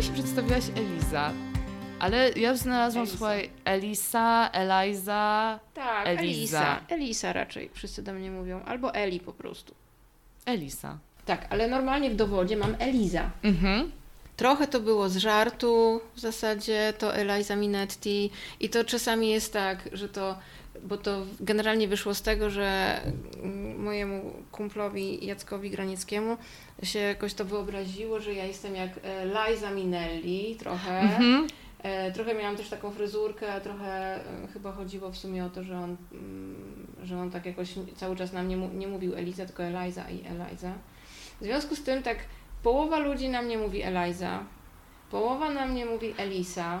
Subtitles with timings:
[0.00, 1.32] Ty się przedstawiłaś Eliza,
[1.98, 3.16] ale ja znalazłam, Elisa.
[3.18, 6.22] słuchaj, Elisa, Eliza, Tak, Eliza.
[6.22, 6.80] Elisa.
[6.88, 8.62] Elisa raczej wszyscy do mnie mówią.
[8.62, 9.74] Albo Eli po prostu.
[10.46, 10.98] Elisa.
[11.26, 13.30] Tak, ale normalnie w dowodzie mam Eliza.
[13.42, 13.92] Mhm.
[14.36, 18.30] Trochę to było z żartu w zasadzie, to Eliza Minetti
[18.60, 20.38] i to czasami jest tak, że to,
[20.82, 23.00] bo to generalnie wyszło z tego, że
[23.42, 26.36] mm, mojemu kumplowi Jackowi Granieckiemu
[26.82, 31.00] się jakoś to wyobraziło, że ja jestem jak e, Liza Minelli trochę.
[31.00, 31.46] Mhm.
[31.82, 34.20] E, Trochę miałam też taką fryzurkę, a trochę e,
[34.52, 38.32] chyba chodziło w sumie o to, że on, mm, że on tak jakoś cały czas
[38.32, 40.72] na mnie mu- nie mówił Eliza, tylko Eliza i Eliza.
[41.40, 42.18] W związku z tym tak
[42.62, 44.44] połowa ludzi na mnie mówi Eliza,
[45.10, 46.80] połowa na mnie mówi Elisa.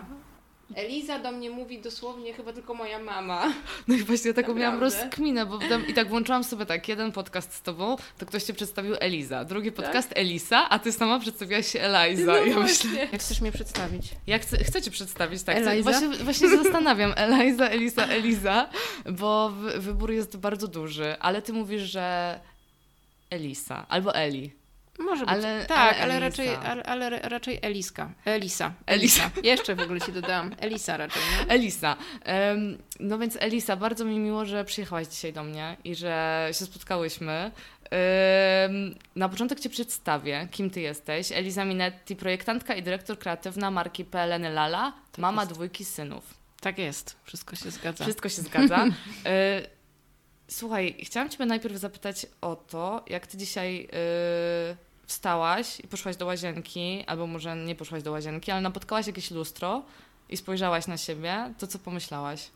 [0.74, 3.52] Eliza do mnie mówi dosłownie chyba tylko moja mama.
[3.88, 7.54] No i właśnie taką miałam rozkminę, bo tam, i tak włączyłam sobie tak, jeden podcast
[7.54, 11.80] z tobą, to ktoś cię przedstawił Eliza, drugi podcast Elisa, a ty sama przedstawiłaś się
[11.80, 12.38] Eliza.
[12.38, 14.02] ja myślę, Jak chcesz mnie przedstawić?
[14.26, 15.56] ja chcę, chcę cię przedstawić, tak.
[15.56, 15.90] Eliza?
[15.90, 18.68] właśnie, właśnie się zastanawiam, Eliza, Elisa, Eliza,
[19.12, 22.40] bo wy, wybór jest bardzo duży, ale ty mówisz, że
[23.30, 24.59] Elisa albo Eli.
[25.00, 25.34] Może być.
[25.34, 26.20] Ale- tak, ale ale, Elisa.
[26.20, 28.10] raczej, ale, ale raczej Eliska.
[28.24, 28.72] Elisa.
[28.86, 29.30] Elisa.
[29.42, 30.54] Jeszcze w ogóle ci dodałam.
[30.58, 31.22] Elisa raczej.
[31.38, 31.46] No?
[31.54, 31.96] Elisa.
[32.24, 36.64] Em, no więc Elisa, bardzo mi miło, że przyjechałaś dzisiaj do mnie i że się
[36.66, 37.50] spotkałyśmy.
[37.90, 41.32] Em, na początek Cię przedstawię, kim Ty jesteś.
[41.32, 45.54] Eliza Minetti, projektantka i dyrektor kreatywna marki PLN Lala, mama jest.
[45.54, 46.34] dwójki synów.
[46.60, 47.16] Tak jest.
[47.24, 48.04] Wszystko się zgadza.
[48.04, 48.86] Wszystko się zgadza.
[49.26, 49.62] E,
[50.48, 54.76] Słuchaj, chciałam Ciebie najpierw zapytać o to, jak Ty dzisiaj e,
[55.10, 59.82] wstałaś i poszłaś do łazienki, albo może nie poszłaś do łazienki, ale napotkałaś jakieś lustro
[60.28, 62.50] i spojrzałaś na siebie, to co pomyślałaś?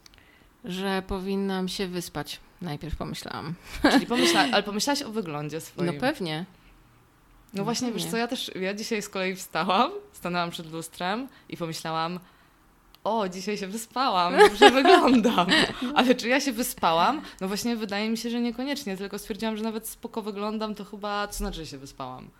[0.64, 2.40] Że powinnam się wyspać.
[2.62, 3.54] Najpierw pomyślałam.
[3.90, 5.86] Czyli pomyśla, ale pomyślałaś o wyglądzie swoim.
[5.86, 6.44] No pewnie.
[7.54, 8.02] No właśnie, pewnie.
[8.02, 12.20] wiesz co, ja też, ja dzisiaj z kolei wstałam, stanęłam przed lustrem i pomyślałam,
[13.04, 15.46] o, dzisiaj się wyspałam, dobrze wyglądam.
[15.94, 17.22] Ale czy ja się wyspałam?
[17.40, 21.26] No właśnie wydaje mi się, że niekoniecznie, tylko stwierdziłam, że nawet spoko wyglądam, to chyba,
[21.26, 22.30] to znaczy, że się wyspałam.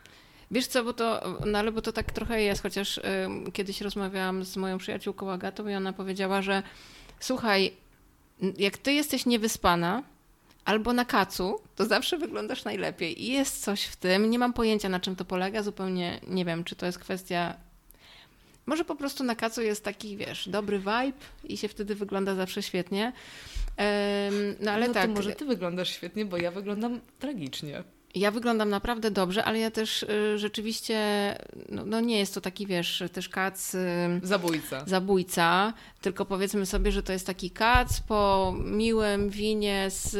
[0.50, 4.44] Wiesz co, bo to, no ale bo to tak trochę jest, chociaż ym, kiedyś rozmawiałam
[4.44, 6.62] z moją przyjaciółką Agatą i ona powiedziała, że
[7.20, 7.72] słuchaj,
[8.58, 10.02] jak ty jesteś niewyspana
[10.64, 14.88] albo na kacu, to zawsze wyglądasz najlepiej i jest coś w tym, nie mam pojęcia
[14.88, 17.54] na czym to polega, zupełnie nie wiem, czy to jest kwestia
[18.66, 21.12] może po prostu na kacu jest taki, wiesz, dobry vibe
[21.44, 23.12] i się wtedy wygląda zawsze świetnie.
[24.60, 25.06] No ale no tak.
[25.06, 27.84] to może ty wyglądasz świetnie, bo ja wyglądam tragicznie.
[28.14, 30.98] Ja wyglądam naprawdę dobrze, ale ja też y, rzeczywiście,
[31.68, 33.78] no, no nie jest to taki, wiesz, też kac y,
[34.22, 34.84] Zabójca.
[34.86, 40.10] zabójca, tylko powiedzmy sobie, że to jest taki kac po miłym winie z,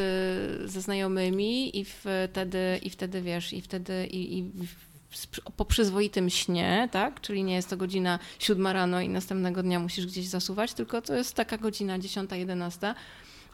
[0.70, 4.50] ze znajomymi i wtedy, i wtedy wiesz, i wtedy i, i
[5.56, 7.20] po przyzwoitym śnie, tak?
[7.20, 11.14] Czyli nie jest to godzina siódma rano i następnego dnia musisz gdzieś zasuwać, tylko to
[11.14, 12.94] jest taka godzina dziesiąta, jedenasta.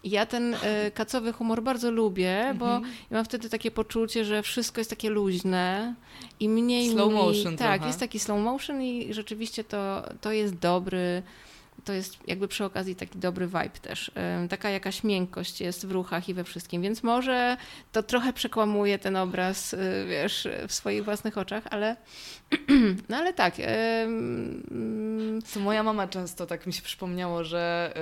[0.05, 0.59] Ja ten y,
[0.95, 2.95] kacowy humor bardzo lubię, bo Mhm.
[3.11, 5.95] ja mam wtedy takie poczucie, że wszystko jest takie luźne
[6.41, 7.15] i mniej Slow mi...
[7.19, 7.87] motion Tak, trochę.
[7.87, 11.23] jest taki slow motion i rzeczywiście to, to jest dobry,
[11.85, 14.11] to jest jakby przy okazji taki dobry vibe też.
[14.43, 17.57] Ym, Taka jakaś miękkość jest w ruchach i we wszystkim, więc może
[17.93, 19.79] to trochę przekłamuje ten obraz, y,
[20.09, 21.97] wiesz, w swoich własnych oczach, ale
[23.09, 23.55] no ale tak.
[25.55, 27.93] To moja mama często tak mi się przypomniało, że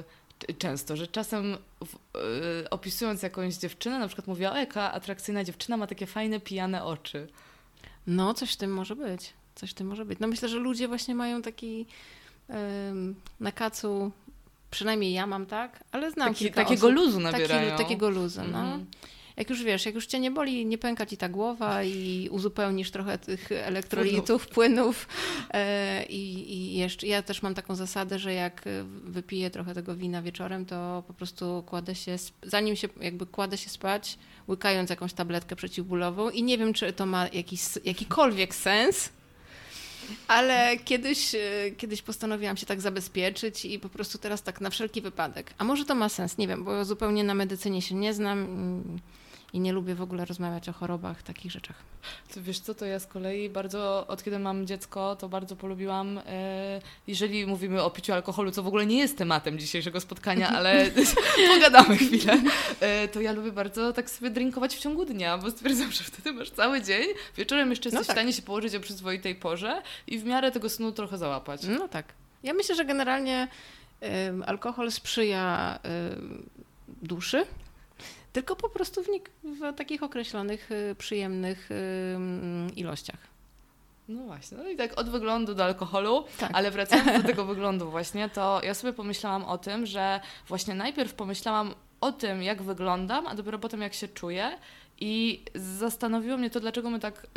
[0.00, 0.17] y, c-
[0.58, 1.94] często, że czasem w,
[2.64, 6.84] y, opisując jakąś dziewczynę, na przykład mówiła, o jaka atrakcyjna dziewczyna ma takie fajne, pijane
[6.84, 7.28] oczy.
[8.06, 9.32] No, coś w tym może być.
[9.54, 10.18] Coś w tym może być.
[10.18, 11.86] No myślę, że ludzie właśnie mają taki
[12.90, 14.10] ym, na kacu,
[14.70, 17.76] przynajmniej ja mam tak, ale znam Taki, takiego osób, luzu taki, nabierają.
[17.76, 18.58] takiego luzu, no.
[18.60, 18.86] Mhm.
[19.38, 22.90] Jak już wiesz, jak już cię nie boli, nie pęka ci ta głowa i uzupełnisz
[22.90, 25.08] trochę tych elektrolitów, płynów
[25.50, 28.64] e, i, i jeszcze, ja też mam taką zasadę, że jak
[29.04, 33.68] wypiję trochę tego wina wieczorem, to po prostu kładę się, zanim się jakby kładę się
[33.68, 39.08] spać, łykając jakąś tabletkę przeciwbólową i nie wiem, czy to ma jakiś, jakikolwiek sens,
[40.28, 41.40] ale kiedyś, e,
[41.76, 45.54] kiedyś postanowiłam się tak zabezpieczyć i po prostu teraz tak na wszelki wypadek.
[45.58, 48.98] A może to ma sens, nie wiem, bo zupełnie na medycynie się nie znam mm,
[49.52, 51.76] i nie lubię w ogóle rozmawiać o chorobach, takich rzeczach.
[52.34, 56.18] To wiesz co, to ja z kolei bardzo, od kiedy mam dziecko, to bardzo polubiłam,
[56.26, 60.90] e, jeżeli mówimy o piciu alkoholu, co w ogóle nie jest tematem dzisiejszego spotkania, ale
[61.54, 62.42] pogadamy chwilę,
[62.80, 66.32] e, to ja lubię bardzo tak sobie drinkować w ciągu dnia, bo stwierdzam, że wtedy
[66.32, 67.06] masz cały dzień,
[67.36, 68.16] wieczorem jeszcze No jesteś tak.
[68.16, 71.62] w stanie się położyć o przyzwoitej porze i w miarę tego snu trochę załapać.
[71.78, 72.06] No tak.
[72.42, 73.48] Ja myślę, że generalnie
[74.46, 75.78] alkohol sprzyja
[77.02, 77.44] duszy,
[78.32, 79.06] tylko po prostu w,
[79.44, 81.68] w takich określonych y, przyjemnych
[82.14, 83.18] ym, ilościach.
[84.08, 86.50] No właśnie, no i tak od wyglądu do alkoholu, Tak.
[86.54, 91.14] ale wracając do tego wyglądu właśnie, to ja sobie pomyślałam o tym, że właśnie najpierw
[91.14, 94.58] pomyślałam o tym, jak wyglądam, a dopiero potem jak się czuję
[95.00, 97.28] i zastanowiło mnie to, dlaczego my tak y,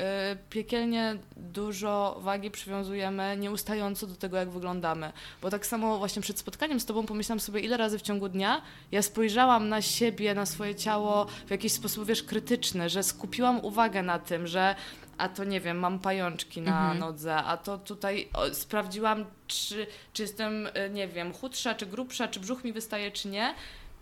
[0.50, 5.12] piekielnie dużo wagi przywiązujemy nieustająco do tego, jak wyglądamy.
[5.42, 8.62] Bo tak samo właśnie przed spotkaniem z Tobą pomyślałam sobie, ile razy w ciągu dnia
[8.92, 14.04] ja spojrzałam na siebie, na swoje ciało w jakiś sposób, wiesz, krytyczny, że skupiłam uwagę
[14.04, 14.76] na tym, że
[15.18, 17.00] a to nie wiem, mam pajączki na Mhm.
[17.00, 22.28] nodze, a to tutaj o, sprawdziłam, czy, czy jestem, y, nie wiem, chudsza, czy grubsza,
[22.28, 23.54] czy brzuch mi wystaje, czy nie.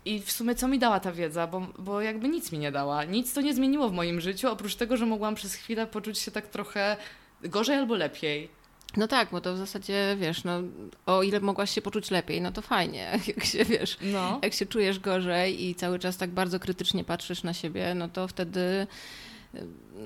[0.04, 3.04] I w sumie co mi dała ta wiedza, bo, bo jakby nic mi nie dała.
[3.04, 6.30] Nic to nie zmieniło w moim życiu, oprócz tego, że mogłam przez chwilę poczuć się
[6.30, 6.96] tak trochę
[7.42, 8.48] gorzej albo lepiej.
[8.96, 10.60] No tak, bo to w zasadzie, wiesz, no,
[11.06, 14.38] o ile mogłaś się poczuć lepiej, no to fajnie, jak się, wiesz, No.
[14.42, 18.28] jak się czujesz gorzej i cały czas tak bardzo krytycznie patrzysz na siebie, no to
[18.28, 18.86] wtedy,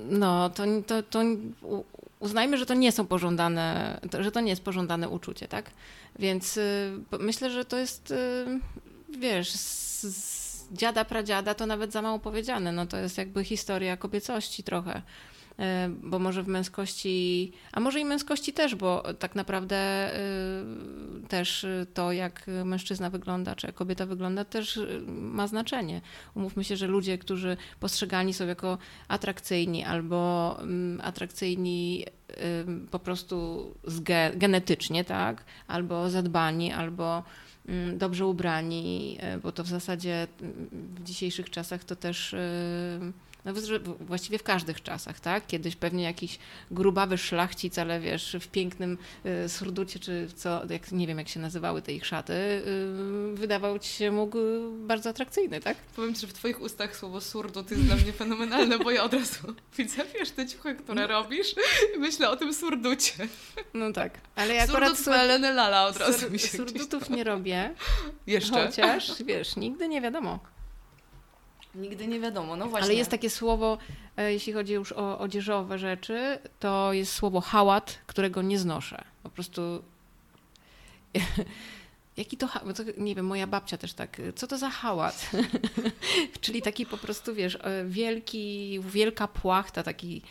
[0.09, 1.21] no, to, to, to
[2.19, 5.71] uznajmy, że to nie są pożądane, że to nie jest pożądane uczucie, tak?
[6.19, 8.45] Więc y, myślę, że to jest, y,
[9.09, 9.51] wiesz,
[10.11, 15.01] z, dziada, pradziada to nawet za mało powiedziane, no to jest jakby historia kobiecości trochę.
[15.59, 20.11] E, bo może w męskości, a może i męskości też, bo tak naprawdę
[21.23, 26.01] y, też to, jak mężczyzna wygląda, czy jak kobieta wygląda, też y, ma znaczenie.
[26.35, 28.77] Umówmy się, że ludzie, którzy postrzegani są jako
[29.07, 32.05] atrakcyjni albo mm, atrakcyjni
[32.91, 33.65] po prostu
[34.35, 37.23] genetycznie, tak, albo zadbani, albo
[37.93, 42.37] dobrze ubrani, y, bo to w zasadzie mm, w dzisiejszych czasach to też y,
[43.45, 43.53] no,
[43.99, 45.47] właściwie w każdych czasach, tak?
[45.47, 46.39] Kiedyś pewnie jakiś
[46.71, 48.97] grubawy szlachcic, ale wiesz, w pięknym
[49.45, 53.79] y, surducie, czy co, jak, nie wiem jak się nazywały te ich szaty, y, wydawał
[53.79, 55.77] ci się mógł y, bardzo atrakcyjny, tak?
[55.77, 59.03] Powiem Ci, że w Twoich ustach słowo surdo to jest dla mnie fenomenalne, bo ja
[59.03, 61.55] od razu widzę, wiesz, te ciuchy, które robisz
[61.95, 63.13] i myślę o tym surducie.
[63.73, 64.19] No tak.
[64.35, 67.73] Ale ja akurat Surdut Lala od razu sur, mi się surdutów nie robię,
[68.27, 68.65] Jeszcze.
[68.67, 70.54] chociaż, wiesz, nigdy nie wiadomo.
[71.75, 72.85] Nigdy nie wiadomo, no właśnie.
[72.85, 73.77] Ale jest takie słowo,
[74.17, 79.03] e, jeśli chodzi już o odzieżowe rzeczy, to jest słowo hałat, którego nie znoszę.
[79.23, 79.61] Po prostu.
[82.17, 85.31] Jaki to, ha- bo to, nie wiem, moja babcia też tak, co to za hałat?
[86.41, 90.21] Czyli taki po prostu, wiesz, e, wielki, wielka płachta, taki,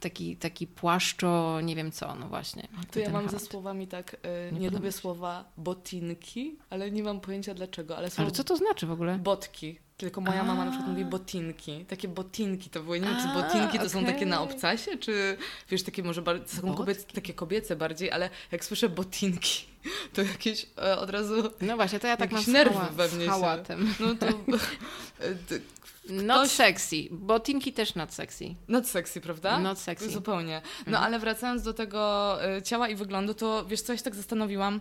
[0.00, 2.68] taki, taki płaszczo, nie wiem co, no właśnie.
[2.90, 3.50] To ja mam ze hałat.
[3.50, 8.30] słowami tak, y, Nie nie, lubię słowa botinki, ale nie mam pojęcia dlaczego, ale Ale
[8.30, 9.18] co to znaczy w ogóle?
[9.18, 9.78] botki.
[9.96, 10.92] Tylko moja mama na przykład A.
[10.92, 11.84] mówi botinki.
[11.84, 13.00] Takie botinki to były.
[13.00, 15.36] Nie wiem, czy A, botinki to są takie na obcasie, czy
[15.70, 19.64] wiesz, takie może bardziej, są kobiece, takie kobiece bardziej, ale jak słyszę botinki,
[20.14, 22.88] to jakieś e, od razu, No właśnie, to ja tak mam Jakiś z, nerw hała,
[22.88, 23.94] we mnie z hałatem.
[24.00, 24.26] no to
[25.20, 25.60] e, d-
[26.08, 26.96] Not Ktoś- sexy.
[27.10, 28.44] Botinki też not sexy.
[28.68, 29.58] not sexy, prawda?
[29.58, 30.10] Not sexy.
[30.10, 30.62] Zupełnie.
[30.78, 31.04] No Mhm.
[31.04, 34.80] ale wracając do tego e, ciała i wyglądu, to wiesz co, ja się tak zastanowiłam.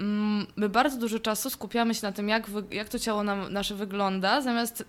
[0.00, 3.52] Mm, My bardzo dużo czasu skupiamy się na tym, jak, wy, jak to ciało nam,
[3.52, 4.84] nasze wygląda, zamiast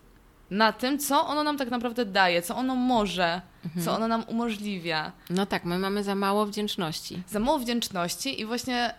[0.52, 3.86] na tym, co ono nam tak naprawdę daje, co ono może, Mhm.
[3.86, 5.12] co ono nam umożliwia.
[5.30, 7.24] No tak, my mamy za mało wdzięczności.
[7.30, 8.94] Za mało wdzięczności i właśnie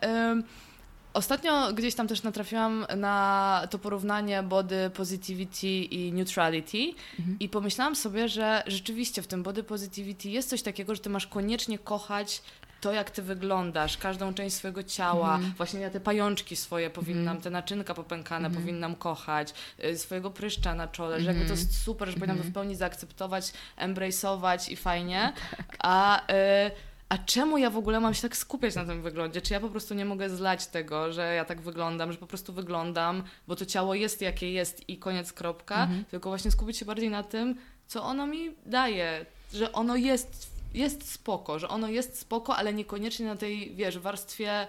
[1.14, 6.78] ostatnio gdzieś tam też natrafiłam na to porównanie body positivity i neutrality
[7.18, 7.36] Mhm.
[7.40, 11.26] i pomyślałam sobie, że rzeczywiście w tym body positivity jest coś takiego, że ty masz
[11.26, 12.42] koniecznie kochać
[12.84, 15.34] to, jak ty wyglądasz, każdą część swojego ciała.
[15.34, 15.54] Mhm.
[15.56, 18.62] Właśnie ja te pajączki swoje powinnam, te naczynka popękane Mhm.
[18.64, 21.60] powinnam kochać, y, swojego pryszcza na czole, że jakby to Mhm.
[21.60, 22.52] jest super, że powinnam to Mhm.
[22.52, 25.32] w pełni zaakceptować, embrace'ować i fajnie.
[25.56, 25.76] Tak.
[25.78, 26.70] A, y,
[27.08, 29.40] a czemu ja w ogóle mam się tak skupiać na tym wyglądzie?
[29.42, 32.52] Czy ja po prostu nie mogę zlać tego, że ja tak wyglądam, że po prostu
[32.52, 36.04] wyglądam, bo to ciało jest jakie jest i koniec kropka, Mhm.
[36.04, 41.12] tylko właśnie skupić się bardziej na tym, co ono mi daje, że ono jest, jest
[41.12, 44.66] spoko, że ono jest spoko, ale niekoniecznie na tej, wiesz, warstwie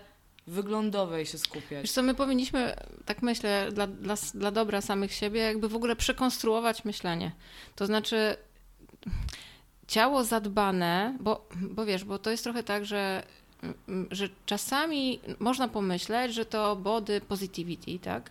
[0.48, 1.82] wyglądowej się skupiać.
[1.82, 5.96] Wiesz co, my powinniśmy, tak myślę, dla, dla, dla dobra samych siebie, jakby w ogóle
[5.96, 7.32] przekonstruować myślenie.
[7.76, 8.38] To znaczy
[9.88, 13.24] ciało zadbane, bo, bo wiesz, bo to jest trochę tak, że,
[14.12, 18.30] że czasami można pomyśleć, że to body positivity, tak?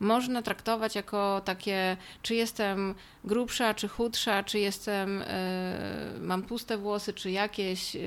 [0.00, 7.12] Można traktować jako takie, czy jestem grubsza, czy chudsza, czy jestem, e, mam puste włosy,
[7.12, 8.00] czy jakieś e,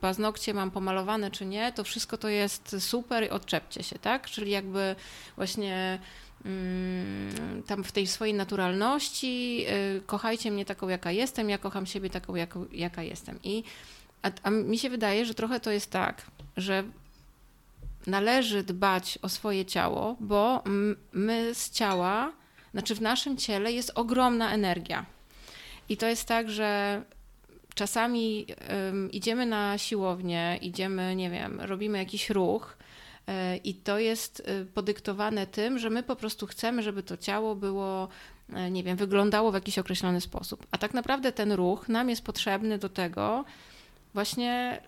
[0.00, 4.26] paznokcie mam pomalowane, czy nie, to wszystko to jest super i odczepcie się, tak?
[4.26, 4.96] Czyli jakby
[5.36, 5.98] właśnie
[6.44, 9.64] mm, tam w tej swojej naturalności
[9.96, 13.38] y, kochajcie mnie taką, jaka jestem, ja kocham siebie taką, jaką, jaka jestem.
[13.44, 13.64] I
[14.22, 16.22] a, a mi się wydaje, że trochę to jest tak,
[16.56, 16.84] że
[18.06, 20.62] należy dbać o swoje ciało, bo
[21.12, 22.32] my z ciała,
[22.72, 25.06] znaczy w naszym ciele jest ogromna energia.
[25.88, 27.02] I to jest tak, że
[27.74, 28.46] czasami
[29.12, 32.76] idziemy na siłownię, idziemy, nie wiem, robimy jakiś ruch
[33.26, 37.54] e, i to jest e, podyktowane tym, że my po prostu chcemy, żeby to ciało
[37.54, 38.08] było,
[38.52, 40.66] e, nie wiem, wyglądało w jakiś określony sposób.
[40.70, 43.44] A tak naprawdę ten ruch nam jest potrzebny do tego,
[44.14, 44.80] właśnie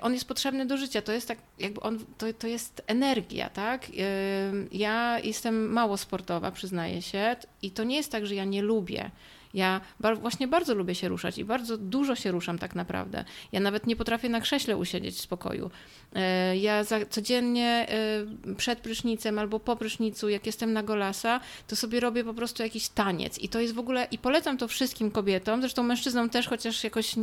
[0.00, 1.02] on jest potrzebny do życia.
[1.02, 3.86] To jest tak, jakby on, to, to jest energia, tak?
[4.72, 9.10] Ja jestem mało sportowa, przyznaję się, i to nie jest tak, że ja nie lubię.
[9.54, 9.80] Ja
[10.20, 13.24] właśnie bardzo lubię się ruszać i bardzo dużo się ruszam tak naprawdę.
[13.52, 15.70] Ja nawet nie potrafię na krześle usiedzieć w spokoju.
[16.14, 17.86] E, ja codziennie
[18.48, 22.62] e, przed prysznicem albo po prysznicu, jak jestem na golasa, to sobie robię po prostu
[22.62, 23.38] jakiś taniec.
[23.38, 27.14] I to jest w ogóle, i polecam to wszystkim kobietom, zresztą mężczyznom też, chociaż jakoś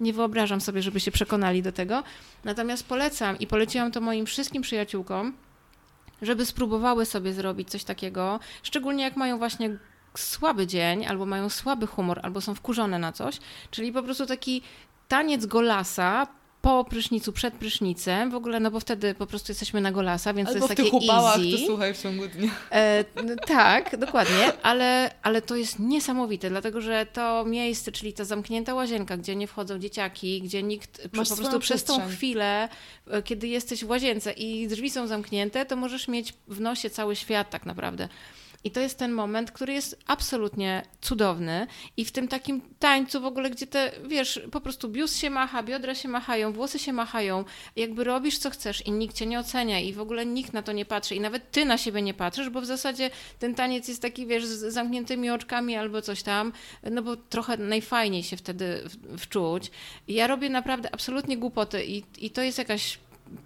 [0.00, 2.02] nie wyobrażam sobie, żeby się przekonali do tego.
[2.44, 5.32] Natomiast polecam i poleciłam to moim wszystkim przyjaciółkom,
[6.22, 9.78] żeby spróbowały sobie zrobić coś takiego, szczególnie jak mają właśnie
[10.16, 13.38] słaby dzień, albo mają słaby humor, albo są wkurzone na coś,
[13.70, 14.62] czyli po prostu taki
[15.08, 16.26] taniec golasa
[16.62, 20.48] po prysznicu, przed prysznicem, w ogóle, no bo wtedy po prostu jesteśmy na golasa, więc
[20.48, 21.50] Albo to jest takie w tych upałach, easy.
[21.50, 22.50] to słuchaj w ciągu dnia.
[22.70, 28.24] E, no, tak, dokładnie, ale, ale to jest niesamowite, dlatego że to miejsce, czyli ta
[28.24, 32.68] zamknięta łazienka, gdzie nie wchodzą dzieciaki, gdzie nikt Masz po prostu przez tą chwilę,
[33.10, 37.16] e, kiedy jesteś w łazience i drzwi są zamknięte, to możesz mieć w nosie cały
[37.16, 38.08] świat tak naprawdę.
[38.64, 41.66] I to jest ten moment, który jest absolutnie cudowny.
[41.96, 45.62] I w tym takim tańcu w ogóle, gdzie te, wiesz, po prostu biust się macha,
[45.62, 47.44] biodra się machają, włosy się machają,
[47.76, 50.72] jakby robisz co chcesz i nikt cię nie ocenia i w ogóle nikt na to
[50.72, 54.02] nie patrzy i nawet ty na siebie nie patrzysz, bo w zasadzie ten taniec jest
[54.02, 56.52] taki, wiesz, z zamkniętymi oczkami albo coś tam,
[56.90, 58.82] no bo trochę najfajniej się wtedy
[59.18, 59.70] wczuć.
[60.08, 62.98] Ja robię naprawdę absolutnie głupoty i, i to jest jakaś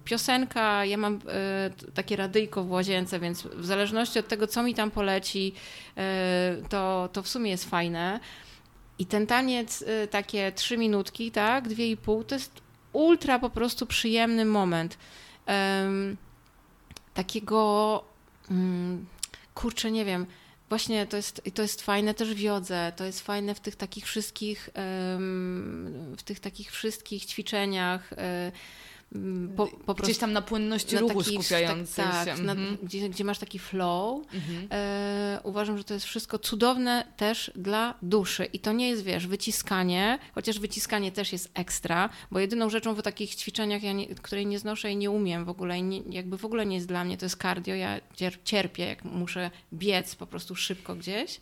[0.05, 4.75] piosenka, ja mam y, takie radyjko w łazience, więc w zależności od tego, co mi
[4.75, 5.53] tam poleci,
[5.97, 6.01] y,
[6.69, 8.19] to, to w sumie jest fajne.
[8.99, 12.61] I ten taniec, y, takie trzy minutki, tak, dwie i pół, to jest
[12.93, 14.97] ultra po prostu przyjemny moment.
[17.13, 18.03] takiego,
[18.49, 19.05] um,
[19.53, 20.25] kurczę, nie wiem,
[20.69, 24.05] właśnie to jest, to jest fajne też w jodze, to jest fajne w tych takich
[24.05, 24.69] wszystkich,
[26.17, 28.51] w tych takich wszystkich ćwiczeniach, Mm,
[29.55, 32.43] po, po Gdzieś tam na płynności na ruchu taki, skupiający tak, się.
[32.43, 32.77] Na, mhm.
[32.83, 34.25] gdzie, gdzie, masz taki flow.
[34.33, 34.67] Mhm.
[34.71, 38.45] E, uważam, że to jest wszystko cudowne też dla duszy.
[38.45, 43.01] I to nie jest, wiesz, wyciskanie, chociaż wyciskanie też jest ekstra, bo jedyną rzeczą w
[43.01, 46.37] takich ćwiczeniach, ja nie, której nie znoszę i nie umiem w ogóle, i nie, jakby
[46.37, 47.75] w ogóle nie jest dla mnie, to jest cardio.
[47.75, 47.99] Ja
[48.43, 51.41] cierpię, jak muszę biec po prostu szybko gdzieś.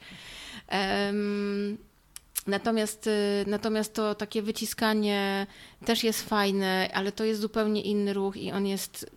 [0.72, 1.78] Um,
[2.48, 3.12] Natomiast, y,
[3.48, 5.48] natomiast to takie wyciskanie
[5.86, 9.12] też jest fajne, ale to jest zupełnie inny ruch i on jest,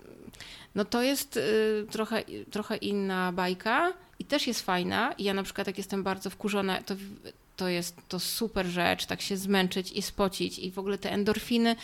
[0.74, 5.12] no to jest y, trochę, trochę inna bajka i też jest fajna.
[5.12, 6.94] I ja na przykład jak jestem bardzo wkurzona, to,
[7.56, 11.76] to jest to super rzecz, tak się zmęczyć i spocić i w ogóle te endorfiny,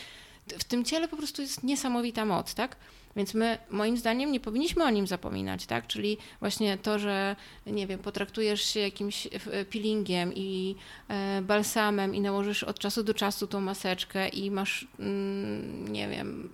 [0.59, 2.77] w tym ciele po prostu jest niesamowita moc, tak?
[3.17, 5.87] Więc my, moim zdaniem, nie powinniśmy o nim zapominać, tak?
[5.87, 10.75] Czyli właśnie to, że, nie wiem, potraktujesz się jakimś e, peelingiem i
[11.09, 16.49] e, balsamem i nałożysz od czasu do czasu tą maseczkę i masz, mm, nie wiem,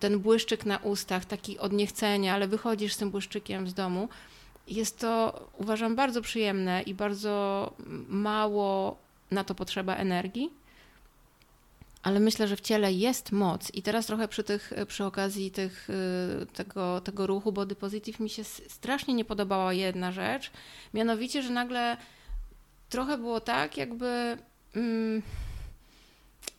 [0.00, 4.08] ten błyszczyk na ustach, taki od niechcenia, ale wychodzisz z tym błyszczykiem z domu.
[4.68, 7.72] Jest to, uważam, bardzo przyjemne i bardzo
[8.08, 8.96] mało
[9.30, 10.50] na to potrzeba energii
[12.02, 13.74] ale myślę, że w ciele jest moc.
[13.74, 18.30] I teraz trochę przy, tych, przy okazji tych, y, tego, tego ruchu body positive mi
[18.30, 20.50] się strasznie nie podobała jedna rzecz,
[20.94, 21.96] mianowicie, że nagle
[22.88, 24.38] trochę było tak, jakby.
[24.76, 25.22] Mm,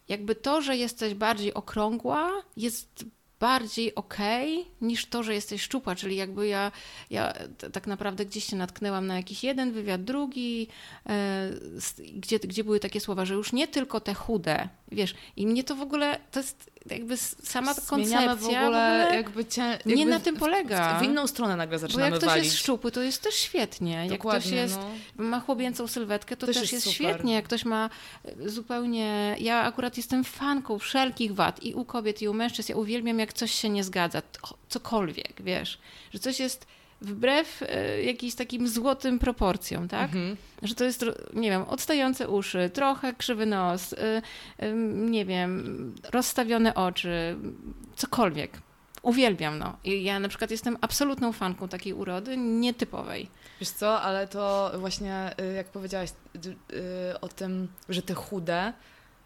[0.10, 3.06] jakby to, że jesteś bardziej okrągła, jest
[3.44, 6.72] bardziej okej okay, niż to, że jesteś szczupła, czyli jakby ja,
[7.10, 7.34] ja
[7.74, 10.68] tak naprawdę gdzieś się natknęłam na jakiś jeden wywiad, drugi,
[11.10, 11.50] e,
[12.14, 15.76] gdzie, gdzie były takie słowa, że już nie tylko te chude, wiesz, i mnie to
[15.76, 20.06] w ogóle, to jest jakby sama koncepcja w ogóle, w ogóle jakby, cie, jakby nie
[20.06, 21.00] na tym polega.
[21.00, 22.46] W, w, inną stronę nagle zaczynamy Bo jak ktoś walić.
[22.46, 24.08] jest szczupły, to jest też świetnie.
[24.10, 24.78] Dokładnie, jak ktoś jest,
[25.18, 25.24] no.
[25.24, 27.34] ma chłopięcą sylwetkę, to też, też jest, jest świetnie.
[27.34, 27.90] Jak ktoś ma
[28.26, 29.36] e, zupełnie...
[29.40, 32.72] Ja akurat jestem fanką wszelkich wad i u kobiet, i u mężczyzn.
[32.72, 34.22] Ja uwielbiam, jak coś się nie zgadza.
[34.70, 35.80] Cokolwiek, wiesz.
[36.14, 36.66] Że coś jest
[37.04, 40.04] wbrew y, jakimś takim złotym proporcjom, tak?
[40.04, 40.38] Mhm.
[40.62, 43.98] Że to jest, nie wiem, odstające uszy, trochę krzywy nos, y,
[44.64, 47.38] y, nie wiem, rozstawione oczy,
[47.96, 48.62] cokolwiek.
[49.02, 49.78] Uwielbiam, no.
[49.84, 53.30] I ja na przykład jestem absolutną fanką takiej urody, nietypowej.
[53.60, 56.10] Wiesz co, ale to właśnie, jak powiedziałaś
[57.22, 58.74] o tym, że te chude,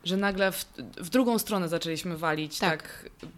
[0.03, 0.65] że nagle w,
[0.97, 2.83] w drugą stronę zaczęliśmy walić, tak,
[3.21, 3.29] tak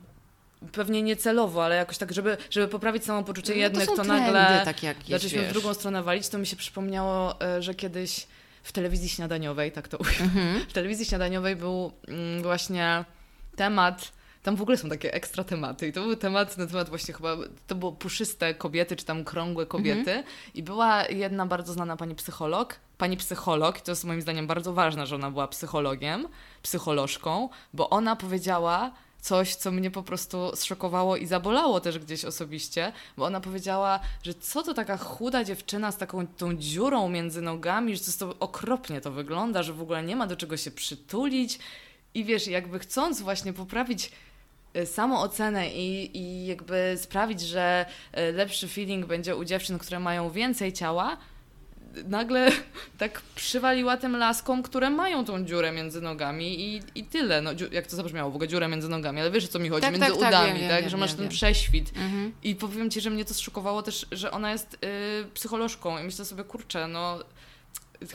[0.72, 4.78] pewnie niecelowo, ale jakoś tak, żeby, żeby poprawić samopoczucie no, jednych, to, to nagle tak
[5.10, 8.28] zaczęliśmy w drugą stronę walić, to mi się przypomniało, e, że kiedyś
[8.63, 10.60] w telewizji śniadaniowej, tak to ujmę.
[10.70, 13.06] W telewizji śniadaniowej był mm, właśnie
[13.56, 14.12] temat
[14.44, 17.38] tam w ogóle są takie ekstra tematy i to był temat na temat właśnie chyba,
[17.68, 20.24] to było puszyste kobiety, czy tam krągłe kobiety Mhm.
[20.54, 24.74] i była jedna bardzo znana pani psycholog, pani psycholog i to jest moim zdaniem bardzo
[24.74, 26.28] ważne, że ona była psychologiem,
[26.63, 32.92] psycholożką, bo ona powiedziała coś, co mnie po prostu zszokowało i zabolało też gdzieś osobiście,
[33.18, 37.96] bo ona powiedziała, że co to taka chuda dziewczyna z taką tą dziurą między nogami,
[37.96, 41.60] że to, to okropnie to wygląda, że w ogóle nie ma do czego się przytulić.
[42.14, 44.12] I wiesz, jakby chcąc właśnie poprawić
[44.76, 47.86] y, samoocenę i, i jakby sprawić, że
[48.18, 51.18] y, lepszy feeling będzie u dziewczyn, które mają więcej ciała,
[52.05, 52.51] nagle
[52.98, 57.41] tak przywaliła tym laskom, które mają tą dziurę między nogami i, i tyle.
[57.41, 58.31] No, jak to zabrzmiało?
[58.31, 59.81] W ogóle dziurę między nogami, ale wiesz o co mi chodzi?
[59.81, 60.81] Tak, między tak, tak, udami, wiem, tak?
[60.81, 61.91] wiem, że masz wiem, ten prześwit.
[61.96, 62.34] Mhm.
[62.43, 64.77] I powiem Ci, że mnie to zszokowało też, że ona jest y,
[65.34, 67.19] psycholożką i myślę sobie, kurczę, no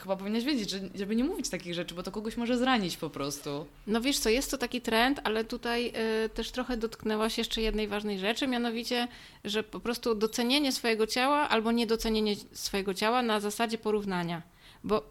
[0.03, 3.11] chyba powinnaś wiedzieć, że, żeby nie mówić takich rzeczy, bo to kogoś może zranić po
[3.11, 3.67] prostu.
[3.87, 5.93] No wiesz co, jest to taki trend, ale tutaj
[6.25, 9.09] y, też trochę dotknęłaś jeszcze jednej ważnej rzeczy, mianowicie,
[9.45, 14.43] że po prostu docenienie swojego ciała albo niedocenienie swojego ciała na zasadzie porównania.
[14.85, 15.03] Bo,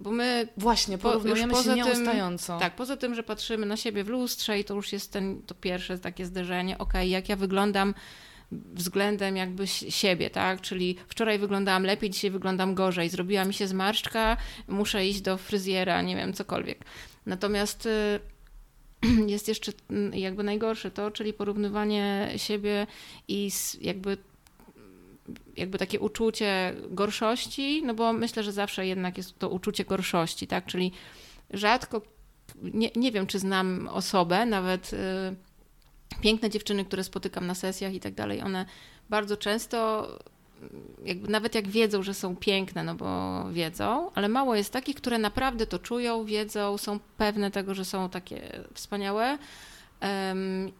[0.00, 2.58] bo my Właśnie, Po- porównujemy już poza się tym- nieustająco.
[2.58, 5.54] Tak, poza tym, że patrzymy na siebie w lustrze i to już jest ten, to
[5.54, 7.94] pierwsze takie zderzenie, okej, jak ja wyglądam
[8.52, 10.60] względem jakby si- siebie, tak?
[10.60, 14.36] Czyli wczoraj wyglądałam lepiej, dzisiaj wyglądam gorzej, zrobiła mi się zmarszczka,
[14.68, 16.84] muszę iść do fryzjera, nie wiem, cokolwiek.
[17.26, 18.20] Natomiast y,
[19.26, 22.86] jest jeszcze mm, jakby najgorsze to, czyli porównywanie siebie
[23.28, 24.16] i jakby
[25.56, 30.66] jakby takie uczucie gorszości, no bo myślę, że zawsze jednak jest to uczucie gorszości, tak?
[30.66, 30.92] Czyli
[31.50, 32.02] rzadko,
[32.62, 34.96] nie, nie wiem, czy znam osobę, nawet y,
[36.20, 38.66] piękne dziewczyny, które spotykam na sesjach i tak dalej, one
[39.10, 40.08] bardzo często,
[41.04, 45.18] jakby nawet jak wiedzą, że są piękne, no bo wiedzą, ale mało jest takich, które
[45.18, 49.38] naprawdę to czują, wiedzą, są pewne tego, że są takie wspaniałe,
[50.00, 50.72] em,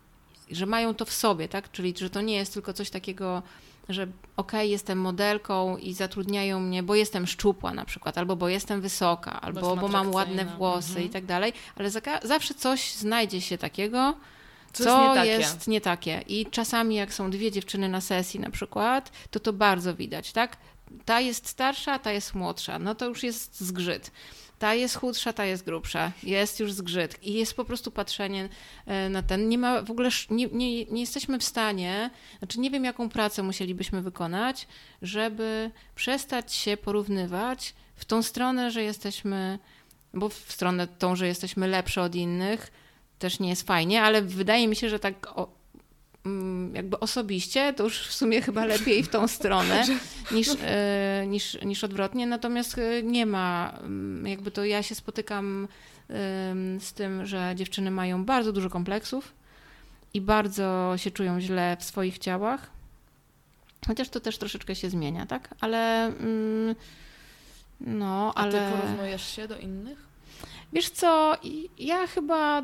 [0.50, 1.71] że mają to w sobie, tak?
[1.73, 3.43] Czyli, że to nie jest tylko coś takiego,
[3.88, 8.80] że okej, jestem modelką i zatrudniają mnie, bo jestem szczupła na przykład, albo bo jestem
[8.80, 10.56] wysoka, albo bo mam ładne atrakcyjna.
[10.58, 11.06] włosy Mhm.
[11.06, 14.14] i tak dalej, ale zaka- zawsze coś znajdzie się takiego,
[14.73, 15.30] Co co, jest nie takie.
[15.30, 16.25] jest nie takie.
[16.28, 20.56] I czasami jak są dwie dziewczyny na sesji na przykład, to to bardzo widać, tak?
[21.04, 24.11] Ta jest starsza, ta jest młodsza, no to już jest zgrzyt.
[24.61, 26.13] Ta jest chudsza, ta jest grubsza.
[26.23, 27.23] Jest już zgrzyt.
[27.23, 28.49] I jest po prostu patrzenie
[28.87, 29.49] e, na ten.
[29.49, 33.43] Nie ma w ogóle, nie, nie, nie jesteśmy w stanie, znaczy nie wiem, jaką pracę
[33.43, 34.69] musielibyśmy wykonać,
[35.02, 39.59] żeby przestać się porównywać w tą stronę, że jesteśmy,
[40.15, 42.73] bo w stronę tą, że jesteśmy lepsze od innych,
[43.21, 45.49] też nie jest fajnie, ale wydaje mi się, że tak o,
[46.26, 49.85] mm, jakby osobiście to już w sumie chyba lepiej w tą stronę
[50.37, 52.26] niż, e, niż, niż odwrotnie.
[52.26, 55.69] Natomiast e, nie ma, mm, jakby to ja się spotykam
[56.80, 59.33] z tym, że dziewczyny mają bardzo dużo kompleksów
[60.15, 62.71] i bardzo się czują źle w swoich ciałach.
[63.87, 65.54] Chociaż to też troszeczkę się zmienia, tak?
[65.61, 66.75] Ale mm,
[67.80, 70.09] no, A ale ty porównujesz się do innych?
[70.73, 71.37] Wiesz co,
[71.78, 72.63] ja chyba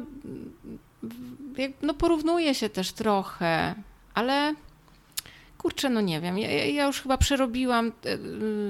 [1.82, 3.74] no porównuję się też trochę,
[4.14, 4.54] ale
[5.58, 8.14] kurczę, no nie wiem, ja, ja już chyba przerobiłam, e,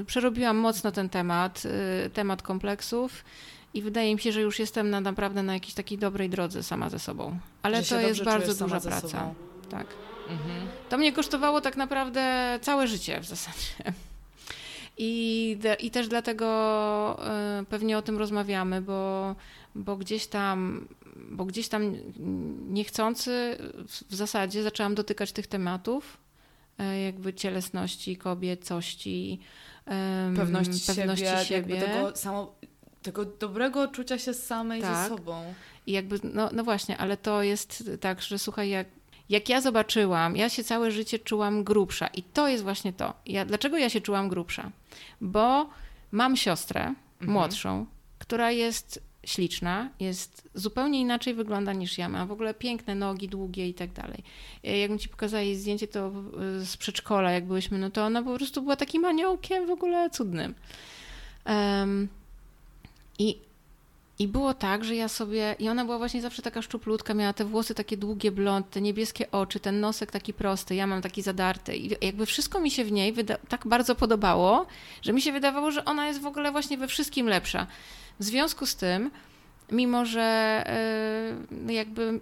[0.01, 1.62] y, przerobiłam mocno ten temat,
[2.07, 3.25] y, temat kompleksów
[3.75, 6.90] i wydaje mi się, że już jestem na, naprawdę na jakiejś takiej dobrej drodze sama
[6.90, 7.38] ze sobą.
[7.62, 9.35] Ale to jest bardzo duża praca.
[9.70, 9.87] Tak.
[10.29, 10.68] Mhm.
[10.88, 13.92] To mnie kosztowało tak naprawdę całe życie w zasadzie.
[14.98, 16.46] I, i też dlatego
[17.26, 19.35] e, pewnie o tym rozmawiamy, bo,
[19.74, 20.88] bo gdzieś tam,
[21.30, 21.96] bo gdzieś tam
[22.68, 23.56] niechcący
[24.09, 26.16] w, zasadzie zaczęłam dotykać tych tematów,
[26.78, 29.40] e, jakby cielesności, kobiecości,
[30.37, 31.80] Pewności, pewności siebie, siebie.
[31.80, 32.54] Tego, samo,
[33.02, 35.09] tego dobrego czucia się samej Tak.
[35.11, 35.54] ze sobą.
[35.87, 38.87] I jakby, no, no właśnie, ale to jest tak, że słuchaj, jak,
[39.28, 43.14] jak ja zobaczyłam, ja się całe życie czułam grubsza i to jest właśnie to.
[43.26, 44.70] Ja, dlaczego ja się czułam grubsza?
[45.20, 45.70] Bo
[46.12, 47.86] mam siostrę młodszą,
[48.18, 53.68] która jest śliczna, jest zupełnie inaczej wygląda niż ja, ma w ogóle piękne nogi, długie
[53.68, 54.22] i tak dalej.
[54.64, 56.10] E, Jakbym ci pokazała jej zdjęcie to
[56.64, 60.54] z przedszkola, jak byłyśmy, no to ona po prostu była takim aniołkiem w ogóle cudnym.
[61.44, 62.08] Em,
[63.18, 63.38] I
[64.18, 65.57] i było tak, że ja sobie.
[65.59, 69.31] I ona była właśnie zawsze taka szczuplutka, miała te włosy takie długie, blond, te niebieskie
[69.31, 71.76] oczy, ten nosek taki prosty, ja mam taki zadarty.
[71.76, 73.14] I jakby wszystko mi się w niej
[73.48, 74.66] tak bardzo podobało,
[75.02, 77.66] że mi się wydawało, że ona jest w ogóle właśnie we wszystkim lepsza.
[78.20, 79.11] W związku z tym,
[79.72, 80.64] mimo że
[81.66, 82.20] yy, jakby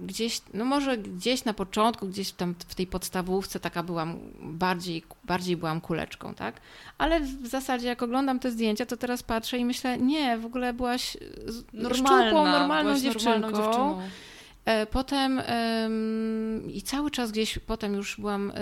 [0.00, 5.56] gdzieś, no może gdzieś na początku, gdzieś tam w tej podstawówce taka byłam bardziej, bardziej
[5.56, 6.60] byłam kuleczką, tak?
[6.98, 10.72] Ale w zasadzie jak oglądam te zdjęcia, to teraz patrzę i myślę, nie, w ogóle
[10.72, 11.16] byłaś
[11.72, 13.40] normalna, szczupłą, normalną dziewczynką.
[13.40, 14.00] Normalną dziewczyną.
[14.64, 15.42] E, potem
[16.68, 18.54] i cały czas gdzieś potem już byłam e,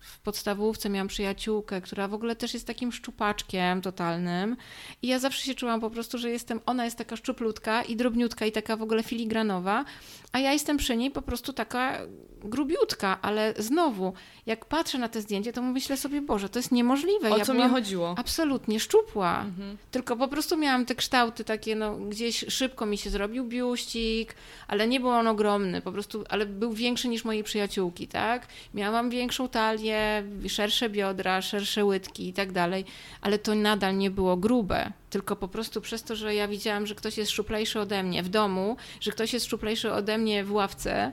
[0.00, 4.56] w podstawówce, miałam przyjaciółkę, która w ogóle też jest takim szczupaczkiem totalnym.
[5.02, 8.46] I ja zawsze się czułam po prostu, że jestem, ona jest taka szczuplutka i drobniutka
[8.46, 9.84] i taka w ogóle filigranowa,
[10.32, 11.98] a ja jestem przy niej po prostu taka
[12.44, 14.12] grubiutka, ale znowu,
[14.46, 17.30] jak patrzę na te zdjęcie, to myślę sobie, Boże, to jest niemożliwe.
[17.30, 18.14] O ja co mi chodziło?
[18.18, 19.40] Absolutnie szczupła.
[19.40, 19.76] Mhm.
[19.90, 24.34] Tylko po prostu miałam te kształty takie, no gdzieś szybko mi się zrobił biuścik,
[24.68, 28.46] ale nie był on ogromny, po prostu, ale był większy niż mojej przyjaciółki, tak?
[28.74, 32.84] Miałam większą talię, szersze biodra, szersze łydki i tak dalej,
[33.20, 36.94] ale to nadal nie było grube tylko po prostu przez to, że ja widziałam, że
[36.94, 41.12] ktoś jest szczuplejszy ode mnie w domu, że ktoś jest szczuplejszy ode mnie w ławce,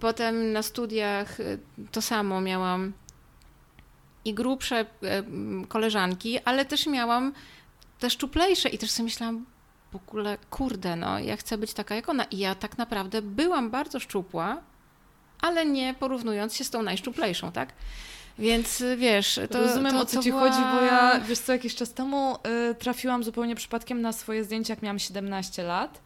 [0.00, 1.58] Potem na studiach y,
[1.92, 2.92] to samo miałam
[4.24, 7.32] i grubsze y, koleżanki, ale też miałam
[7.98, 9.46] te szczuplejsze i też sobie myślałam,
[9.98, 12.24] w ogóle, kurde, no, ja chcę być taka jak ona.
[12.24, 14.62] I ja tak naprawdę byłam bardzo szczupła,
[15.40, 17.72] ale nie porównując się z tą najszczuplejszą, tak?
[18.38, 19.60] Więc y, wiesz, to.
[19.60, 20.42] Rozumiem to, o co ci była...
[20.42, 22.36] chodzi, bo ja wiesz co, jakiś czas temu
[22.70, 26.00] y, trafiłam zupełnie przypadkiem na swoje zdjęcia, jak miałam 17 lat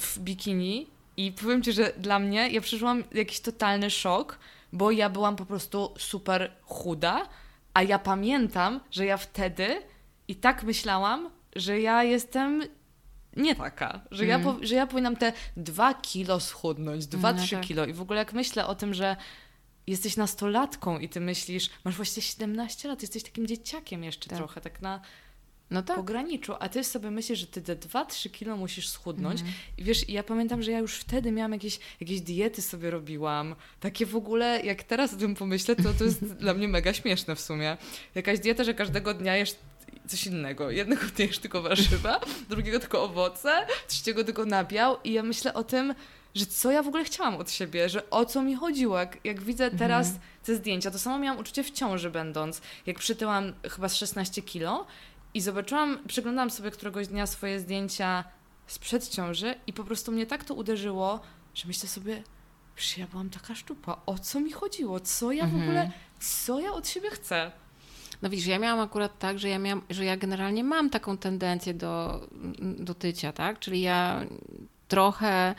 [0.00, 0.86] w bikini
[1.16, 4.38] i powiem ci, że dla mnie ja przeżyłam jakiś totalny szok,
[4.72, 7.28] bo ja byłam po prostu super chuda,
[7.74, 9.82] a ja pamiętam, że ja wtedy
[10.28, 12.62] i tak myślałam, że ja jestem
[13.36, 14.40] nie taka, że, mm.
[14.40, 17.64] ja, po, że ja powinnam te dwa kilo schudnąć, dwa, no, trzy tak.
[17.64, 17.86] kilo.
[17.86, 19.16] I w ogóle jak myślę o tym, że
[19.86, 24.38] jesteś nastolatką i ty myślisz, masz właśnie 17 lat, jesteś takim dzieciakiem jeszcze tak.
[24.38, 25.00] trochę, tak na
[25.70, 25.96] no tak.
[25.96, 29.40] pograniczu, a ty sobie myślisz, że ty te 2-3 kilo musisz schudnąć.
[29.40, 29.52] Mm.
[29.78, 33.56] I wiesz, ja pamiętam, że ja już wtedy miałam jakieś, jakieś diety sobie robiłam.
[33.80, 37.36] Takie w ogóle, jak teraz o tym pomyślę, to to jest dla mnie mega śmieszne
[37.36, 37.76] w sumie.
[38.14, 39.56] Jakaś dieta, że każdego dnia jesz
[40.06, 40.70] coś innego.
[40.70, 45.64] Jednego dnia jesz tylko warzywa, drugiego tylko owoce, trzeciego tylko nabiał i ja myślę o
[45.64, 45.94] tym,
[46.34, 48.98] że co ja w ogóle chciałam od siebie, że o co mi chodziło.
[48.98, 50.24] Jak, jak widzę teraz mhm.
[50.44, 52.60] te zdjęcia, to samo miałam uczucie w ciąży będąc.
[52.86, 54.86] Jak przytyłam chyba z 16 kilo
[55.34, 58.24] i zobaczyłam, przeglądałam sobie któregoś dnia swoje zdjęcia
[58.66, 61.20] sprzed ciąży i po prostu mnie tak to uderzyło,
[61.54, 62.22] że myślę sobie,
[62.76, 64.00] że ja byłam taka szczupa.
[64.06, 65.00] O co mi chodziło?
[65.00, 65.62] Co ja mhm.
[65.62, 65.90] w ogóle,
[66.20, 67.52] co ja od siebie chcę?
[68.22, 71.74] No widzisz, ja miałam akurat tak, że ja, miałam, że ja generalnie mam taką tendencję
[71.74, 72.20] do,
[72.78, 73.58] do tycia, tak?
[73.58, 74.26] Czyli ja
[74.88, 75.54] trochę,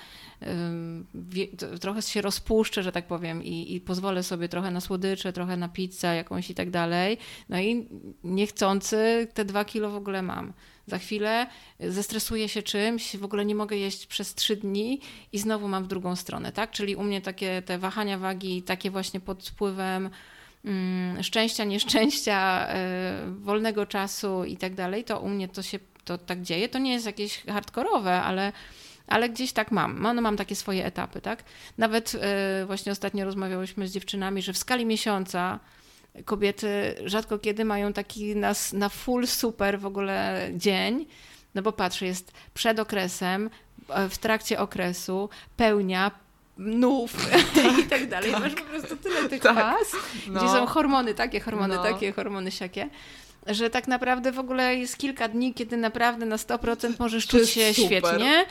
[1.81, 5.69] trochę się rozpuszczę, że tak powiem, i, i pozwolę sobie trochę na słodycze, trochę na
[5.69, 7.17] pizzę jakąś i tak dalej.
[7.49, 7.87] No i
[8.23, 10.53] niechcący te dwa kilo w ogóle mam.
[10.87, 11.47] Za chwilę
[11.79, 15.87] zestresuję się czymś, w ogóle nie mogę jeść przez trzy dni i znowu mam w
[15.87, 16.71] drugą stronę, tak?
[16.71, 20.09] Czyli u mnie takie te wahania wagi, takie właśnie pod wpływem
[21.21, 22.67] szczęścia, nieszczęścia,
[23.27, 26.69] y, wolnego czasu i tak dalej, to u mnie to się to tak dzieje.
[26.69, 28.51] To nie jest jakieś hardkorowe, ale
[29.07, 30.01] ale gdzieś tak mam.
[30.01, 31.43] No, mam takie swoje etapy, tak?
[31.77, 32.19] Nawet yy,
[32.65, 35.59] właśnie ostatnio rozmawiałyśmy z dziewczynami, że w skali miesiąca
[36.25, 41.05] kobiety rzadko kiedy mają taki na, na full super w ogóle dzień,
[41.55, 43.49] no bo patrzę, jest przed okresem,
[44.09, 46.11] w trakcie okresu, pełnia,
[46.57, 47.13] nów
[47.79, 48.31] i tak dalej.
[48.31, 48.41] Tak.
[48.41, 49.55] Masz po prostu tyle tych tak.
[49.55, 49.91] faz,
[50.27, 50.39] no.
[50.39, 51.83] gdzie są hormony takie, hormony no.
[51.83, 52.89] takie, hormony siakie
[53.47, 57.73] że tak naprawdę w ogóle jest kilka dni, kiedy naprawdę na 100% możesz czuć się
[57.73, 57.85] super.
[57.85, 58.45] świetnie,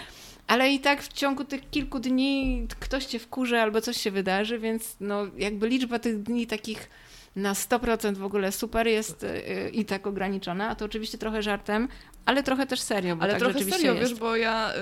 [0.46, 4.58] ale i tak w ciągu tych kilku dni ktoś cię wkurzy albo coś się wydarzy,
[4.58, 6.90] więc no jakby liczba tych dni takich
[7.36, 11.88] na 100% w ogóle super jest yy, i tak ograniczona, a to oczywiście trochę żartem,
[12.24, 13.16] ale trochę też serio.
[13.16, 14.10] Bo ale tak trochę serio, jest.
[14.10, 14.72] wiesz, bo ja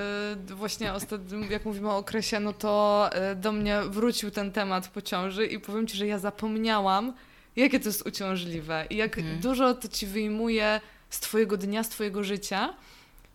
[0.50, 4.88] y, właśnie ostatnio, jak mówimy o okresie, no to y, do mnie wrócił ten temat
[4.88, 7.12] po ciąży i powiem Ci, że ja zapomniałam,
[7.56, 9.40] jakie to jest uciążliwe i jak hmm.
[9.40, 12.74] dużo to Ci wyjmuje z Twojego dnia, z Twojego życia.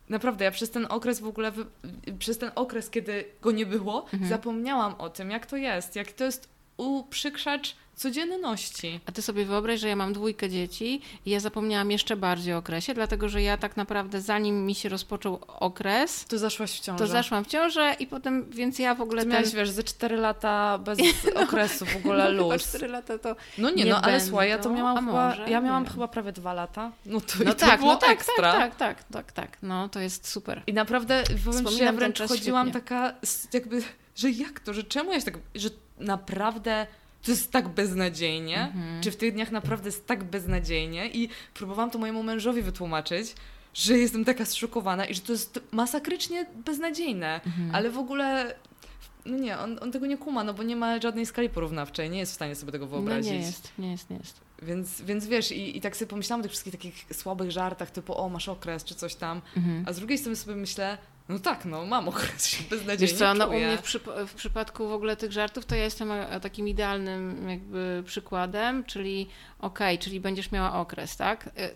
[0.08, 1.52] Naprawdę, ja przez ten okres w ogóle,
[2.18, 4.28] przez ten okres, kiedy go nie było, mhm.
[4.28, 9.00] zapomniałam o tym, jak to jest, jak to jest uprzykrzacz codzienności.
[9.06, 12.58] A ty sobie wyobraź, że ja mam dwójkę dzieci i ja zapomniałam jeszcze bardziej o
[12.58, 16.24] okresie, dlatego że ja tak naprawdę zanim mi się rozpoczął okres...
[16.24, 16.98] To zaszłaś w ciążę.
[16.98, 19.22] To zaszłam w ciążę i potem, więc ja w ogóle...
[19.22, 19.56] Ty miałaś, ten...
[19.56, 20.98] wiesz, ze 4 lata bez
[21.44, 22.68] okresu w ogóle no, luz.
[22.68, 25.86] 4 lata to No nie, nie no ale słuchaj, ja to miałam chyba, ja miałam
[25.86, 26.92] chyba prawie 2 lata.
[27.06, 28.52] No to, no to tak, było no tak, ekstra.
[28.52, 30.62] Tak, tak, tak, tak, tak, no to jest super.
[30.66, 32.80] I naprawdę, powiem Ci, ja wręcz chodziłam świetnie.
[32.80, 33.14] taka
[33.52, 33.82] jakby,
[34.16, 36.86] że jak to, że czemu ja się tak, że naprawdę
[37.22, 39.02] to jest tak beznadziejnie, mhm.
[39.02, 43.34] czy w tych dniach naprawdę jest tak beznadziejnie i próbowałam to mojemu mężowi wytłumaczyć,
[43.74, 47.74] że jestem taka zszokowana i że to jest masakrycznie beznadziejne, mhm.
[47.74, 48.54] ale w ogóle
[49.26, 52.18] no nie, on, on tego nie kuma, no bo nie ma żadnej skali porównawczej, nie
[52.18, 53.32] jest w stanie sobie tego wyobrazić.
[53.32, 54.40] No nie jest, nie jest, nie jest.
[54.62, 58.18] Więc, więc wiesz, i, i tak sobie pomyślałam o tych wszystkich takich słabych żartach, typu
[58.18, 59.84] o, masz okres, czy coś tam, Mhm.
[59.86, 60.98] a z drugiej strony sobie myślę,
[61.30, 64.34] no tak, no mam okres, się beznadziejnie Wiesz co, no u mnie w, przypa- w
[64.34, 69.98] przypadku w ogóle tych żartów, to ja jestem e, takim idealnym jakby przykładem, czyli okej,
[69.98, 71.50] czyli będziesz miała okres, tak?
[71.56, 71.70] E,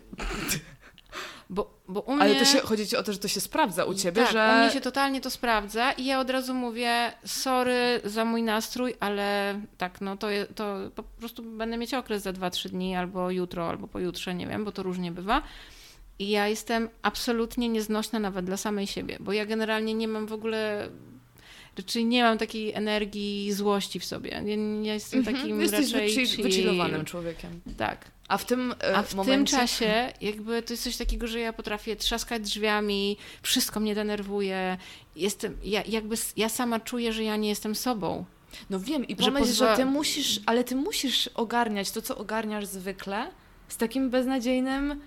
[1.50, 2.22] Bo, bo u mnie...
[2.22, 4.50] Ale to się, chodzi ci o to, że to się sprawdza u ciebie, tak, że...
[4.56, 8.94] u mnie się totalnie to sprawdza i ja od razu mówię sorry za mój nastrój,
[9.00, 13.30] ale tak, no to, je- to po prostu będę mieć okres za 2-3 dni, albo
[13.30, 15.42] jutro, albo pojutrze, nie wiem, bo to różnie bywa.
[16.18, 20.32] I ja jestem absolutnie nieznośna nawet dla samej siebie, bo ja generalnie nie mam w
[20.32, 20.88] ogóle,
[21.78, 24.30] raczej nie mam takiej energii złości w sobie.
[24.30, 24.40] Ja,
[24.82, 26.42] ja jestem Mhm, takim Jesteś raczej wychi- chill.
[26.44, 27.60] wychillowanym człowiekiem.
[27.76, 28.10] Tak.
[28.28, 29.32] A w tym e, A w momencie...
[29.36, 34.76] tym czasie jakby to jest coś takiego, że ja potrafię trzaskać drzwiami, wszystko mnie denerwuje.
[35.16, 38.24] Jestem, ja, jakby ja sama czuję, że ja nie jestem sobą.
[38.70, 42.16] No wiem i że pomyśl, że, pozwa- ty musisz, ale ty musisz ogarniać to, co
[42.18, 43.30] ogarniasz zwykle,
[43.68, 45.00] z takim beznadziejnym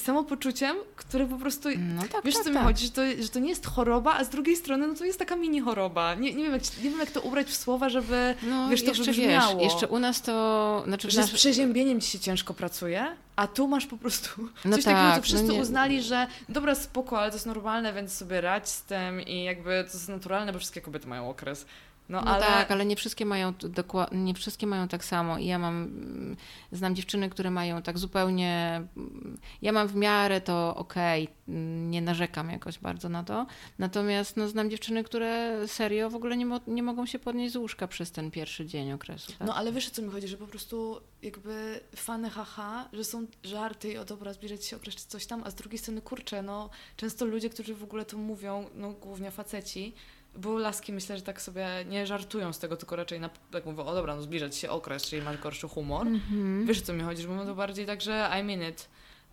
[0.00, 1.68] samopoczuciem, które po prostu...
[1.78, 2.64] No tak, Wiesz, tak, co mi tak.
[2.64, 5.18] chodzi, że to, że to nie jest choroba, a z drugiej strony no to jest
[5.18, 6.14] taka mini choroba.
[6.14, 8.88] Nie, nie, wiem, jak, nie wiem, jak to ubrać w słowa, żeby No, wiesz, to
[8.88, 9.54] jeszcze wybrzmiało.
[9.54, 11.32] wiesz, jeszcze u nas to, znaczy że z nasz...
[11.40, 14.30] przeziębieniem ci się ciężko pracuje, a tu masz po prostu
[14.64, 17.46] No coś takiego, tak, co no wszyscy nie- uznali, że dobra, spoko, ale to jest
[17.46, 21.30] normalne, więc sobie radź z tym i jakby to jest naturalne, bo wszystkie kobiety mają
[21.30, 21.66] okres.
[22.08, 22.46] No, No ale...
[22.46, 25.82] tak, ale nie wszystkie mają t- dokła- nie wszystkie mają tak samo i ja mam
[25.82, 26.36] mm,
[26.72, 32.02] znam dziewczyny, które mają tak zupełnie mm, ja mam w miarę to okej, mm, nie
[32.02, 33.46] narzekam jakoś bardzo na to.
[33.78, 37.56] Natomiast no, znam dziewczyny, które serio w ogóle nie, mo- nie mogą się podnieść z
[37.56, 39.32] łóżka przez ten pierwszy dzień okresu.
[39.38, 39.46] Tak?
[39.48, 43.26] No ale wiesz o co mi chodzi, że po prostu jakby fany haha, że są
[43.44, 46.42] żarty i o dobra, zbliżać się okres czy coś tam, a z drugiej strony kurczę,
[46.42, 49.94] no często ludzie, którzy w ogóle to mówią, no głównie faceci,
[50.36, 53.84] bo laski myślę, że tak sobie nie żartują z tego, tylko raczej na, tak mówią,
[53.84, 56.06] o dobra, no zbliżać się okres, czyli masz gorszy humor.
[56.06, 56.66] Mhm.
[56.66, 58.88] Wiesz o co mi chodzi, mówią to bardziej tak, że I mean it.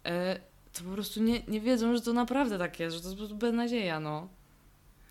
[0.06, 0.40] E,
[0.74, 4.00] to po prostu nie, nie wiedzą, że to naprawdę tak jest, że to jest beznadzieja,
[4.00, 4.28] no.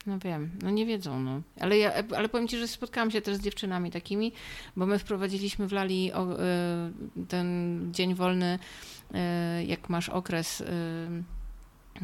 [0.06, 1.40] No wiem, no nie wiedzą, no.
[1.60, 4.32] Ale, ja, ale powiem Ci, że spotkałam się też z dziewczynami takimi,
[4.76, 6.36] bo my wprowadziliśmy w Lali o, y,
[7.28, 8.58] ten dzień wolny,
[9.58, 10.62] y, jak masz okres,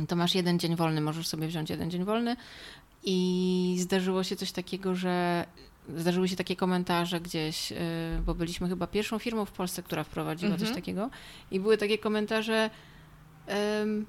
[0.08, 2.36] to masz jeden dzień wolny, możesz sobie wziąć jeden dzień wolny
[3.06, 5.44] i zdarzyło się coś takiego, że
[5.96, 7.76] zdarzyły się takie komentarze gdzieś, y,
[8.26, 10.66] bo byliśmy chyba pierwszą firmą w Polsce, która wprowadziła Mhm.
[10.66, 11.10] coś takiego
[11.50, 12.70] i były takie komentarze
[13.46, 14.06] em,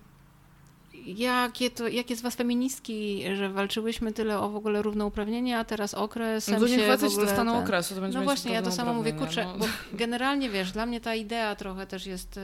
[1.06, 5.94] jakie, to, jakie z was feministki, że walczyłyśmy tyle o w ogóle równouprawnienie, a teraz
[5.94, 6.48] okres.
[6.48, 7.64] No to niech faceci dostaną ten...
[7.64, 9.58] okresu, to będzie No właśnie, ja to samo mówię, kurczę, no.
[9.58, 9.66] bo
[9.98, 12.42] generalnie wiesz, dla mnie ta idea trochę też jest y,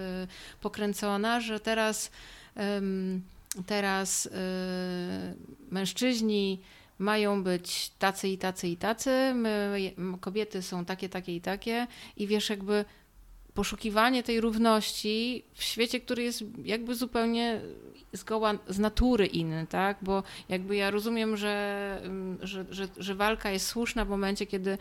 [0.62, 2.12] pokręcona, że teraz,
[2.78, 3.22] ym,
[3.66, 4.30] teraz y,
[5.72, 6.62] mężczyźni
[7.00, 11.88] mają być tacy i tacy i tacy, my, kobiety są takie, takie i takie
[12.18, 12.86] i wiesz, jakby
[13.54, 17.62] poszukiwanie tej równości w świecie, który jest jakby zupełnie
[18.14, 19.98] zgoła z natury inny, tak?
[20.02, 24.78] Bo jakby ja rozumiem, że, ym, że, że, że walka jest słuszna w momencie, kiedy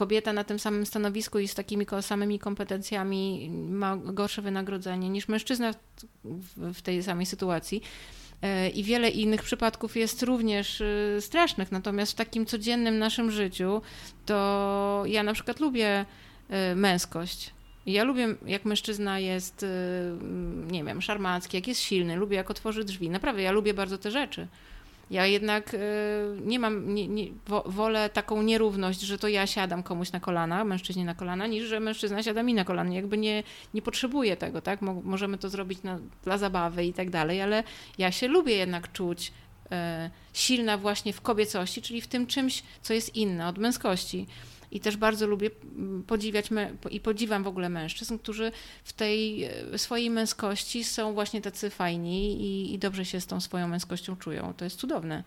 [0.00, 5.74] kobieta na tym samym stanowisku i z takimi samymi kompetencjami ma gorsze wynagrodzenie niż mężczyzna
[6.56, 7.82] w tej samej sytuacji.
[8.42, 11.72] E, I wiele innych przypadków jest również y, strasznych.
[11.72, 13.82] Natomiast w takim codziennym naszym życiu
[14.26, 16.04] to ja na przykład lubię
[16.72, 17.54] y, męskość.
[17.86, 19.66] Ja lubię, jak mężczyzna jest, y,
[20.70, 23.10] nie wiem, szarmacki, jak jest silny, lubię, jak otworzy drzwi.
[23.10, 24.46] Naprawdę, ja lubię bardzo te rzeczy.
[25.10, 25.78] Ja jednak y,
[26.44, 30.64] nie mam, nie, nie, wo, wolę taką nierówność, że to ja siadam komuś na kolana,
[30.64, 32.94] mężczyźnie na kolana, niż że mężczyzna siada mi na kolana.
[32.94, 33.42] Jakby nie,
[33.74, 34.82] nie potrzebuję tego, tak?
[34.82, 37.64] Mo, możemy to zrobić na, dla zabawy i tak dalej, ale
[37.98, 39.70] ja się lubię jednak czuć y,
[40.32, 44.26] silna właśnie w kobiecości, czyli w tym czymś, co jest inne od męskości.
[44.72, 46.46] I też bardzo lubię mm, podziwiać
[46.90, 48.52] i podziwiam w ogóle mężczyzn, którzy
[48.84, 53.40] w tej e, swojej męskości są właśnie tacy fajni i, i dobrze się z tą
[53.40, 54.54] swoją męskością czują.
[54.56, 55.24] To jest cudowne.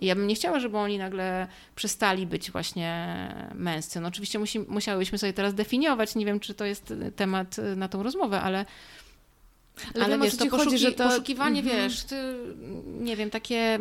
[0.00, 3.08] I ja bym nie chciała, żeby oni nagle przestali być właśnie
[3.54, 4.00] męscy.
[4.00, 7.76] No oczywiście musi, musiałyśmy sobie teraz definiować, nie wiem, czy to jest e, temat e,
[7.76, 8.64] na tą rozmowę, ale,
[9.94, 11.76] Ale ale wiesz, to chodzi, poszuki, że to- poszukiwanie, Mhm.
[11.90, 12.16] wiesz, ty,
[13.00, 13.78] nie wiem, takie...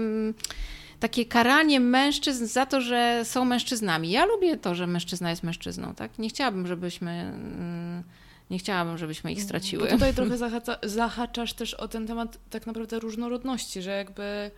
[1.00, 4.12] Takie karanie mężczyzn za to, że są mężczyznami.
[4.12, 6.20] Ja lubię to, że mężczyzna jest mężczyzną, tak?
[6.20, 8.04] Nie chciałabym, żebyśmy mm,
[8.50, 9.84] nie chciałabym, żebyśmy ich straciły.
[9.84, 14.52] Bo tutaj trochę zahacza, zahaczasz też o ten temat tak naprawdę różnorodności, że jakby.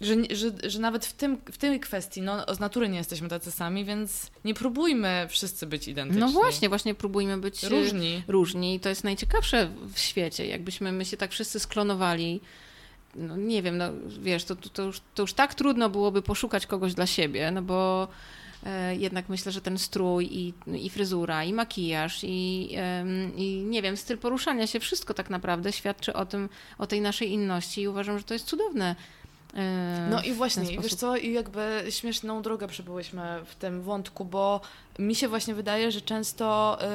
[0.00, 3.50] Że, że, że nawet w, tym, w tej kwestii, no, z natury nie jesteśmy tacy
[3.50, 6.20] sami, więc nie próbujmy wszyscy być identyczni.
[6.20, 8.22] No właśnie, właśnie próbujmy być y, Różni.
[8.28, 8.74] różni.
[8.74, 10.46] I to jest najciekawsze w świecie.
[10.46, 12.40] Jakbyśmy my się tak wszyscy sklonowali
[13.14, 13.84] no nie wiem, no
[14.20, 18.08] wiesz, to, to, już, to już tak trudno byłoby poszukać kogoś dla siebie, no bo
[18.66, 22.76] e, jednak myślę, że ten strój i, i fryzura, i makijaż, i,
[23.36, 27.32] i nie wiem, styl poruszania się, wszystko tak naprawdę świadczy o tym, o tej naszej
[27.32, 28.96] inności i uważam, że to jest cudowne
[30.10, 34.60] no i właśnie, wiesz co, i jakby śmieszną drogę przebyłyśmy w tym wątku, bo
[34.98, 36.86] mi się właśnie wydaje, że często y,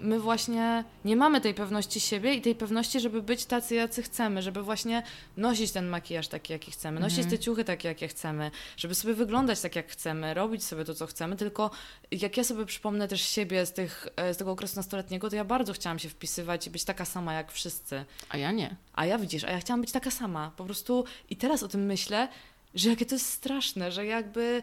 [0.00, 4.42] my właśnie nie mamy tej pewności siebie i tej pewności, żeby być tacy, jacy chcemy,
[4.42, 5.02] żeby właśnie
[5.36, 7.36] nosić ten makijaż taki, jaki chcemy, nosić mhm.
[7.36, 11.06] te ciuchy takie, jakie chcemy, żeby sobie wyglądać tak, jak chcemy, robić sobie to, co
[11.06, 11.70] chcemy, tylko
[12.10, 15.44] jak ja sobie przypomnę też siebie z, tych, e, z tego okresu nastoletniego, to ja
[15.44, 18.04] bardzo chciałam się wpisywać i być taka sama jak wszyscy.
[18.28, 18.76] A ja nie.
[18.92, 21.86] A ja widzisz, a ja chciałam być taka sama, po prostu i teraz o tym
[21.86, 22.28] myślę,
[22.74, 24.62] że jakie to jest straszne, że jakby,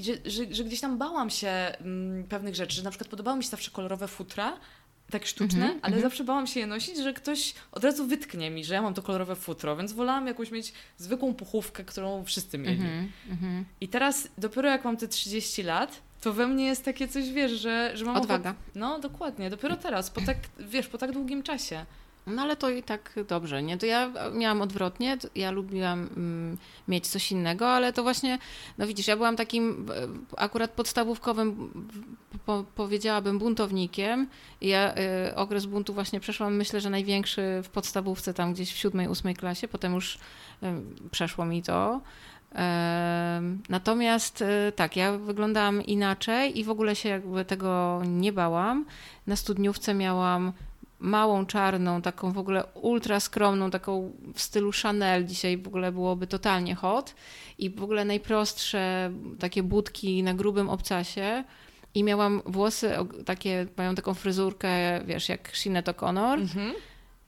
[0.00, 3.44] że, że, że gdzieś tam bałam się mm, pewnych rzeczy, że na przykład podobały mi
[3.44, 4.58] się zawsze kolorowe futra,
[5.10, 6.02] tak sztuczne, mm -hmm, ale mm -hmm.
[6.02, 9.02] zawsze bałam się je nosić, że ktoś od razu wytknie mi, że ja mam to
[9.02, 12.80] kolorowe futro, więc wolałam jakąś mieć zwykłą puchówkę, którą wszyscy mieli.
[12.80, 17.08] Mm -hmm, I teraz dopiero jak mam te 30 lat, to we mnie jest takie
[17.08, 18.16] coś, wiesz, że, że mam...
[18.16, 18.50] Odwaga.
[18.50, 18.62] Ochot...
[18.74, 21.86] No, dokładnie, dopiero teraz, po tak, wiesz, po tak długim czasie.
[22.26, 23.78] No ale to i tak dobrze, nie?
[23.78, 26.58] To ja miałam odwrotnie, ja lubiłam mm,
[26.88, 28.38] mieć coś innego, ale to właśnie,
[28.78, 31.70] no widzisz, ja byłam takim e, akurat podstawówkowym,
[32.46, 34.28] po, powiedziałabym, buntownikiem.
[34.60, 34.94] Ja
[35.28, 39.34] y, okres buntu właśnie przeszłam, myślę, że największy w podstawówce, tam gdzieś w siódmej, ósmej
[39.34, 40.18] klasie, potem już y,
[41.10, 42.00] przeszło mi to.
[43.68, 44.44] Natomiast
[44.76, 48.84] tak, ja wyglądałam inaczej i w ogóle się jakby tego nie bałam.
[49.26, 50.52] Na studniówce miałam
[51.02, 56.26] małą, czarną, taką w ogóle ultra skromną, taką w stylu Chanel, dzisiaj w ogóle byłoby
[56.26, 57.14] totalnie hot
[57.58, 61.44] i w ogóle najprostsze takie budki na grubym obcasie
[61.94, 62.90] i miałam włosy
[63.26, 66.40] takie, mają taką fryzurkę, wiesz, jak Sinead O'Connor.
[66.40, 66.72] Mhm.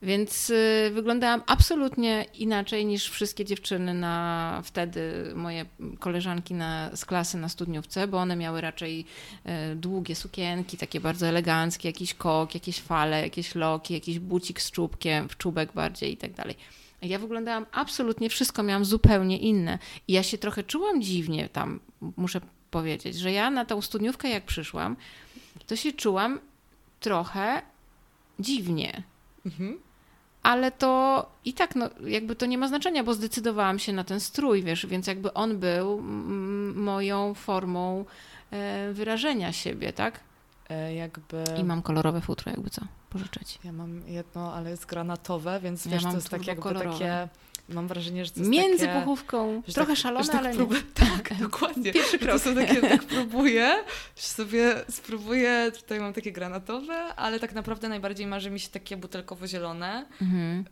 [0.05, 5.67] Więc y, wyglądałam absolutnie inaczej niż wszystkie dziewczyny na wtedy moje
[5.99, 9.05] koleżanki na, z klasy na studniówce, bo one miały raczej
[9.73, 14.71] y, długie sukienki, takie bardzo eleganckie, jakiś kok, jakieś fale, jakieś loki, jakiś bucik z
[14.71, 16.57] czubkiem, w czubek bardziej i tak dalej.
[17.03, 19.79] Ja wyglądałam absolutnie wszystko, miałam zupełnie inne.
[20.09, 21.81] I ja się trochę czułam dziwnie tam,
[22.17, 22.40] muszę
[22.71, 24.97] powiedzieć, że ja na tą studniówkę jak przyszłam,
[25.67, 26.40] to się czułam
[27.01, 27.62] trochę
[28.38, 29.03] dziwnie.
[29.47, 29.79] Mhm
[30.45, 34.21] ale to i tak, no, jakby to nie ma znaczenia, bo zdecydowałam się na ten
[34.21, 36.03] strój, wiesz, więc jakby on był
[36.75, 38.05] moją formą
[38.51, 40.21] e, wyrażenia siebie, tak?
[40.71, 41.45] E, jakby...
[41.59, 43.59] I mam kolorowe futro, jakby co, pożyczyć.
[43.65, 46.99] Ja mam jedno, ale jest granatowe, więc wiesz, ja to jest tak jakby kolorowe.
[46.99, 47.29] takie
[47.68, 49.62] Mam wrażenie, że to jest Między takie, pochówką.
[49.74, 51.92] Trochę tak, szalone, tak ale próbuję, Tak, dokładnie.
[51.92, 52.33] Pierwszy krok.
[52.33, 58.27] To są takie, tak próbuję, sobie spróbuję, tutaj mam takie granatowe, ale tak naprawdę najbardziej
[58.27, 60.07] marzy mi się takie butelkowo-zielone.
[60.22, 60.64] Mhm.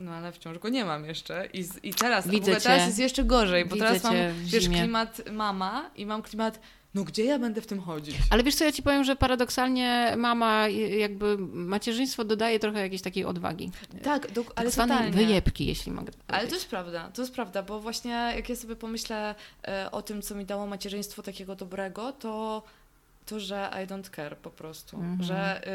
[0.00, 1.48] No ale wciąż go nie mam jeszcze.
[1.52, 4.14] I, i teraz, Widzę teraz jest jeszcze gorzej, bo Widzę teraz mam
[4.44, 6.60] wiesz, klimat mama i mam klimat
[6.94, 8.16] no gdzie ja będę w tym chodzić?
[8.30, 13.24] Ale wiesz co, ja ci powiem, że paradoksalnie mama jakby macierzyństwo dodaje trochę jakiejś takiej
[13.24, 13.70] odwagi.
[14.02, 15.10] Tak, do, ale tak totalnie.
[15.10, 16.28] wyjebki, jeśli mogę powiedzieć.
[16.28, 19.34] Ale to jest prawda, to jest prawda, bo właśnie jak ja sobie pomyślę
[19.68, 22.62] e, o tym, co mi dało macierzyństwo takiego dobrego, to
[23.28, 25.22] to, że I don't care po prostu, mhm.
[25.22, 25.68] że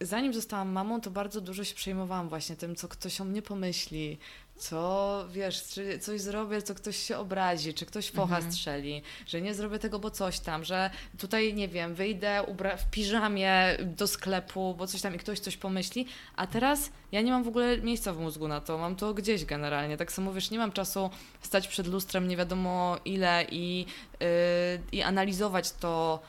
[0.00, 3.42] y, zanim zostałam mamą, to bardzo dużo się przejmowałam właśnie tym, co ktoś o mnie
[3.42, 4.18] pomyśli,
[4.58, 8.52] co wiesz, czy coś zrobię, co ktoś się obrazi, czy ktoś focha mhm.
[8.52, 12.44] strzeli, że nie zrobię tego, bo coś tam, że tutaj nie wiem, wyjdę
[12.78, 17.32] w piżamie do sklepu, bo coś tam i ktoś coś pomyśli, a teraz ja nie
[17.32, 19.96] mam w ogóle miejsca w mózgu na to, mam to gdzieś generalnie.
[19.96, 23.86] Tak samo wiesz, nie mam czasu stać przed lustrem nie wiadomo ile i,
[24.20, 24.26] yy,
[24.92, 26.20] i analizować to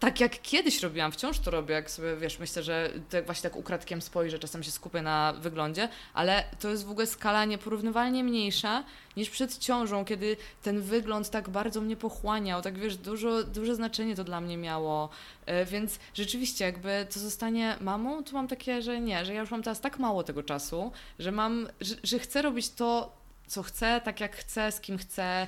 [0.00, 3.58] tak jak kiedyś robiłam, wciąż to robię, jak sobie, wiesz, myślę, że tak właśnie tak
[3.58, 8.84] ukradkiem spojrzę, czasem się skupię na wyglądzie, ale to jest w ogóle skala nieporównywalnie mniejsza
[9.16, 14.16] niż przed ciążą, kiedy ten wygląd tak bardzo mnie pochłaniał, tak wiesz, dużo, duże znaczenie
[14.16, 15.08] to dla mnie miało,
[15.46, 19.50] e, więc rzeczywiście jakby to zostanie mamą, to mam takie, że nie, że ja już
[19.50, 24.00] mam teraz tak mało tego czasu, że mam, że, że chcę robić to, co chcę,
[24.04, 25.46] tak jak chcę, z kim chcę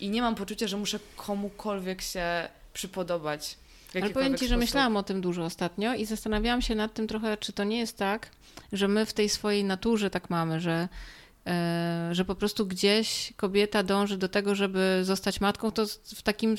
[0.00, 3.59] i nie mam poczucia, że muszę komukolwiek się przypodobać.
[3.94, 4.60] Ale powiem Ci, że sposób.
[4.60, 7.98] myślałam o tym dużo ostatnio i zastanawiałam się nad tym trochę, czy to nie jest
[7.98, 8.30] tak,
[8.72, 10.88] że my w tej swojej naturze tak mamy, że,
[11.46, 15.86] e, że po prostu gdzieś kobieta dąży do tego, żeby zostać matką, to
[16.16, 16.56] w takim, e,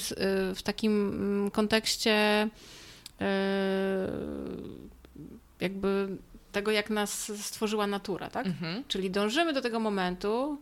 [0.56, 2.50] w takim mm, kontekście
[3.22, 4.08] e,
[5.60, 6.18] jakby
[6.52, 8.46] tego, jak nas stworzyła natura, tak?
[8.46, 8.84] Mhm.
[8.88, 10.62] Czyli dążymy do tego momentu,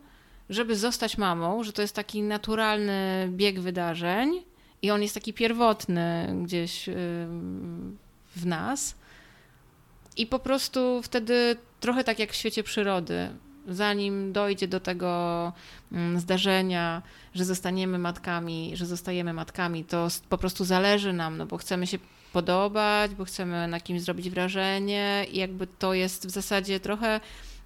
[0.50, 4.42] żeby zostać mamą, że to jest taki naturalny bieg wydarzeń,
[4.82, 6.88] i on jest taki pierwotny gdzieś
[8.36, 8.94] w nas.
[10.16, 13.28] I po prostu wtedy trochę tak jak w świecie przyrody.
[13.68, 15.52] zanim dojdzie do tego
[15.92, 17.02] mm, zdarzenia,
[17.34, 21.98] że zostaniemy matkami, że zostajemy matkami, to po prostu zależy nam, no bo chcemy się
[22.32, 27.20] podobać, bo chcemy na kimś zrobić wrażenie i jakby to jest w zasadzie trochę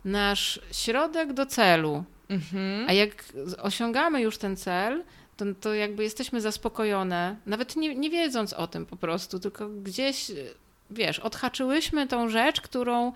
[0.05, 2.05] nasz środek do celu.
[2.29, 2.89] Mhm.
[2.89, 3.25] A jak
[3.59, 5.05] osiągamy już ten cel,
[5.37, 10.31] to, to jakby jesteśmy zaspokojone, nawet nie, nie wiedząc o tym po prostu, tylko gdzieś,
[10.91, 13.13] wiesz, odhaczyłyśmy tą rzecz, którą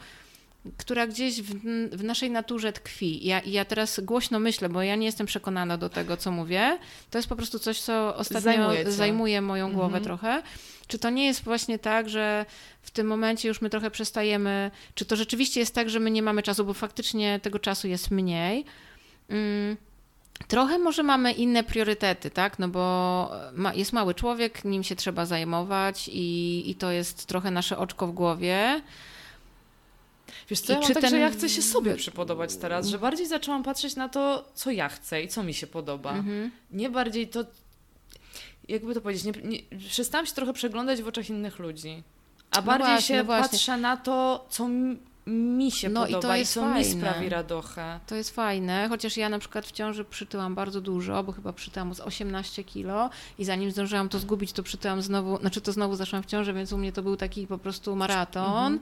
[0.77, 1.55] która gdzieś w,
[1.97, 3.27] w, naszej naturze tkwi.
[3.27, 6.79] Ja, ja teraz głośno myślę, bo ja nie jestem przekonana do tego, co mówię.
[7.11, 10.05] To jest po prostu coś, co ostatnio zajmuje moją głowę mhm.
[10.05, 10.43] trochę.
[10.87, 12.47] Czy to nie jest właśnie tak, że
[12.83, 16.23] w tym momencie już my trochę przestajemy, czy to rzeczywiście jest tak, że my nie
[16.23, 18.65] mamy czasu, bo faktycznie tego czasu jest mniej.
[19.29, 19.77] Mm.
[20.49, 22.59] Trochę może mamy inne priorytety, tak?
[22.59, 27.51] No bo ma, jest mały człowiek, nim się trzeba zajmować i, i to jest trochę
[27.51, 28.83] nasze oczko w głowie.
[30.51, 31.11] Wiesz co, I ja czy tak, ten...
[31.11, 34.89] że ja chcę się sobie przypodobać teraz, że bardziej zaczęłam patrzeć na to, co ja
[34.89, 36.13] chcę i co mi się podoba.
[36.13, 36.51] Mhm.
[36.71, 37.45] Nie bardziej to,
[38.69, 42.03] jakby to powiedzieć, nie, nie, przestałam się trochę przeglądać w oczach innych ludzi.
[42.51, 44.69] A no bardziej właśnie, się no patrzę na to, co
[45.29, 46.79] mi się no podoba i, to jest i co fajne.
[46.79, 48.01] mi sprawi radochę.
[48.07, 51.95] To jest fajne, chociaż ja na przykład w ciąży przytyłam bardzo dużo, bo chyba przytyłam
[51.95, 56.23] z 18 kilo i zanim zdążyłam to zgubić, to przytyłam znowu, znaczy to znowu zaszłam
[56.23, 58.45] w ciążę, więc u mnie to był taki po prostu maraton.
[58.45, 58.81] Mhm.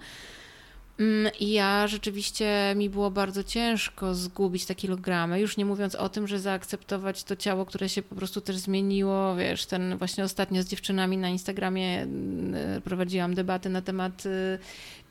[0.98, 6.08] Mm, I ja rzeczywiście mi było bardzo ciężko zgubić te kilogramy, już nie mówiąc o
[6.08, 9.36] tym, że zaakceptować to ciało, które się po prostu też zmieniło.
[9.36, 14.58] Wiesz, ten właśnie ostatnio z dziewczynami na Instagramie mm, prowadziłam debaty na temat y,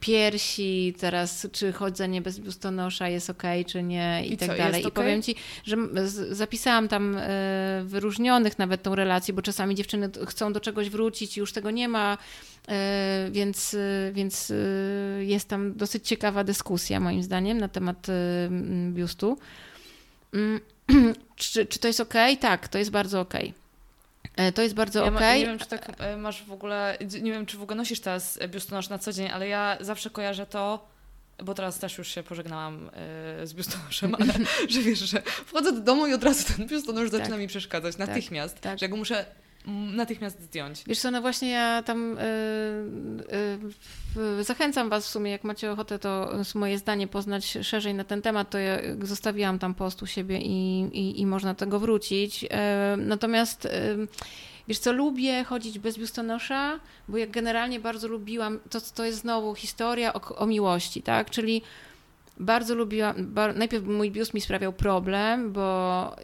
[0.06, 4.82] piersi, teraz czy chodzenie bez biustonosza jest ok, czy nie i, I tak co, dalej.
[4.82, 5.04] I okay?
[5.04, 5.34] powiem ci,
[5.64, 5.76] że
[6.30, 7.20] zapisałam tam y,
[7.84, 11.88] wyróżnionych nawet tą relację, bo czasami dziewczyny chcą do czegoś wrócić i już tego nie
[11.88, 12.18] ma
[12.68, 14.54] E, więc, e, więc e,
[15.24, 18.06] jest tam dosyć ciekawa dyskusja, moim zdaniem, na temat
[18.90, 19.38] biustu.
[20.34, 20.60] Mm,
[21.36, 22.14] czy, czy to jest ok?
[22.40, 23.34] Tak, to jest bardzo ok.
[24.54, 25.40] To jest bardzo ja okej.
[25.40, 28.88] Nie wiem, czy tak masz w ogóle, nie wiem, czy w ogóle nosisz teraz biustonosz
[28.88, 30.88] na co dzień, ale ja zawsze kojarzę to,
[31.44, 32.90] bo teraz też już się pożegnałam
[33.44, 34.32] z biustonoszem, ale
[34.68, 37.96] że wiesz, że wchodzę do domu i od razu ten biustonosz zaczyna tak, mi przeszkadzać
[37.96, 38.78] tak, natychmiast, tak, tak.
[38.78, 39.26] że ja go muszę
[39.66, 40.84] natychmiast zdjąć.
[40.86, 42.16] Wiesz co, no właśnie ja tam
[44.16, 48.04] yy, yy, zachęcam Was w sumie, jak macie ochotę to moje zdanie poznać szerzej na
[48.04, 51.80] ten temat, to ja zostawiłam tam post u siebie i, i, i można do tego
[51.80, 52.42] wrócić.
[52.42, 52.48] Yy,
[52.96, 53.68] natomiast
[54.68, 59.54] Wiesz co, lubię chodzić bez biustonosza, bo jak generalnie bardzo lubiłam, to, to jest znowu
[59.54, 61.30] historia o, o miłości, tak?
[61.30, 61.62] Czyli
[62.40, 66.16] bardzo lubiłam, bar, najpierw mój biust mi sprawiał problem, bo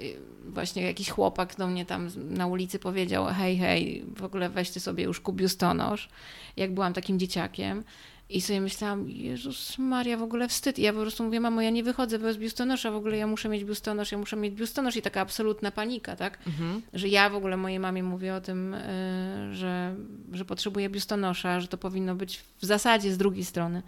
[0.45, 4.81] właśnie jakiś chłopak do mnie tam na ulicy powiedział hej, hej, w ogóle weź ty
[4.81, 6.09] sobie już kup biustonosz,
[6.57, 7.85] jak byłam takim dzieciakiem.
[8.29, 10.79] I sobie myślałam, Jezus Maria, w ogóle wstyd.
[10.79, 13.49] I ja po prostu mówię, mamo, ja nie wychodzę bez biustonosza, w ogóle ja muszę
[13.49, 14.97] mieć biustonosz, ja muszę mieć biustonosz.
[14.97, 16.39] I taka absolutna panika, tak?
[16.47, 16.83] Mhm.
[16.93, 19.95] Że ja w ogóle mojej mamie mówię o tym, y, że,
[20.33, 23.83] że potrzebuję biustonosza, że to powinno być w zasadzie z drugiej strony.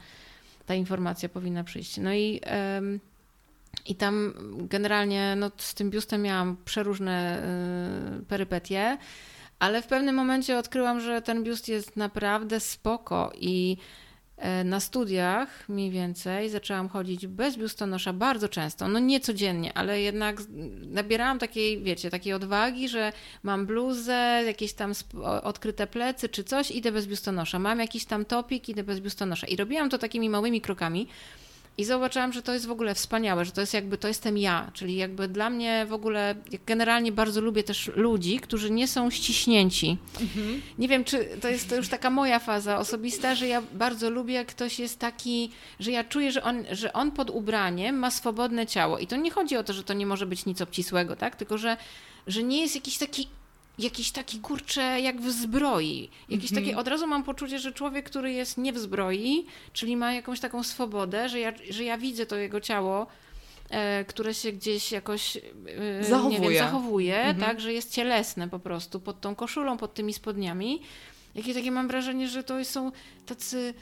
[0.66, 1.96] Ta informacja powinna przyjść.
[1.96, 2.40] No i...
[3.86, 7.42] I tam generalnie no, z tym biustem miałam przeróżne
[8.20, 8.98] y, perypetie,
[9.58, 13.76] ale w pewnym momencie odkryłam, że ten biust jest naprawdę spoko i
[14.64, 20.36] na studiach mniej więcej zaczęłam chodzić bez biustonosza bardzo często, no nie codziennie, ale jednak
[20.86, 23.12] nabierałam takiej, wiecie, takiej odwagi, że
[23.42, 24.92] mam bluzę, jakieś tam
[25.42, 27.58] odkryte plecy czy coś, idę bez biustonosza.
[27.58, 29.46] Mam jakiś tam topik, idę bez biustonosza.
[29.46, 31.08] I robiłam to takimi małymi krokami,
[31.78, 34.70] i zobaczyłam, że to jest w ogóle wspaniałe, że to jest jakby, to jestem ja,
[34.74, 36.34] czyli jakby dla mnie w ogóle,
[36.66, 39.96] generalnie bardzo lubię też ludzi, którzy nie są ściśnięci.
[40.20, 40.62] Mhm.
[40.78, 44.34] Nie wiem, czy to jest to już taka moja faza osobista, że ja bardzo lubię,
[44.34, 45.50] jak ktoś jest taki,
[45.80, 48.98] że ja czuję, że on, że on pod ubraniem ma swobodne ciało.
[48.98, 51.36] I to nie chodzi o to, że to nie może być nic obcisłego, tak?
[51.36, 51.76] Tylko, że,
[52.26, 53.28] że nie jest jakiś taki
[53.78, 56.08] jakiś taki kurcze jak w zbroi.
[56.28, 56.66] Jakiś mhm.
[56.66, 60.40] takie, od razu mam poczucie, że człowiek, który jest nie w zbroi, czyli ma jakąś
[60.40, 63.06] taką swobodę, że ja, że ja widzę to jego ciało,
[63.70, 67.40] e, które się gdzieś jakoś e, zachowuje, wiem, zachowuje mhm.
[67.40, 70.82] tak, że jest cielesne po prostu pod tą koszulą, pod tymi spodniami.
[71.34, 72.92] Jakie takie mam wrażenie, że to są
[73.26, 73.74] tacy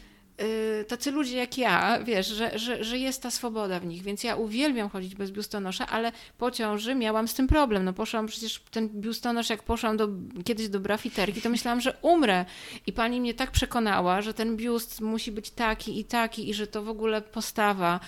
[0.88, 4.36] tacy ludzie jak ja, wiesz, że, że, że jest ta swoboda w nich, więc ja
[4.36, 7.84] uwielbiam chodzić bez biustonosza, ale po ciąży miałam z tym problem.
[7.84, 10.08] No poszłam przecież ten biustonosz, jak poszłam do,
[10.44, 12.44] kiedyś do brafiterki, to myślałam, że umrę.
[12.86, 16.66] I pani mnie tak przekonała, że ten biust musi być taki i taki i że
[16.66, 18.00] to w ogóle postawa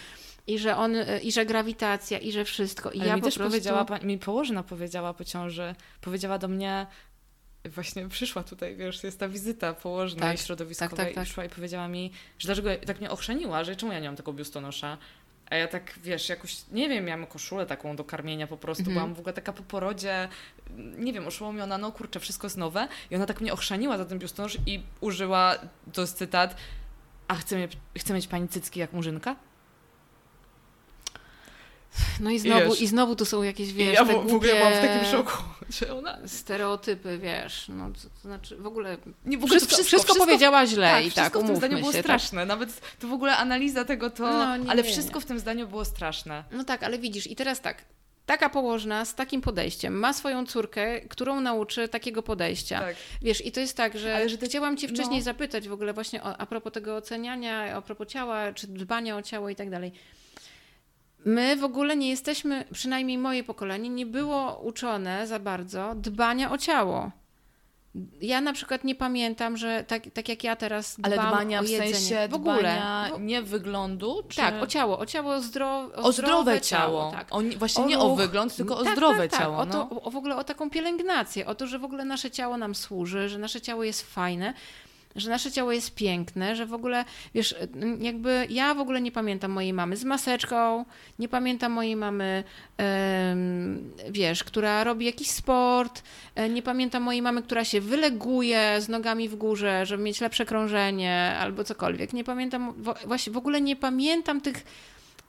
[0.46, 2.90] i że on, i że grawitacja, i że wszystko.
[2.90, 3.50] I Ale ja mi też prostu...
[3.50, 6.86] powiedziała, mi położna powiedziała po ciąży, powiedziała do mnie,
[7.64, 11.24] właśnie przyszła tutaj, wiesz, jest ta wizyta położnej tak, środowiskowej tak, tak, tak.
[11.24, 14.16] i przyszła i powiedziała mi, że dlaczego tak mnie ochrzeniła, że czemu ja nie mam
[14.16, 14.98] tego biustonosza.
[15.50, 18.94] A ja tak, wiesz, jakoś, nie wiem, miałam koszulę taką do karmienia po prostu, Mhm.
[18.94, 20.28] byłam w ogóle taka po porodzie,
[20.76, 24.18] nie wiem, oszołomiona, no kurczę, wszystko jest nowe i ona tak mnie ochrzaniła za ten
[24.18, 25.58] biustonosz i użyła,
[25.92, 26.56] to jest cytat,
[27.28, 29.36] a chce, mnie, chce mieć pani cycki jak murzynka?
[32.20, 32.80] No i znowu, Wiesz.
[32.80, 35.11] i znowu tu są jakieś, I wiesz, ja te w, w ogóle byłam w takim
[35.11, 35.32] szoku,
[35.78, 36.18] że ona...
[36.26, 40.90] stereotypy, wiesz, no to, znaczy w ogóle Nie, w ogóle wszystko, to wszystko, powiedziała źle
[40.90, 42.05] tak, i wszystko tak, w tym zdaniu było się, tak.
[42.05, 45.20] straszne, nawet to w ogóle analiza tego to, No, nie, ale nie, wszystko nie.
[45.20, 46.45] w tym zdaniu było straszne.
[46.51, 47.84] No tak, ale widzisz, i teraz tak.
[48.26, 52.80] Taka położna z takim podejściem ma swoją córkę, którą nauczy takiego podejścia.
[52.80, 52.97] Tak.
[53.22, 55.24] Wiesz, i to jest tak, że, Ale że te- chciałam Cię wcześniej no.
[55.24, 59.22] zapytać w ogóle właśnie o, a propos tego oceniania, a propos ciała, czy dbania o
[59.22, 59.92] ciało i tak dalej.
[61.24, 66.58] My w ogóle nie jesteśmy, przynajmniej moje pokolenie, nie było uczone za bardzo dbania o
[66.58, 67.10] ciało.
[68.20, 71.62] Ja na przykład nie pamiętam, że tak, tak jak ja teraz dbam Ale dbania o
[71.62, 71.94] w jedzenie.
[71.94, 72.54] sensie w ogóle.
[72.58, 74.36] dbania W- nie wyglądu, czy...
[74.36, 77.10] Tak, o ciało, o ciało zdro, o zdrowe ciało.
[77.12, 77.26] tak.
[77.30, 79.66] O, nie- właśnie nie o wygląd, tylko o Tak, zdrowe tak, ciało.
[79.66, 79.74] Tak.
[79.74, 79.86] O, no.
[79.86, 82.74] to, o w ogóle o taką pielęgnację, o to, że w ogóle nasze ciało nam
[82.74, 84.54] służy, że nasze ciało jest fajne,
[85.16, 87.04] że nasze ciało jest piękne, że w ogóle,
[87.34, 87.54] wiesz,
[88.00, 90.84] jakby ja w ogóle nie pamiętam mojej mamy z maseczką,
[91.18, 92.44] nie pamiętam mojej mamy,
[94.10, 96.02] wiesz, która robi jakiś sport,
[96.34, 100.44] e, nie pamiętam mojej mamy, która się wyleguje z nogami w górze, żeby mieć lepsze
[100.44, 102.12] krążenie albo cokolwiek.
[102.12, 102.74] Nie pamiętam,
[103.06, 104.64] właśnie w ogóle nie pamiętam tych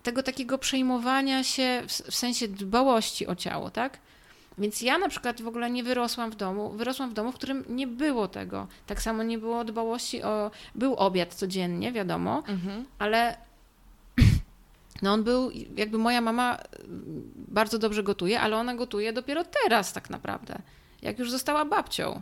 [0.03, 3.99] tego takiego przejmowania się w, w sensie dbałości o ciało, tak?
[4.57, 7.63] Więc ja na przykład w ogóle nie wyrosłam w domu, wyrosłam w domu, w którym
[7.69, 8.67] nie było tego.
[8.87, 12.85] Tak samo nie było dbałości o, był obiad codziennie, wiadomo, Mhm.
[12.99, 13.37] ale
[15.01, 19.93] no on był, jakby moja mama mm, bardzo dobrze gotuje, ale ona gotuje dopiero teraz
[19.93, 20.57] tak naprawdę,
[21.01, 22.21] jak już została babcią.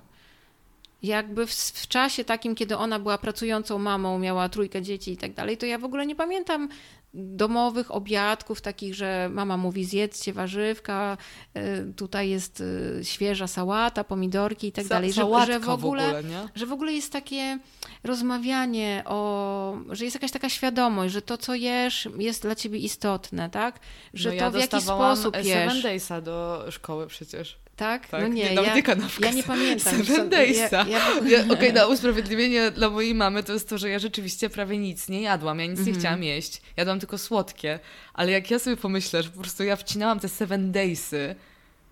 [1.03, 5.33] Jakby w, w czasie takim, kiedy ona była pracującą mamą, miała trójkę dzieci i tak
[5.33, 6.69] dalej, to ja w ogóle nie pamiętam
[7.13, 11.17] domowych obiadków takich, że mama mówi zjedzcie warzywka,
[11.57, 16.23] y, tutaj jest y, świeża sałata, pomidorki i tak Sa- dalej, że, że w ogóle
[16.23, 16.47] nie?
[16.55, 17.59] że w ogóle jest takie
[18.03, 23.49] rozmawianie o, że jest jakaś taka świadomość, że to, co jesz, jest dla ciebie istotne,
[23.49, 23.79] tak?
[24.13, 27.62] Że no to ja w jaki sposób Seven jesz, Daysa do szkoły przecież.
[27.75, 28.07] Tak?
[28.07, 28.21] Tak?
[28.21, 29.25] No nie, nawet ja, nie kanapkę.
[29.25, 29.93] ja nie pamiętam.
[30.05, 30.85] Seven Daysa.
[30.89, 34.49] Ja, ja, Ja, Okej, na usprawiedliwienie dla mojej mamy to jest to, że ja rzeczywiście
[34.49, 35.59] prawie nic nie jadłam.
[35.59, 35.93] Ja nic Mhm.
[35.95, 36.61] nie chciałam jeść.
[36.77, 37.79] Jadłam tylko słodkie.
[38.13, 41.35] Ale jak ja sobie pomyślę, że po prostu ja wcinałam te Seven Daysy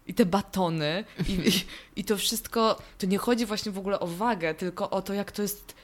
[0.08, 1.52] i te batony i, i,
[1.96, 5.32] i to wszystko, to nie chodzi właśnie w ogóle o wagę, tylko o to, jak
[5.32, 5.76] to jest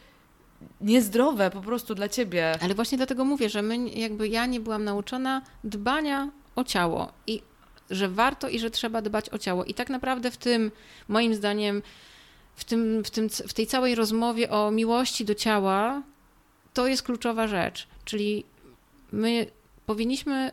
[0.82, 2.56] niezdrowe po prostu dla ciebie.
[2.62, 7.42] Ale właśnie dlatego mówię, że my, jakby ja nie byłam nauczona dbania o ciało i
[7.90, 9.66] że warto i że trzeba dbać o ciało.
[9.66, 10.72] I tak naprawdę w tym,
[11.08, 11.82] moim zdaniem,
[12.56, 16.02] w, tym, w, tym, w tej całej rozmowie o miłości do ciała,
[16.74, 17.88] to jest kluczowa rzecz.
[18.06, 18.44] Czyli
[19.12, 19.48] my
[19.86, 20.52] powinniśmy,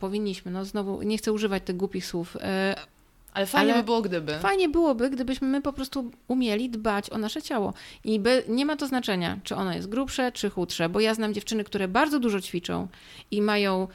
[0.00, 2.74] powinniśmy, no znowu nie chcę używać tych głupich słów, e,
[3.32, 4.38] Ale fajnie Ale by było, gdyby.
[4.38, 7.74] Fajnie byłoby, gdybyśmy my po prostu umieli dbać o nasze ciało.
[8.04, 11.34] I by, nie ma to znaczenia, czy ono jest grubsze, czy chudsze, bo ja znam
[11.34, 12.88] dziewczyny, które bardzo dużo ćwiczą
[13.30, 13.88] i mają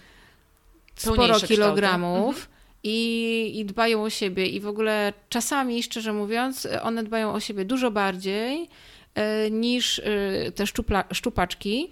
[0.96, 2.36] sporo kilogramów.
[2.36, 2.61] kształty.
[2.84, 7.66] I, I dbają o siebie, i w ogóle czasami, szczerze mówiąc, one dbają o siebie
[7.66, 8.70] dużo bardziej
[9.16, 11.90] e, niż e, te szczupla, szczupaczki.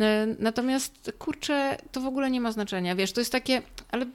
[0.00, 2.94] E, Natomiast kurczę, to w ogóle nie ma znaczenia.
[2.94, 4.06] Wiesz, to jest takie, ale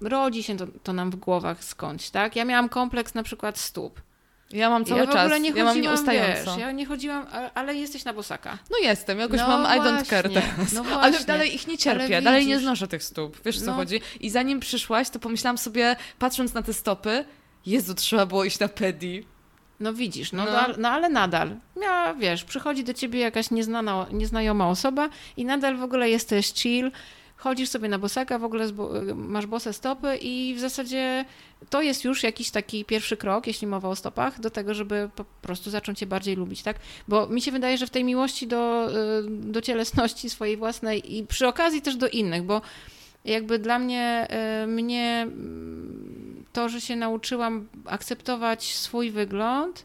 [0.00, 2.36] rodzi się to, to nam w głowach skądś, tak?
[2.36, 4.00] Ja miałam kompleks na przykład stóp.
[4.54, 5.22] Ja mam cały ja w czas.
[5.24, 6.50] ogóle nie ja mam nieustająco.
[6.50, 8.58] wiesz, ja nie chodziłam, ale jesteś na bosaka.
[8.70, 10.72] No jestem, jakoś No mam I don't care właśnie, teraz.
[10.72, 11.26] no Ale właśnie.
[11.26, 13.40] dalej ich nie Ale cierpię, dalej nie znoszę tych stóp.
[13.44, 13.72] Wiesz co No.
[13.74, 14.00] chodzi?
[14.20, 17.24] I zanim przyszłaś, to pomyślałam sobie, patrząc na te stopy,
[17.66, 19.26] Jezu, trzeba było iść na pedi.
[19.80, 20.52] No widzisz, no, No.
[20.52, 20.74] no.
[20.78, 21.56] no ale nadal.
[21.82, 26.90] Ja, wiesz, przychodzi do ciebie jakaś nieznana, nieznajoma osoba i nadal w ogóle jesteś chill,
[27.44, 28.66] chodzisz sobie na bosaka, w ogóle
[29.14, 31.24] masz bose stopy i w zasadzie
[31.70, 35.24] to jest już jakiś taki pierwszy krok, jeśli mowa o stopach, do tego, żeby po
[35.24, 36.76] prostu zacząć je bardziej lubić, tak?
[37.08, 38.94] Bo mi się wydaje, że w tej miłości do, y,
[39.28, 42.62] do cielesności swojej własnej i przy okazji też do innych, bo
[43.24, 44.28] jakby dla mnie,
[44.64, 49.84] y, mnie mm, to, że się nauczyłam akceptować swój wygląd,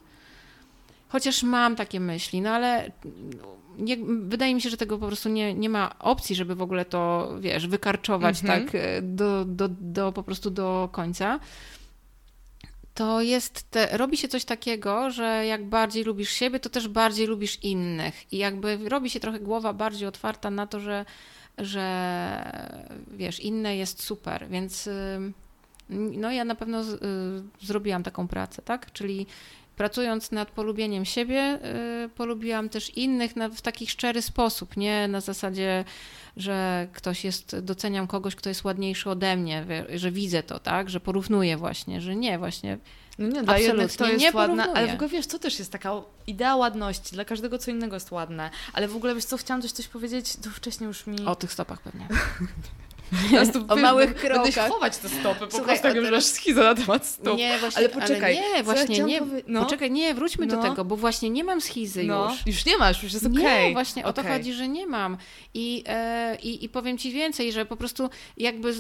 [1.10, 2.91] chociaż mam takie myśli, no ale
[3.80, 6.86] nie, wydaje mi się, że tego po prostu nie, nie ma opcji, żeby w ogóle
[6.86, 8.66] to, wiesz, wykarczować Mhm.
[8.66, 11.40] tak y, do, do, do po prostu do końca.
[12.94, 17.28] To jest, te, robi się coś takiego, że jak bardziej lubisz siebie, to też bardziej
[17.28, 18.34] lubisz innych.
[18.34, 21.06] I jakby robi się trochę głowa bardziej otwarta na to, że,
[21.58, 21.86] że
[23.12, 24.90] wiesz, inne jest super, więc
[25.90, 28.92] no ja na pewno z, y, zrobiłam taką pracę, tak?
[28.92, 29.26] Czyli
[29.80, 31.60] pracując nad polubieniem siebie,
[32.06, 35.86] y, polubiłam też innych w taki szczery sposób, nie na zasadzie,
[36.38, 39.66] że ktoś jest, doceniam kogoś, kto jest ładniejszy ode mnie,
[39.96, 42.78] że widzę to, tak, że porównuję właśnie, że nie, właśnie.
[43.20, 45.92] No nie, dla jednych to jest ładne, ale w ogóle wiesz, co też jest taka
[46.28, 49.72] idea ładności, dla każdego co innego jest ładne, ale w ogóle wiesz co, chciałam coś,
[49.72, 51.26] coś powiedzieć, to wcześniej już mi...
[51.26, 52.08] O tych stopach pewnie.
[53.53, 54.43] tu, o małych krokach.
[54.43, 57.38] Będziesz chować te stopy, po Słuchaj, prostu jak już masz schizę na temat stóp.
[57.38, 58.38] Nie, właśnie, ale poczekaj.
[58.38, 59.20] Ale nie, właśnie ja nie.
[59.20, 59.41] Powie...
[59.47, 59.64] No.
[59.64, 60.55] Poczekaj, nie, wróćmy no.
[60.55, 62.30] do tego, bo właśnie nie mam schizy no.
[62.30, 62.47] już.
[62.47, 63.39] Już nie masz, już jest okej.
[63.39, 63.68] Okay.
[63.68, 64.10] Nie, właśnie okay.
[64.10, 65.18] o to chodzi, że nie mam.
[65.53, 68.74] I, e, i, I powiem Ci więcej, że po prostu jakby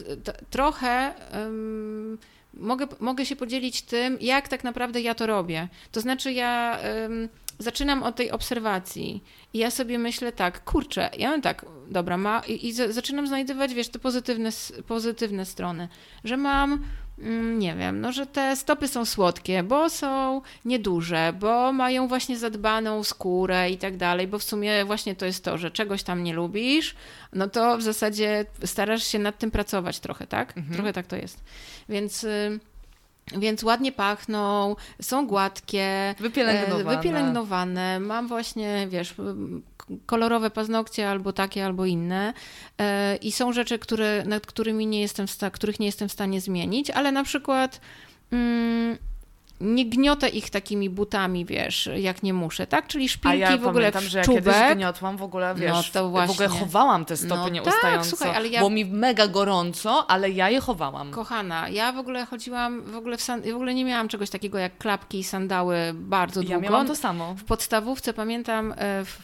[0.49, 1.13] trochę...
[1.33, 2.17] Um,
[2.53, 5.67] mogę, mogę się podzielić tym, jak tak naprawdę ja to robię.
[5.91, 7.29] To znaczy, ja um,
[7.59, 12.41] zaczynam od tej obserwacji i ja sobie myślę tak, kurczę, ja mam tak, dobra, ma,
[12.47, 14.49] i, i zaczynam znajdować, wiesz, te pozytywne,
[14.87, 15.87] pozytywne strony,
[16.23, 16.83] że mam
[17.21, 22.37] Mm, nie wiem, no, że te stopy są słodkie, bo są nieduże, bo mają właśnie
[22.37, 26.23] zadbaną skórę i tak dalej, bo w sumie właśnie to jest to, że czegoś tam
[26.23, 26.95] nie lubisz,
[27.33, 30.57] no to w zasadzie starasz się nad tym pracować trochę, tak?
[30.57, 30.75] Mhm.
[30.75, 31.43] Trochę tak to jest.
[31.89, 32.25] Więc.
[33.37, 36.97] Więc ładnie pachną, są gładkie, wypielęgnowane.
[36.97, 37.99] wypielęgnowane.
[37.99, 39.15] Mam właśnie, wiesz,
[40.05, 42.33] kolorowe paznokcie albo takie, albo inne.
[42.77, 46.89] E, I są rzeczy, które, nad którymi nie jestem, których nie jestem w stanie zmienić,
[46.89, 47.81] ale na przykład.
[48.31, 48.97] Mm,
[49.61, 52.87] nie gniotę ich takimi butami, wiesz, jak nie muszę, tak?
[52.87, 55.83] Czyli szpilki ja w ogóle pamiętam, w że ja kiedyś gniotłam w ogóle, wiesz, no
[55.93, 56.27] to właśnie.
[56.27, 57.97] w ogóle chowałam te stopy no nieustająco.
[57.99, 58.59] Tak, słuchaj, ale ja...
[58.59, 61.11] Było mi mega gorąco, ale ja je chowałam.
[61.11, 63.41] Kochana, ja w ogóle chodziłam, w ogóle, w, san...
[63.41, 66.53] w ogóle nie miałam czegoś takiego jak klapki i sandały bardzo długo.
[66.53, 67.35] Ja miałam to samo.
[67.35, 69.19] W podstawówce, pamiętam, e, w,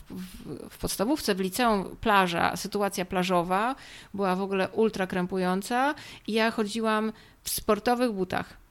[0.70, 3.76] w podstawówce, w liceum plaża, sytuacja plażowa
[4.14, 5.96] była w ogóle ultra krępująca
[6.28, 7.14] i ja chodziłam
[7.44, 8.65] w sportowych butach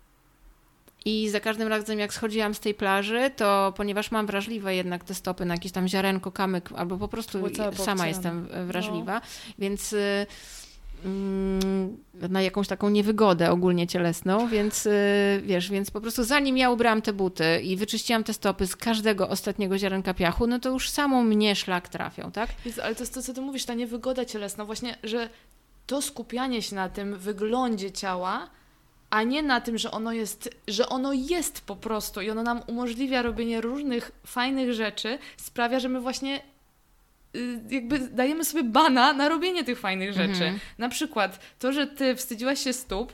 [1.04, 5.14] i za każdym razem, jak schodziłam z tej plaży, to ponieważ mam wrażliwe jednak te
[5.14, 7.38] stopy na jakieś tam ziarenko, kamyk, albo po prostu
[7.76, 9.20] sama jestem wrażliwa, no.
[9.58, 10.26] więc y,
[11.04, 11.96] mm,
[12.28, 17.02] na jakąś taką niewygodę ogólnie cielesną, więc y, wiesz, więc po prostu zanim ja ubrałam
[17.02, 21.24] te buty i wyczyściłam te stopy z każdego ostatniego ziarenka piachu, no to już samą
[21.24, 22.50] mnie szlak trafią, tak?
[22.64, 25.28] Jezu, ale to jest to, co ty mówisz, ta niewygoda cielesna, właśnie, że
[25.86, 28.50] to skupianie się na tym wyglądzie ciała
[29.14, 32.62] a nie na tym, że ono jest, że ono jest po prostu i ono nam
[32.66, 36.42] umożliwia robienie różnych fajnych rzeczy, sprawia, że my właśnie
[37.36, 40.44] y, jakby dajemy sobie bana na robienie tych fajnych rzeczy.
[40.44, 40.58] Mhm.
[40.78, 43.12] Na przykład to, że ty wstydziłaś się stóp,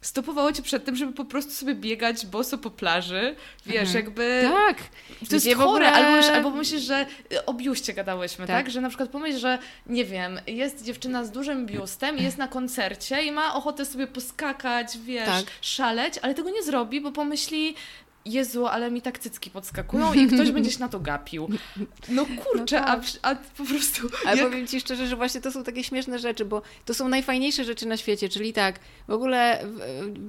[0.00, 3.36] stopowało cię przed tym, żeby po prostu sobie biegać boso po plaży.
[3.66, 4.04] Wiesz, mhm.
[4.04, 4.50] jakby.
[4.52, 4.76] Tak.
[5.28, 5.66] To jest chore.
[5.66, 5.92] Ogóle...
[5.92, 7.06] Albo, albo myślisz, że
[7.46, 8.64] o biuście gadałyśmy, tak.
[8.64, 8.70] tak?
[8.70, 13.24] Że na przykład pomyśl, że nie wiem, jest dziewczyna z dużym biustem jest na koncercie
[13.24, 15.44] i ma ochotę sobie poskakać, wiesz, tak.
[15.60, 17.74] szaleć, ale tego nie zrobi, bo pomyśli,
[18.24, 21.48] Jezu, ale mi tak cycki podskakują i ktoś będzie się na to gapił.
[22.08, 23.00] No kurczę, no tak.
[23.22, 24.08] a, a, po prostu...
[24.26, 24.50] Ale jak...
[24.50, 27.86] powiem Ci szczerze, że właśnie to są takie śmieszne rzeczy, bo to są najfajniejsze rzeczy
[27.86, 29.64] na świecie, czyli tak, w ogóle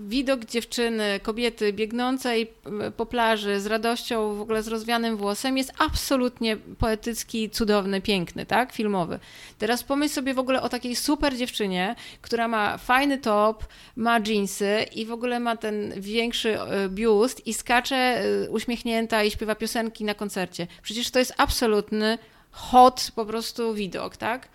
[0.07, 2.51] widok dziewczyny, kobiety biegnącej
[2.97, 8.71] po plaży z radością, w ogóle z rozwianym włosem jest absolutnie poetycki, cudowny, piękny, tak?
[8.71, 9.19] Filmowy.
[9.57, 13.65] Teraz pomyśl sobie w ogóle o takiej super dziewczynie, która ma fajny top,
[13.95, 19.23] ma jeansy i w ogóle ma ten większy e, biust i skacze skacze y, uśmiechnięta
[19.23, 20.67] i śpiewa piosenki na koncercie.
[20.81, 22.17] Przecież to jest absolutny
[22.51, 24.47] hot po prostu widok, tak?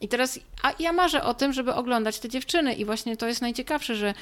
[0.00, 3.42] I teraz a ja marzę o tym, żeby oglądać te dziewczyny i właśnie to jest
[3.42, 4.14] najciekawsze, że,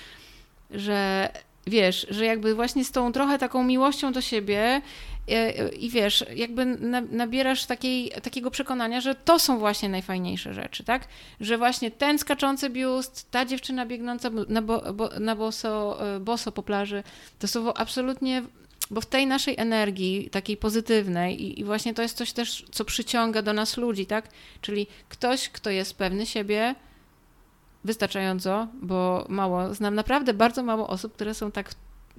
[0.71, 1.29] że
[1.67, 4.83] wiesz, że jakby właśnie z tą trochę taką miłością do siebie
[5.29, 6.67] E, i wiesz, jakby
[7.11, 11.09] nabierasz takiej, takiego przekonania, że to są właśnie najfajniejsze rzeczy, tak?
[11.41, 16.53] Że właśnie ten skaczący biust, ta dziewczyna biegnąca na, bo, bo, na boso, e, boso
[16.53, 17.03] po plaży,
[17.39, 18.43] to są absolutnie
[18.91, 22.85] bo w tej naszej energii, takiej pozytywnej, i, i, właśnie to jest coś też, co
[22.85, 24.29] przyciąga do nas ludzi, tak?
[24.61, 26.75] Czyli ktoś, kto jest pewny siebie,
[27.85, 31.75] wystarczająco, bo mało, znam naprawdę bardzo mało osób, które są tak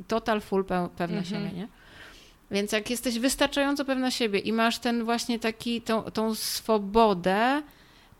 [0.08, 0.66] total full
[0.98, 1.26] pewne mhm.
[1.26, 1.68] siebie, nie?
[2.52, 7.62] Więc jak jesteś wystarczająco pewna siebie i masz ten właśnie taki, tą, tą swobodę,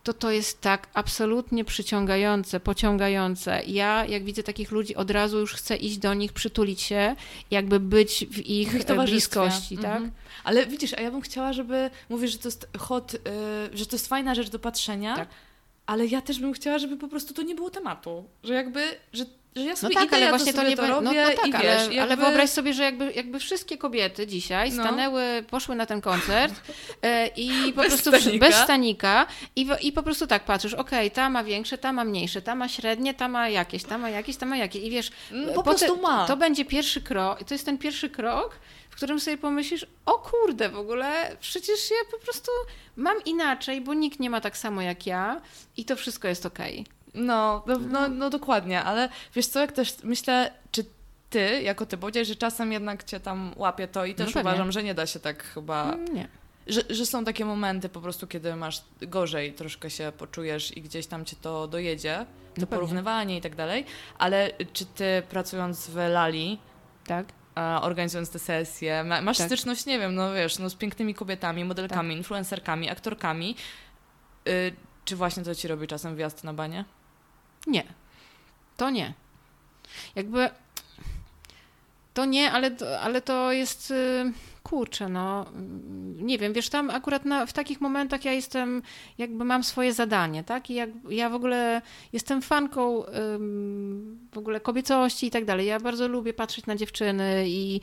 [0.02, 3.62] to to jest tak absolutnie przyciągające, pociągające.
[3.66, 7.16] Ja, jak widzę takich ludzi, od razu już chcę iść do nich, przytulić się,
[7.50, 9.96] jakby być w ich, ich bliskości, tak?
[9.96, 10.10] Mhm.
[10.44, 13.20] Ale widzisz, a ja bym chciała, żeby, mówisz, że to jest hot, yy,
[13.78, 15.28] że to jest fajna rzecz do patrzenia, tak.
[15.86, 18.82] Ale ja też bym chciała, żeby po prostu to nie było tematu, że jakby,
[19.12, 19.24] że
[19.56, 21.04] że ja No sobie tak, idę, ale ja właśnie to, to nie to be- robię
[21.04, 22.16] no, no tak, ale, wiesz, ale jakby...
[22.16, 24.82] wyobraź sobie, że jakby, jakby wszystkie kobiety dzisiaj No.
[24.82, 26.54] stanęły, poszły na ten koncert
[27.02, 28.46] e, i po Bez prostu stanika.
[28.46, 29.26] bez stanika
[29.56, 32.68] i, i po prostu tak patrzysz, okej, ta ma większe, ta ma mniejsze, ta ma
[32.68, 35.10] średnie, ta ma jakieś, ta ma jakieś, ta ma jakieś i wiesz,
[35.54, 36.26] po potem- prostu ma.
[36.26, 38.58] to będzie pierwszy krok, to jest ten pierwszy krok,
[38.96, 42.50] w którym sobie pomyślisz, o kurde, w ogóle przecież ja po prostu
[42.96, 45.40] mam inaczej, bo nikt nie ma tak samo jak ja
[45.76, 46.86] i to wszystko jest okej.
[47.14, 50.84] No, no, no, no dokładnie, ale wiesz co, jak też myślę, czy
[51.30, 54.40] ty, jako ty, powiedziałeś, że czasem jednak cię tam łapie to i też pewnie.
[54.50, 56.28] uważam, że nie da się tak chyba, Mm, Nie.
[56.66, 61.06] że, że są takie momenty po prostu, kiedy masz gorzej, troszkę się poczujesz i gdzieś
[61.06, 62.66] tam cię to dojedzie, to pewnie.
[62.66, 63.84] porównywanie i tak dalej,
[64.18, 66.58] ale czy ty pracując w Lali,
[67.06, 67.26] Tak?
[67.82, 69.46] Organizując te sesje, ma, masz Tak.
[69.46, 73.56] styczność, nie wiem, no wiesz, no z pięknymi kobietami, modelkami, influencerkami, aktorkami,
[74.48, 74.72] y,
[75.04, 76.84] czy właśnie to ci robi czasem wjazd na banie?
[77.66, 77.84] Nie.
[78.76, 79.14] To nie.
[80.14, 80.50] Jakby.
[82.14, 83.92] To nie, ale, to- ale to jest.
[84.66, 85.46] Kurczę, no.
[86.16, 88.82] Nie wiem, wiesz, tam akurat na, w takich momentach ja jestem,
[89.18, 90.70] jakby mam swoje zadanie, tak?
[90.70, 95.66] I jak, ja w ogóle jestem fanką ym, w ogóle kobiecości i tak dalej.
[95.66, 97.80] Ja bardzo lubię patrzeć na dziewczyny i,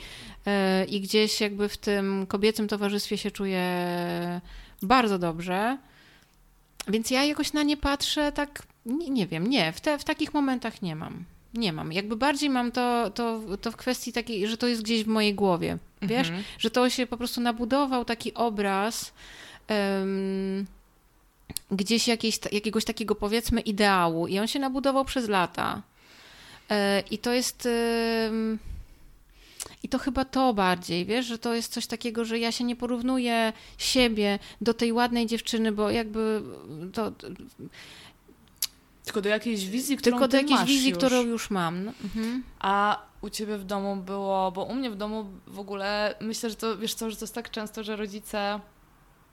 [0.81, 3.61] y, i gdzieś jakby w tym kobiecym towarzystwie się czuję
[4.81, 5.77] bardzo dobrze.
[6.87, 10.33] Więc ja jakoś na nie patrzę tak, nie, nie wiem, nie, w, te, w takich
[10.33, 11.23] momentach nie mam.
[11.53, 11.91] Nie mam.
[11.93, 15.33] Jakby bardziej mam to, to, to w kwestii takiej, że to jest gdzieś w mojej
[15.33, 15.77] głowie.
[16.07, 16.43] Wiesz, Mhm.
[16.59, 19.13] że to się po prostu nabudował taki obraz
[19.67, 20.65] em,
[21.71, 25.81] gdzieś jakiejś, jakiegoś takiego powiedzmy ideału i on się nabudował przez lata.
[26.71, 27.67] E, I to jest.
[29.83, 32.75] I to chyba to bardziej, wiesz, że to jest coś takiego, że ja się nie
[32.75, 36.41] porównuję siebie do tej ładnej dziewczyny, bo jakby
[36.93, 37.11] to,
[39.05, 40.97] Tylko do jakiejś wizji, którą tylko do jakiejś wizji, już.
[40.97, 41.83] którą już mam.
[41.85, 42.43] No, mhm.
[42.59, 46.55] A u ciebie w domu było, bo u mnie w domu w ogóle myślę, że
[46.55, 48.59] to wiesz co, że to jest tak często, że rodzice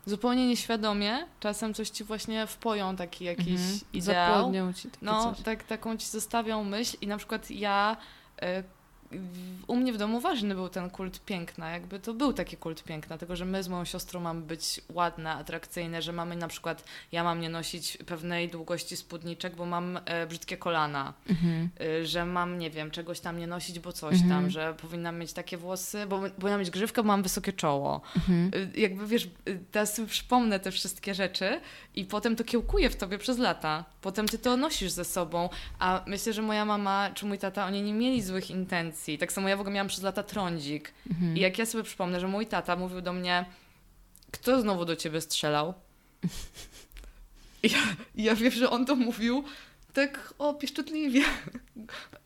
[0.07, 3.80] zupełnie nieświadomie czasem coś ci właśnie wpoją taki jakiś Mhm.
[3.93, 4.34] ideał.
[4.34, 5.45] Zapłodnią ci takie No, coś.
[5.45, 7.97] tak, taką ci zostawią myśl i na przykład ja
[8.43, 8.47] y,
[9.66, 13.18] u mnie w domu ważny był ten kult piękna, jakby to był taki kult piękna,
[13.18, 17.24] tylko że my z moją siostrą mamy być ładne, atrakcyjne, że mamy na przykład, ja
[17.24, 21.68] mam nie nosić pewnej długości spódniczek, bo mam e, brzydkie kolana, Mhm.
[21.80, 24.30] y, że mam, nie wiem, czegoś tam nie nosić, bo coś Mhm.
[24.30, 28.00] tam, że powinnam mieć takie włosy, bo powinnam mieć grzywkę, bo mam wysokie czoło.
[28.16, 28.50] Mhm.
[28.54, 31.61] Y, Jakby wiesz, y, teraz sobie przypomnę te wszystkie rzeczy
[31.94, 33.84] i potem to kiełkuje w tobie przez lata.
[34.00, 35.48] Potem ty to nosisz ze sobą,
[35.78, 38.99] a myślę, że moja mama czy mój tata, oni nie mieli złych intencji.
[39.20, 40.92] Tak samo ja w ogóle miałam przez lata trądzik.
[41.11, 41.36] Mhm.
[41.36, 43.44] I jak ja sobie przypomnę, że mój tata mówił do mnie,
[44.30, 45.74] kto znowu do ciebie strzelał?
[47.62, 47.78] I ja,
[48.14, 49.44] ja wiem, że on to mówił
[49.92, 51.22] tak o pieszczotliwie.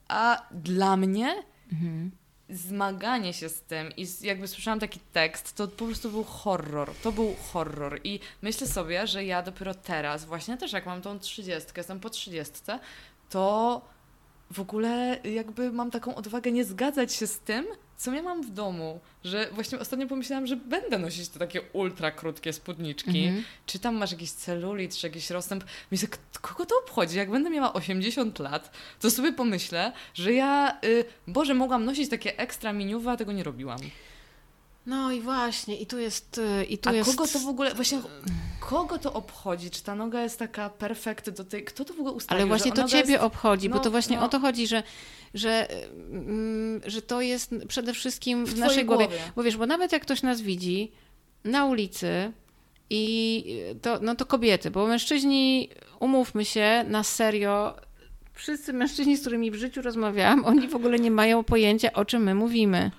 [0.09, 2.11] A dla mnie Mhm.
[2.51, 6.95] zmaganie się z tym i jakby słyszałam taki tekst, to po prostu był horror.
[7.03, 8.01] To był horror.
[8.05, 12.11] I myślę sobie, że ja dopiero teraz, właśnie też jak mam tą trzydziestkę, jestem po
[12.11, 12.79] trzydziestce,
[13.31, 13.83] to
[14.51, 17.67] w ogóle jakby mam taką odwagę nie zgadzać się z tym,
[17.97, 19.01] co ja mam w domu.
[19.25, 23.25] Że właśnie ostatnio pomyślałam, że będę nosić te takie ultra krótkie spódniczki.
[23.25, 23.45] Mhm.
[23.67, 25.65] Czy tam masz jakiś celulit, czy jakiś rozstęp?
[25.91, 27.17] Myślę, k- kogo to obchodzi?
[27.17, 28.71] Jak będę miała 80 lat,
[29.01, 33.43] to sobie pomyślę, że ja, y, Boże, mogłam nosić takie ekstra miniuwy, a tego nie
[33.43, 33.79] robiłam.
[34.87, 36.39] No i właśnie, i tu jest.
[36.39, 37.11] y, I tu A jest...
[37.11, 38.01] kogo to w ogóle, właśnie,
[38.61, 39.71] kogo to obchodzi?
[39.71, 42.41] Czy ta noga jest taka perfekt do tej, kto to w ogóle ustalił?
[42.41, 43.25] Ale właśnie to ciebie jest...
[43.25, 44.25] obchodzi, bo no, to właśnie no.
[44.25, 44.83] o to chodzi, że,
[45.35, 45.69] że,
[46.11, 49.07] mm, że to jest przede wszystkim w, W naszej głowie.
[49.07, 49.23] głowie.
[49.37, 50.93] Bo wiesz, bo nawet jak ktoś nas widzi
[51.45, 52.33] na ulicy
[52.91, 53.45] i
[53.83, 55.69] to, no to kobiety, bo mężczyźni,
[56.01, 57.75] umówmy się, na serio,
[58.33, 62.23] wszyscy mężczyźni, z którymi w życiu rozmawiałam, oni w ogóle nie mają pojęcia, o czym
[62.23, 62.91] my mówimy.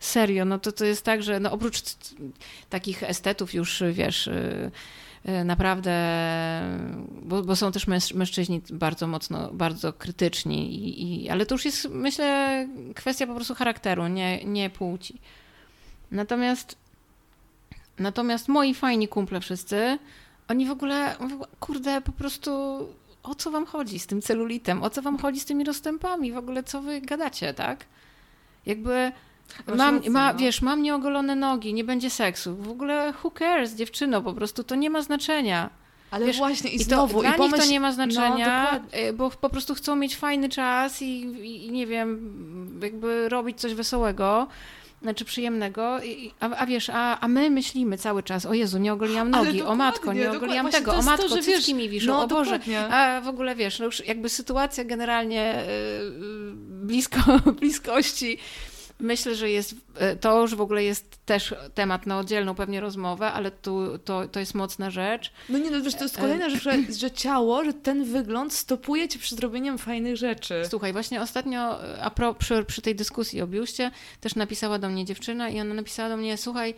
[0.00, 1.80] Serio, no to to jest tak, że no oprócz
[2.70, 4.70] takich estetów już, wiesz, y,
[5.28, 5.92] y, naprawdę,
[7.22, 11.64] bo, bo są też męż, mężczyźni bardzo mocno, bardzo krytyczni, i, i, ale to już
[11.64, 15.20] jest, myślę, kwestia po prostu charakteru, nie, nie płci.
[16.10, 16.76] Natomiast,
[17.98, 19.98] natomiast moi fajni kumple wszyscy,
[20.48, 21.16] oni w ogóle,
[21.60, 22.50] kurde, po prostu
[23.22, 26.36] o co wam chodzi z tym celulitem, o co wam chodzi z tymi rozstępami, w
[26.36, 27.84] ogóle co wy gadacie, tak?
[28.66, 29.12] Jakby
[29.76, 30.38] mam, ma, no.
[30.38, 32.56] wiesz, mam nieogolone nogi, nie będzie seksu.
[32.56, 35.70] W ogóle who cares, dziewczyno, po prostu to nie ma znaczenia.
[36.10, 37.54] Ale wiesz, właśnie i, I to znowu, dla i pomyśl...
[37.56, 39.08] nich to nie ma znaczenia, No, dokładnie.
[39.08, 41.20] y, bo po prostu chcą mieć fajny czas i,
[41.66, 44.46] i nie wiem, jakby robić coś wesołego.
[45.02, 45.98] znaczy przyjemnego,
[46.40, 49.74] a, a wiesz, a, a my myślimy cały czas, o Jezu, nie ogoliłam nogi, o
[49.74, 52.94] matko, nie ogoliłam tego, o matko, to, cycki mi wiszą, no, o Boże, dokładnie.
[52.94, 57.20] a w ogóle wiesz, no już jakby sytuacja generalnie yy, blisko,
[57.60, 58.38] bliskości
[59.00, 63.32] myślę, że jest, e, to już w ogóle jest też temat na oddzielną pewnie rozmowę,
[63.32, 65.32] ale tu, to, to jest mocna rzecz.
[65.48, 68.52] No nie, no wiesz, to jest e, kolejna rzecz, że, że ciało, że ten wygląd
[68.52, 70.62] stopuje cię przed robieniem fajnych rzeczy.
[70.68, 73.90] Słuchaj, właśnie ostatnio a pro, przy, przy tej dyskusji o biuście
[74.20, 76.74] też napisała do mnie dziewczyna i ona napisała do mnie, słuchaj,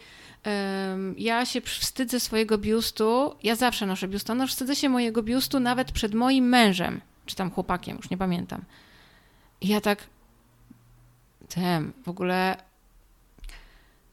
[1.17, 6.15] ja się wstydzę swojego biustu, ja zawsze noszę biustonosz, wstydzę się mojego biustu nawet przed
[6.15, 8.65] moim mężem, czy tam chłopakiem, już nie pamiętam.
[9.61, 10.07] I ja tak,
[11.49, 11.93] tym.
[12.05, 12.57] W ogóle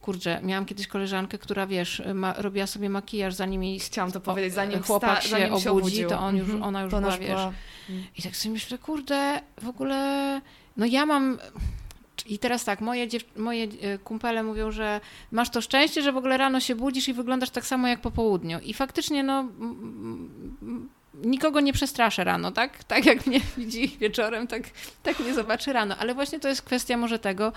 [0.02, 4.54] kurczę, miałam kiedyś koleżankę, która wiesz, ma, robiła sobie makijaż zanim jej Chciałam to powiedzieć,
[4.54, 7.28] zanim chłopak się, zanim się obudzi, to on już, ona już to była, wiesz.
[7.30, 7.54] Była.
[8.18, 10.42] I tak sobie myślę, kurde, w ogóle,
[10.78, 11.40] no ja mam...
[12.26, 13.24] I teraz tak, moje, dziew...
[13.38, 15.02] moje e, kumpele mówią, że
[15.32, 18.12] masz to szczęście, że w ogóle rano się budzisz i wyglądasz tak samo jak po
[18.12, 18.60] południu.
[18.60, 19.46] I faktycznie, no,
[21.24, 22.84] nikogo nie przestraszę rano, tak?
[22.84, 24.64] Tak jak mnie widzi wieczorem, tak,
[25.04, 25.96] tak mnie zobaczy rano.
[25.98, 27.54] Ale właśnie to jest kwestia może tego,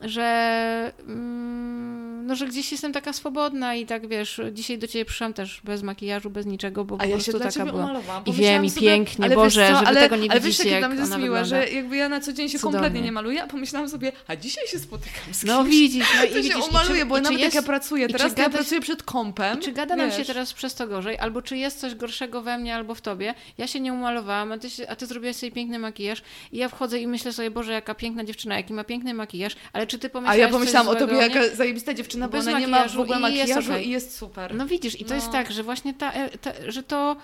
[0.00, 5.34] że, mm, no, że gdzieś jestem taka swobodna i tak wiesz, dzisiaj do ciebie przyszłam
[5.34, 8.02] też bez makijażu, bez niczego, bo a po ja prostu taka była.
[8.26, 10.90] I wiem, i pięknie, ale Boże, co, że ale, tego nie ale widzicie, wiesz, jak
[10.90, 12.78] mnie jest miłe, że jakby ja na co dzień się Cudownie.
[12.78, 15.64] kompletnie nie maluję, a pomyślałam sobie, a dzisiaj się spotykam z no kimś.
[15.64, 18.34] No widzisz, no i to widzisz, się umaluję, bo nawet jest, jak ja pracuję teraz,
[18.34, 19.60] to ja pracuję przed kąpem.
[19.60, 22.74] Czy gada nam się teraz przez to gorzej, albo czy jest coś gorszego we mnie
[22.74, 26.22] albo w tobie, ja się nie umalowałam, a ty, a ty zrobiłaś sobie piękny makijaż
[26.52, 29.86] i ja wchodzę i myślę sobie, Boże, jaka piękna dziewczyna, jaki ma piękny makijaż, ale
[29.90, 32.88] czy ty pomyślałaś A ja pomyślałam o tobie, jaka zajebista dziewczyna, bo ona nie ma
[32.88, 33.82] w ogóle makijażu i jest, okay.
[33.82, 34.54] i jest super.
[34.54, 35.14] No widzisz, i to no.
[35.14, 37.16] jest tak, że właśnie ta, e, ta że to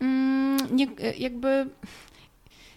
[0.00, 1.66] mm, nie, e, jakby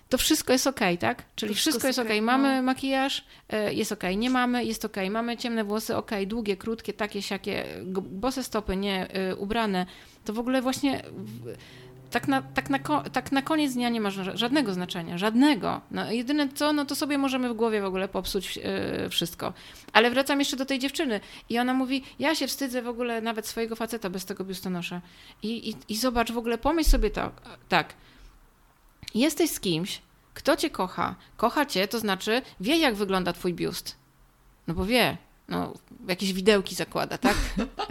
[0.09, 1.23] to wszystko jest ok, tak?
[1.35, 2.09] Czyli to wszystko, jest ok.
[2.21, 2.63] Mamy no.
[2.63, 4.03] makijaż, e, jest ok.
[4.17, 4.97] Nie mamy, jest ok.
[5.09, 6.11] Mamy ciemne włosy, ok.
[6.27, 7.65] Długie, krótkie, takie, siakie,
[8.01, 9.85] bose stopy, nie, ubrane.
[10.25, 11.03] To w ogóle właśnie
[12.11, 12.79] tak na, tak, na,
[13.13, 15.81] tak na koniec dnia nie ma żadnego znaczenia, żadnego.
[15.91, 19.53] No, jedyne co, no to sobie możemy w głowie w ogóle popsuć yy, wszystko.
[19.93, 23.47] Ale wracam jeszcze do tej dziewczyny i ona mówi, ja się wstydzę w ogóle nawet
[23.47, 25.01] swojego faceta bez tego biustonosza.
[25.43, 27.31] I, i, i zobacz w ogóle, pomyśl sobie to,
[27.69, 27.93] tak,
[29.15, 30.01] jesteś z kimś,
[30.33, 33.95] kto cię kocha, kocha cię, to znaczy wie jak wygląda twój biust.
[34.67, 35.73] No bo wie, no,
[36.07, 37.35] jakieś widełki zakłada, tak?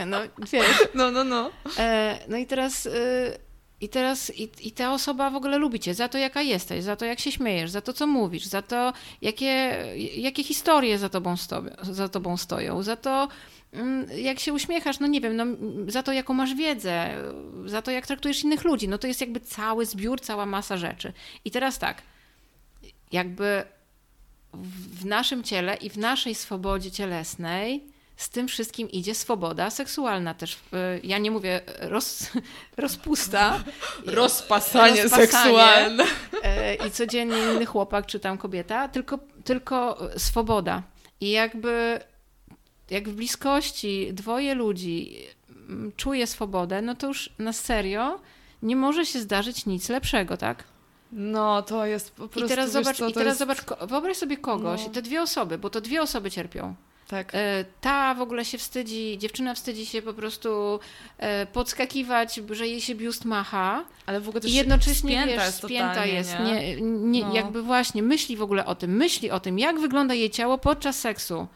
[0.06, 0.18] No,
[0.52, 0.88] wiesz.
[0.94, 1.50] No, no, no.
[1.78, 2.86] E, no i teraz...
[2.86, 3.43] Y,
[3.80, 6.96] i teraz i, i ta osoba w ogóle lubi cię za to, jaka jesteś, za
[6.96, 9.84] to, jak się śmiejesz, za to, co mówisz, za to, jakie,
[10.16, 13.28] jakie historie za tobą, sto, za tobą stoją, za to,
[13.72, 15.44] mm, jak się uśmiechasz, no nie wiem, no,
[15.88, 17.10] za to, jaką masz wiedzę,
[17.66, 18.88] za to, jak traktujesz innych ludzi.
[18.88, 21.12] No to jest jakby cały zbiór, cała masa rzeczy.
[21.44, 22.02] I teraz tak,
[23.12, 23.64] jakby
[25.00, 30.58] w naszym ciele i w naszej swobodzie cielesnej z tym wszystkim idzie swoboda seksualna też.
[31.02, 32.30] Ja nie mówię roz,
[32.76, 33.64] rozpusta.
[34.06, 36.04] Rozpasanie, rozpasanie seksualne.
[36.42, 40.82] E, I codziennie inny chłopak czy tam kobieta, tylko, tylko swoboda.
[41.20, 42.00] I jakby
[42.90, 45.16] jak w bliskości dwoje ludzi
[45.48, 48.20] mm, czuje swobodę, no to już na serio
[48.62, 50.64] nie może się zdarzyć nic lepszego, tak?
[51.12, 52.46] No, to jest po prostu.
[52.46, 53.38] I teraz zobacz, co, i teraz jest...
[53.38, 54.92] zobacz wyobraź sobie kogoś, no.
[54.92, 56.74] te dwie osoby, bo to dwie osoby cierpią.
[57.08, 57.34] Tak.
[57.34, 60.80] E, ta w ogóle się wstydzi, dziewczyna wstydzi się po prostu
[61.18, 63.84] e, podskakiwać, że jej się biust macha.
[64.06, 66.34] Ale w ogóle też I jednocześnie spięta wiesz, jest, spięta jest.
[66.38, 66.76] Nie?
[66.76, 67.34] Nie, nie, no.
[67.34, 71.00] Jakby właśnie myśli w ogóle o tym, myśli o tym, jak wygląda jej ciało podczas
[71.00, 71.46] seksu.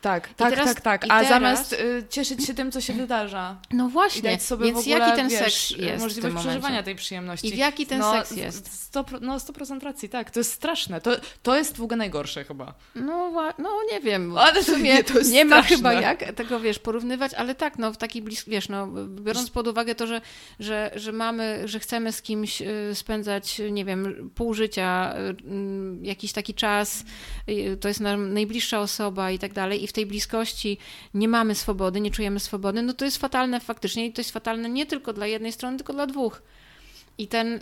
[0.00, 1.04] Tak, tak, teraz, tak, tak.
[1.04, 3.56] A teraz, zamiast y, cieszyć się tym, co się wydarza.
[3.70, 7.48] No właśnie, dać sobie więc ogóle, jaki ten wiesz, seks jest możliwość przeżywania tej przyjemności.
[7.48, 8.82] I w jaki ten no, seks jest?
[8.82, 10.30] 100, no 100% racji, tak.
[10.30, 11.00] To jest straszne.
[11.00, 11.10] To,
[11.42, 12.74] to jest w ogóle najgorsze chyba.
[12.94, 14.36] No, no nie wiem.
[14.38, 17.78] Ale w sumie nie, to jest nie ma chyba jak tego, wiesz, porównywać, ale tak,
[17.78, 20.20] no w taki bliski, wiesz, no biorąc pod uwagę to, że,
[20.60, 25.14] że, że mamy, że chcemy z kimś y, spędzać, nie wiem, pół życia,
[26.02, 27.04] y, jakiś taki czas,
[27.80, 30.78] to jest nam najbliższa osoba i tak dalej i w tej bliskości
[31.14, 34.68] nie mamy swobody, nie czujemy swobody, no to jest fatalne faktycznie i to jest fatalne
[34.68, 36.42] nie tylko dla jednej strony, tylko dla dwóch.
[37.18, 37.60] I ten.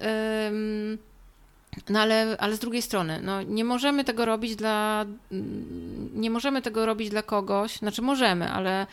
[1.89, 5.07] no ale, ale z drugiej strony, no nie możemy tego robić dla.
[6.15, 8.87] Nie możemy tego robić dla kogoś, znaczy możemy, ale,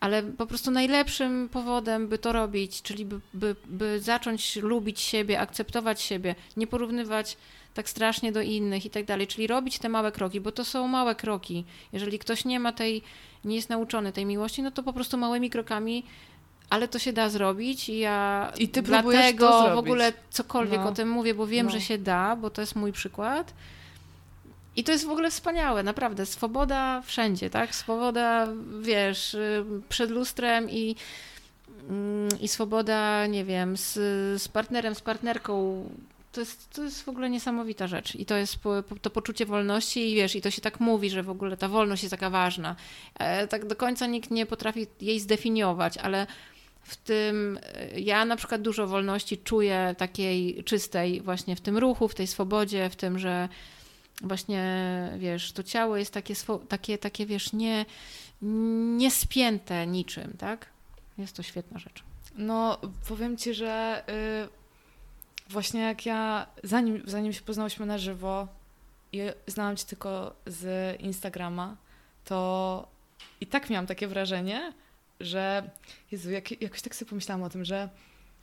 [0.00, 5.40] ale po prostu najlepszym powodem, by to robić, czyli by, by, by zacząć lubić siebie,
[5.40, 7.36] akceptować siebie, nie porównywać
[7.74, 9.26] tak strasznie do innych i tak dalej.
[9.26, 11.64] Czyli robić te małe kroki, bo to są małe kroki.
[11.92, 13.02] Jeżeli ktoś nie ma tej,
[13.44, 16.04] nie jest nauczony tej miłości, no to po prostu małymi krokami
[16.70, 20.88] ale to się da zrobić i ja I ty dlatego w ogóle cokolwiek no.
[20.88, 21.72] o tym mówię, bo wiem, no.
[21.72, 23.54] że się da, bo to jest mój przykład.
[24.76, 26.26] I to jest w ogóle wspaniałe, naprawdę.
[26.26, 27.74] Swoboda wszędzie, tak?
[27.74, 28.48] Swoboda,
[28.80, 30.96] wiesz, y, przed lustrem i,
[31.88, 33.92] mm, i swoboda, nie wiem, z,
[34.42, 35.84] z partnerem, z partnerką.
[36.38, 38.14] To jest, to jest w ogóle niesamowita rzecz.
[38.14, 41.22] I to jest po, to poczucie wolności i wiesz, i to się tak mówi, że
[41.22, 42.76] w ogóle ta wolność jest taka ważna.
[43.18, 46.26] E, tak do końca nikt nie potrafi jej zdefiniować, ale
[46.82, 52.08] w tym, e, ja na przykład dużo wolności czuję takiej czystej właśnie w tym ruchu,
[52.08, 53.48] w tej swobodzie, w tym, że
[54.22, 54.62] właśnie,
[55.18, 56.34] wiesz, to ciało jest takie,
[56.68, 57.86] takie, takie wiesz, nie,
[58.96, 60.66] nie spięte niczym, tak?
[61.18, 62.02] Jest to świetna rzecz.
[62.36, 62.78] No,
[63.08, 64.02] powiem Ci, że
[64.42, 64.57] yy,
[65.48, 68.48] właśnie jak ja, zanim, zanim się poznałyśmy na żywo
[69.12, 71.76] i znałam Cię tylko z Instagrama,
[72.24, 72.88] to
[73.40, 74.72] i tak miałam takie wrażenie,
[75.20, 75.70] że
[76.12, 77.88] Jezu, jak, jakoś tak sobie pomyślałam o tym, że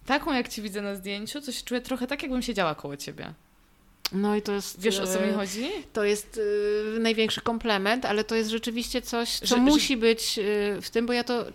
[0.06, 3.34] taką jak Cię widzę na zdjęciu, to się czuję trochę tak, jakbym siedziała koło Ciebie.
[4.12, 4.82] No i to jest.
[4.82, 5.70] Wiesz o co mi e, chodzi?
[5.94, 10.00] To jest y, największy komplement, ale to jest rzeczywiście coś, co że, musi że...
[10.00, 11.46] być y, w tym, bo ja to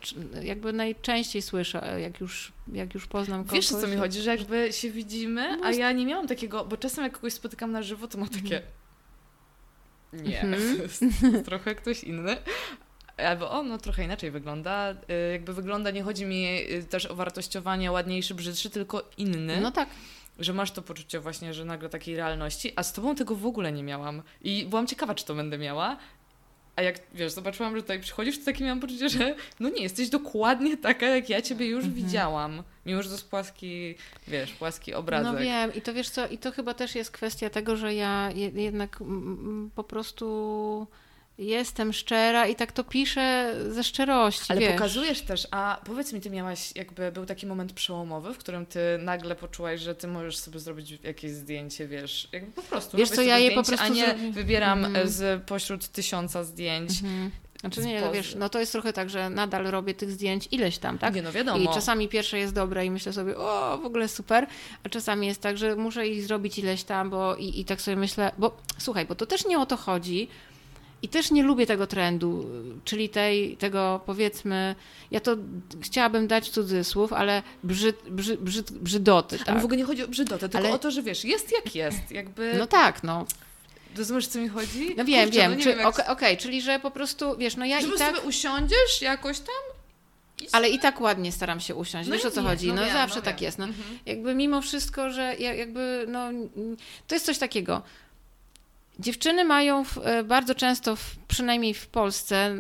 [0.43, 3.57] jakby najczęściej słyszę, jak już, jak już poznam kogoś.
[3.57, 6.65] Wiesz o co mi chodzi, że jakby się widzimy, no, a ja nie miałam takiego,
[6.65, 8.63] bo czasem jak kogoś spotykam na żywo, to ma takie.
[10.13, 10.77] Nie, mm.
[10.77, 11.05] to jest
[11.45, 12.37] trochę ktoś inny.
[13.17, 14.95] Albo on no, trochę inaczej wygląda.
[15.33, 16.59] Jakby wygląda, nie chodzi mi
[16.91, 19.61] też o wartościowanie ładniejszy, brzydszy, tylko inny.
[19.61, 19.89] No tak
[20.41, 23.73] że masz to poczucie właśnie, że nagle takiej realności, a z tobą tego w ogóle
[23.73, 24.23] nie miałam.
[24.43, 25.97] I byłam ciekawa, czy to będę miała.
[26.77, 30.09] A jak, wiesz, zobaczyłam, że tutaj przychodzisz, to takie miałam poczucie, że no nie, jesteś
[30.09, 31.95] dokładnie taka, jak ja ciebie już mhm.
[31.95, 32.63] widziałam.
[32.87, 33.95] Mimo, że to jest płaski,
[34.29, 35.33] wiesz, płaski obrazek.
[35.33, 38.31] No wiem i to wiesz co, i to chyba też jest kwestia tego, że ja
[38.55, 38.99] jednak
[39.75, 40.87] po prostu
[41.41, 44.45] jestem szczera i tak to piszę ze szczerości.
[44.49, 44.73] Ale wiesz.
[44.73, 48.81] pokazujesz też, a powiedz mi, ty miałaś, jakby był taki moment przełomowy, w którym ty
[48.99, 52.97] nagle poczułaś, że ty możesz sobie zrobić jakieś zdjęcie, wiesz, jakby po prostu.
[52.97, 53.87] Wiesz co, ja je po prostu.
[53.87, 55.09] A nie wybieram mm.
[55.09, 56.91] z pośród tysiąca zdjęć.
[57.03, 57.31] Mm -hmm.
[57.61, 60.79] Znaczy nie, no wiesz, no to jest trochę tak, że nadal robię tych zdjęć ileś
[60.79, 61.15] tam, tak?
[61.15, 61.59] Nie, no wiadomo.
[61.59, 64.47] I czasami pierwsze jest dobre i myślę sobie, o, w ogóle super,
[64.85, 67.97] a czasami jest tak, że muszę ich zrobić ileś tam, bo i, i tak sobie
[67.97, 70.29] myślę, bo słuchaj, bo to też nie o to chodzi,
[71.03, 72.47] i też nie lubię tego trendu,
[72.85, 74.75] czyli tej, tego powiedzmy,
[75.11, 75.37] ja to
[75.81, 79.39] chciałabym dać cudzysłów, ale brzyd, brzyd, brzyd, brzydoty.
[79.39, 79.49] Tak?
[79.49, 80.75] Ale w ogóle nie chodzi o brzydotę, tylko ale...
[80.75, 82.11] o to, że wiesz, jest jak jest.
[82.11, 82.55] Jakby...
[82.59, 83.27] No tak, no.
[83.97, 84.95] Rozumiesz, co mi chodzi?
[84.97, 85.53] No wiem, Kurczę, wiem.
[85.53, 87.99] No Czy, wiem Okej, okay, czyli że po prostu, wiesz, no ja i tak...
[87.99, 89.81] sobie usiądziesz jakoś tam
[90.53, 92.09] ale i tak ładnie staram się usiąść.
[92.09, 92.69] No Wiesz o co nie, chodzi?
[92.69, 93.59] No, no wiem, zawsze no tak jest.
[93.59, 93.99] No, mhm.
[94.07, 96.31] Jakby mimo wszystko, że jakby, no,
[97.07, 97.83] to jest coś takiego.
[99.01, 102.57] Dziewczyny mają w, e, bardzo często, w, przynajmniej w Polsce,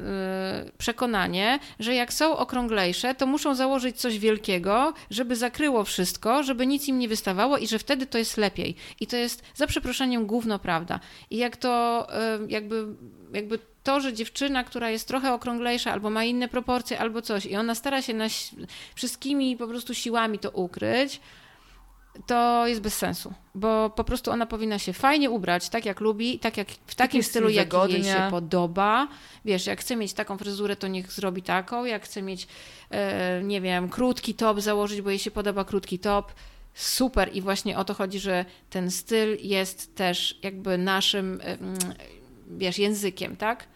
[0.64, 6.66] yy, przekonanie, że jak są okrąglejsze, to muszą założyć coś wielkiego, żeby zakryło wszystko, żeby
[6.66, 8.74] nic im nie wystawało i że wtedy to jest lepiej.
[9.01, 11.01] I to jest za przeproszeniem gówno prawda.
[11.30, 12.07] I jak to
[12.41, 12.86] yy, jakby,
[13.32, 17.57] jakby to, że dziewczyna, która jest trochę okrąglejsza, albo ma inne proporcje, albo coś, i
[17.57, 18.26] ona stara się na,
[18.95, 21.20] wszystkimi po prostu siłami to ukryć,
[22.27, 26.39] to jest bez sensu, bo po prostu ona powinna się fajnie ubrać, tak jak lubi,
[26.39, 29.09] tak jak w takim stylu, jaki jej się podoba.
[29.45, 32.49] Wiesz, jak chce mieć taką fryzurę, to niech zrobi taką, jak chce mieć,
[32.91, 36.33] e, nie wiem, krótki top założyć, bo jej się podoba krótki top,
[36.75, 41.57] super i właśnie o to chodzi, że ten styl jest też jakby naszym, e,
[42.51, 43.67] wiesz, językiem, tak?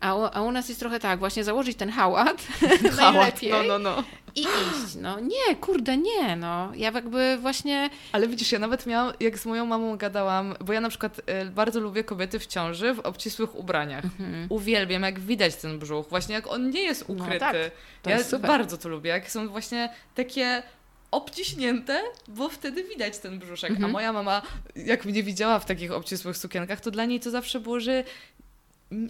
[0.00, 2.46] A u, a u, nas jest trochę tak, właśnie założyć ten hałat,
[2.98, 4.04] hałat no, no, no.
[4.34, 4.94] i iść.
[5.00, 6.72] No nie, kurde, nie, no.
[6.76, 7.90] Ja jakby właśnie...
[8.12, 11.50] Ale widzisz, ja nawet miałam, jak z moją mamą gadałam, bo ja na przykład y,
[11.50, 14.04] bardzo lubię kobiety w ciąży w obcisłych ubraniach.
[14.04, 14.46] Mhm.
[14.48, 17.32] Uwielbiam, jak widać ten brzuch, właśnie jak on nie jest ukryty.
[17.32, 17.56] No, tak.
[18.02, 20.62] To ja bardzo to lubię, jak są właśnie takie
[21.10, 23.70] obciśnięte, bo wtedy widać ten brzuszek.
[23.70, 23.90] Mhm.
[23.90, 24.42] A moja mama,
[24.76, 28.04] jak mnie widziała w takich obcisłych sukienkach, to dla niej to zawsze było, że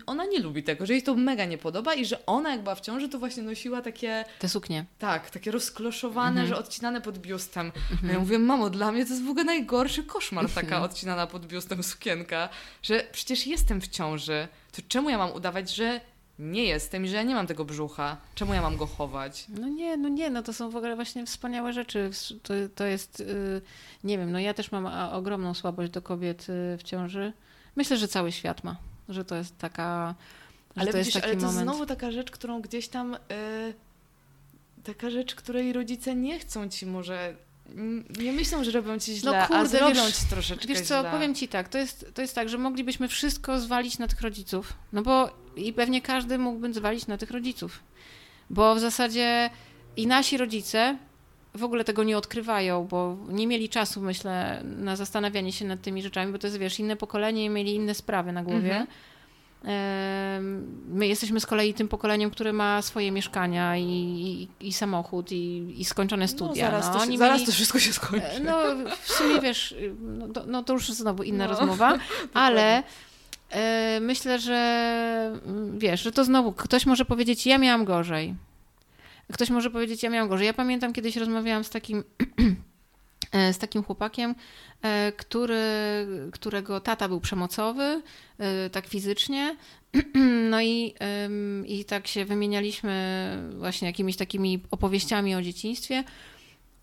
[0.06, 2.74] ona nie lubi tego, że jej to mega nie podoba i że ona jak była
[2.74, 4.24] w ciąży, to właśnie nosiła takie...
[4.38, 4.84] Te suknie.
[4.98, 6.48] Tak, takie rozkloszowane, mhm.
[6.48, 7.72] że odcinane pod biustem.
[7.90, 8.12] Mhm.
[8.12, 10.82] Ja mówię, mamo, dla mnie to jest w ogóle najgorszy koszmar taka mhm.
[10.82, 12.48] odcinana pod biustem sukienka,
[12.82, 16.00] że przecież jestem w ciąży, to czemu ja mam udawać, że
[16.38, 18.16] nie jestem i że ja nie mam tego brzucha.
[18.34, 19.44] Czemu ja mam go chować?
[19.48, 22.10] No nie, no nie, no to są w ogóle właśnie wspaniałe rzeczy.
[22.42, 23.62] To, to jest, yy,
[24.04, 27.32] nie wiem, no ja też mam ogromną słabość do kobiet yy, w ciąży.
[27.76, 30.14] Myślę, że cały świat ma że to jest taka.
[30.76, 31.62] Ale to widzisz, jest taki ale to moment.
[31.62, 33.12] znowu taka rzecz, którą gdzieś tam.
[33.12, 33.74] Yy,
[34.84, 37.34] taka rzecz, której rodzice nie chcą ci może.
[38.20, 41.00] Nie myślą, że robią ci źle, no kurde, a zrobią wiesz, ci troszeczkę Wiesz co,
[41.00, 41.10] źle.
[41.10, 44.72] powiem ci tak, to jest, to jest tak, że moglibyśmy wszystko zwalić na tych rodziców.
[44.92, 47.80] No bo i pewnie każdy mógłby zwalić na tych rodziców.
[48.50, 49.50] Bo w zasadzie
[49.96, 50.98] i nasi rodzice
[51.54, 56.02] w ogóle tego nie odkrywają, bo nie mieli czasu, myślę, na zastanawianie się nad tymi
[56.02, 58.76] rzeczami, bo to jest, wiesz, inne pokolenie i mieli inne sprawy na głowie.
[58.76, 58.86] Mhm.
[60.88, 65.74] My jesteśmy z kolei tym pokoleniem, które ma swoje mieszkania i, i, i samochód i,
[65.80, 66.64] i, skończone no, studia.
[66.64, 68.26] No, zaraz, no, to, się, zaraz to wszystko się skończy.
[68.26, 68.62] E, no
[69.02, 71.98] w sumie wiesz, no to, no, to już znowu inna no, rozmowa,
[72.34, 72.82] ale
[73.50, 74.56] e, myślę, że
[75.46, 78.34] mm, wiesz, że to znowu ktoś może powiedzieć, ja miałam gorzej.
[79.32, 80.46] Ktoś może powiedzieć, ja miałam gorzej.
[80.46, 82.04] Ja pamiętam, kiedyś rozmawiałam z takim
[83.32, 84.34] e, z takim chłopakiem,
[84.82, 85.62] E, który,
[86.32, 88.02] którego tata był przemocowy,
[88.38, 89.56] e, tak fizycznie.
[90.50, 90.94] No i,
[91.66, 92.92] i tak się wymienialiśmy
[93.58, 96.04] właśnie jakimiś takimi opowieściami o dzieciństwie.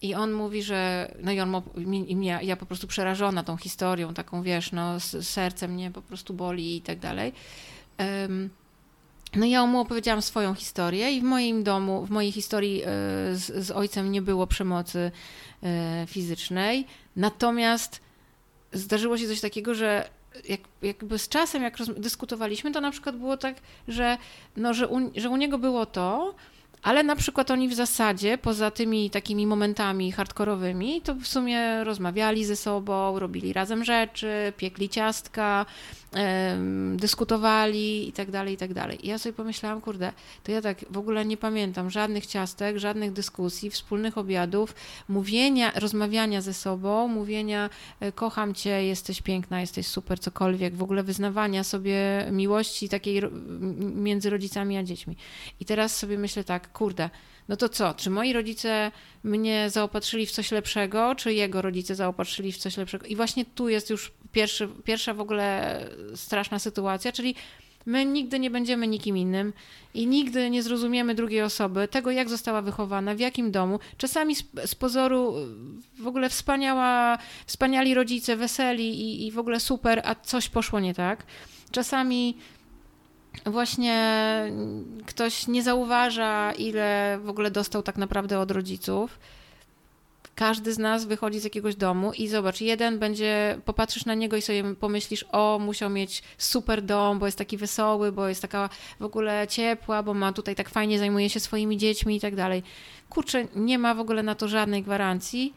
[0.02, 1.62] I on mówi, że, no i on,
[2.08, 6.76] mnie, ja po prostu przerażona tą historią, taką wiesz, no serce mnie po prostu boli
[6.76, 7.34] i tak dalej.
[9.36, 12.86] No ja mu opowiedziałam swoją historię i w moim domu, w mojej historii e,
[13.36, 15.12] z, z ojcem nie było przemocy
[16.08, 16.86] fizycznej.
[17.16, 18.02] Natomiast
[18.74, 20.10] zdarzyło się coś takiego, że
[20.50, 23.56] jak, jakby z czasem, jak dyskutowaliśmy, to na przykład było tak,
[23.88, 24.18] że,
[24.58, 26.36] no, że, u, że u niego było to,
[26.84, 32.46] ale na przykład oni w zasadzie, poza tymi takimi momentami hardkorowymi, to w sumie rozmawiali
[32.46, 35.66] ze sobą, robili razem rzeczy, piekli ciastka,
[36.96, 39.06] dyskutowali i tak dalej, i tak dalej.
[39.06, 40.12] I ja sobie pomyślałam, kurde,
[40.44, 44.76] to ja tak w ogóle nie pamiętam żadnych ciastek, żadnych dyskusji, wspólnych obiadów,
[45.10, 47.70] mówienia, rozmawiania ze sobą, mówienia
[48.00, 53.22] e, kocham cię, jesteś piękna, jesteś super, cokolwiek, w ogóle wyznawania sobie miłości takiej
[53.80, 55.18] między rodzicami a dziećmi.
[55.60, 57.10] I teraz sobie myślę tak, kurde,
[57.50, 57.94] no to co?
[57.94, 58.92] Czy moi rodzice
[59.24, 63.06] mnie zaopatrzyli w coś lepszego, czy jego rodzice zaopatrzyli w coś lepszego?
[63.06, 65.80] I właśnie tu jest już pierwszy, pierwsza w ogóle
[66.16, 67.36] straszna sytuacja, czyli
[67.86, 69.54] my nigdy nie będziemy nikim innym
[69.94, 73.80] i nigdy nie zrozumiemy drugiej osoby, tego jak została wychowana, w jakim domu.
[73.98, 75.34] Czasami z, z pozoru
[76.00, 80.94] w ogóle wspaniała, wspaniali rodzice, weseli i, i w ogóle super, a coś poszło nie
[80.94, 81.26] tak.
[81.72, 82.38] Czasami
[83.46, 83.98] właśnie
[85.06, 89.20] ktoś nie zauważa, ile w ogóle dostał tak naprawdę od rodziców.
[90.36, 94.42] Każdy z nas wychodzi z jakiegoś domu i zobacz, jeden będzie, popatrzysz na niego i
[94.42, 98.70] sobie pomyślisz, o, musiał mieć super dom, bo jest taki wesoły, bo jest taka
[99.00, 102.64] w ogóle ciepła, bo ma tutaj tak fajnie, zajmuje się swoimi dziećmi i tak dalej.
[103.10, 105.54] Kurczę, nie ma w ogóle na to żadnej gwarancji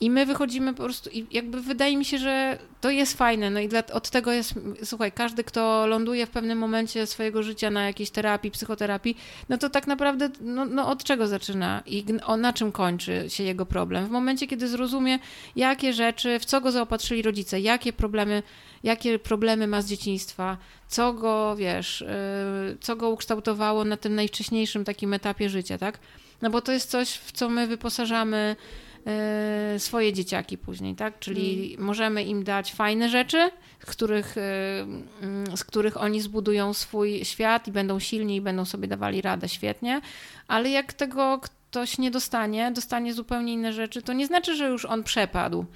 [0.00, 3.50] i my wychodzimy po prostu, i jakby wydaje mi się, że to jest fajne.
[3.50, 7.70] No i dla, od tego jest, słuchaj, każdy, kto ląduje w pewnym momencie swojego życia
[7.70, 9.16] na jakiejś terapii, psychoterapii,
[9.48, 13.44] no to tak naprawdę, no, no od czego zaczyna i o, na czym kończy się
[13.44, 14.06] jego problem?
[14.06, 15.18] W momencie, kiedy zrozumie,
[15.56, 18.42] jakie rzeczy, w co go zaopatrzyli rodzice, jakie problemy,
[18.82, 20.56] jakie problemy ma z dzieciństwa,
[20.88, 22.04] co go, wiesz,
[22.70, 25.98] yy, co go ukształtowało na tym najwcześniejszym takim etapie życia, tak?
[26.42, 28.56] No bo to jest coś, w co my wyposażamy
[29.78, 31.18] swoje dzieciaki później, tak?
[31.18, 31.86] Czyli mm.
[31.86, 34.40] możemy im dać fajne rzeczy, z których, e,
[35.22, 39.48] mm, z których oni zbudują swój świat i będą silni i będą sobie dawali radę
[39.48, 40.00] świetnie,
[40.48, 44.84] ale jak tego ktoś nie dostanie, dostanie zupełnie inne rzeczy, to nie znaczy, że już
[44.84, 45.66] on przepadł.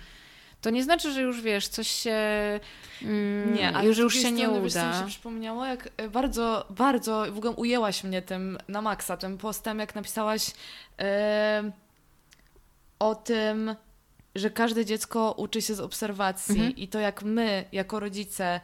[0.60, 2.16] To nie znaczy, że już wiesz, coś się.
[3.02, 4.62] Mm, nie, ale już, już się nie uda.
[4.62, 8.82] Wiesz, co mi się przypomniało, jak e, bardzo, bardzo w ogóle ujęłaś mnie tym na
[8.82, 10.46] maksa, tym postem, jak napisałaś.
[10.98, 11.72] Yy
[13.02, 13.76] o tym,
[14.34, 16.76] że każde dziecko uczy się z obserwacji mhm.
[16.76, 18.60] i to jak my, jako rodzice,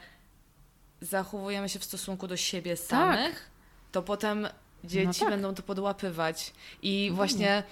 [1.01, 2.87] zachowujemy się w stosunku do siebie tak.
[2.87, 3.51] samych, tak.
[3.93, 4.49] to potem
[4.85, 5.29] dzieci no tak.
[5.31, 6.53] będą to podłapywać.
[6.83, 7.63] I właśnie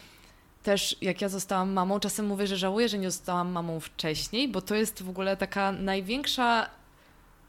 [0.63, 4.61] też jak ja zostałam mamą, czasem mówię, że żałuję, że nie zostałam mamą wcześniej, bo
[4.63, 6.71] to jest w ogóle taka największa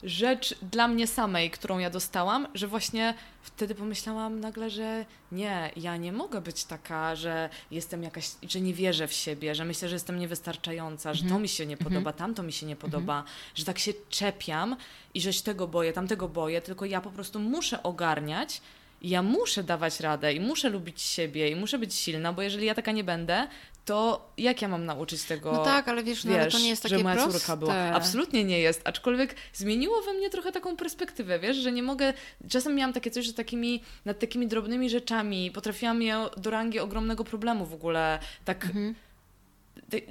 [0.04, 5.98] rzecz dla mnie samej, którą ja dostałam, że właśnie wtedy pomyślałam nagle, że nie, ja
[5.98, 9.96] nie mogę być taka, że jestem jakaś, że nie wierzę w siebie, że myślę, że
[9.96, 11.42] jestem niewystarczająca, że to mhm.
[11.42, 12.16] mi się nie podoba, mhm.
[12.16, 13.24] tamto mi się nie podoba,
[13.56, 14.76] że tak się czepiam
[15.14, 18.62] i że się tego boję, tamtego boję, tylko ja po prostu muszę ogarniać,
[19.02, 22.76] ja muszę dawać radę i muszę lubić siebie i muszę być silna, bo jeżeli ja
[22.76, 23.48] taka nie będę,
[23.88, 25.52] to jak ja mam nauczyć tego?
[25.52, 27.40] No tak, ale wiesz, wiesz no, ale to nie jest takie że moja proste.
[27.40, 27.74] córka była.
[27.74, 32.14] Absolutnie nie jest, aczkolwiek zmieniło we mnie trochę taką perspektywę, wiesz, że nie mogę,
[32.50, 37.24] czasem miałam takie coś, że takimi, nad takimi drobnymi rzeczami potrafiłam je do rangi ogromnego
[37.24, 38.66] problemu w ogóle, tak...
[38.66, 38.96] Mhm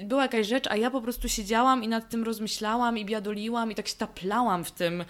[0.04, 3.74] była jakaś rzecz, a ja po prostu siedziałam i nad tym rozmyślałam i biadoliłam i
[3.74, 5.04] tak się taplałam w tym,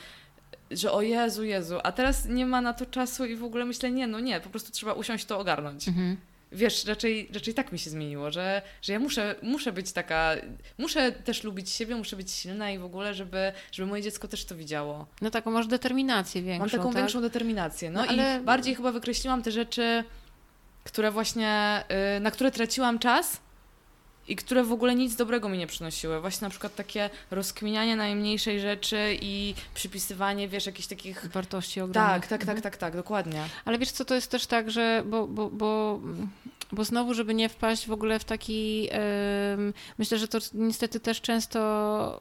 [0.71, 3.91] że o Jezu, Jezu, a teraz nie ma na to czasu i w ogóle myślę,
[3.91, 5.89] nie, no nie, po prostu trzeba usiąść to ogarnąć.
[5.89, 6.17] Mhm
[6.53, 10.35] wiesz, raczej, raczej tak mi się zmieniło, że, że ja muszę, muszę być taka,
[10.79, 14.45] muszę też lubić siebie, muszę być silna i w ogóle, żeby, żeby moje dziecko też
[14.45, 15.07] to widziało.
[15.21, 16.97] No taką masz determinację większą, Mam taką tak?
[16.97, 18.41] większą determinację, no, no i ale...
[18.41, 20.05] bardziej chyba wykreśliłam te rzeczy,
[20.85, 21.83] które właśnie,
[22.17, 23.41] y, na które traciłam czas,
[24.29, 26.21] i które w ogóle nic dobrego mi nie przynosiły.
[26.21, 31.27] Właśnie na przykład takie rozkminianie najmniejszej rzeczy i przypisywanie, wiesz, jakichś takich...
[31.27, 32.13] Wartości ogromnych.
[32.13, 33.45] Tak, tak, tak, tak, tak, dokładnie.
[33.65, 36.01] Ale wiesz co, to jest też tak, że bo, bo, bo,
[36.73, 38.89] bo znowu, żeby nie wpaść w ogóle w taki...
[39.99, 42.21] Myślę, że to niestety też często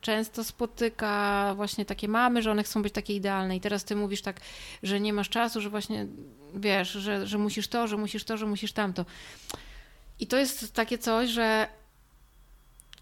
[0.00, 4.22] często spotyka właśnie takie mamy, że one chcą być takie idealne i teraz ty mówisz
[4.22, 4.40] tak,
[4.82, 6.06] że nie masz czasu, że właśnie
[6.54, 9.04] wiesz, że, że musisz to, że musisz to, że musisz tamto.
[10.20, 11.68] I to jest takie coś, że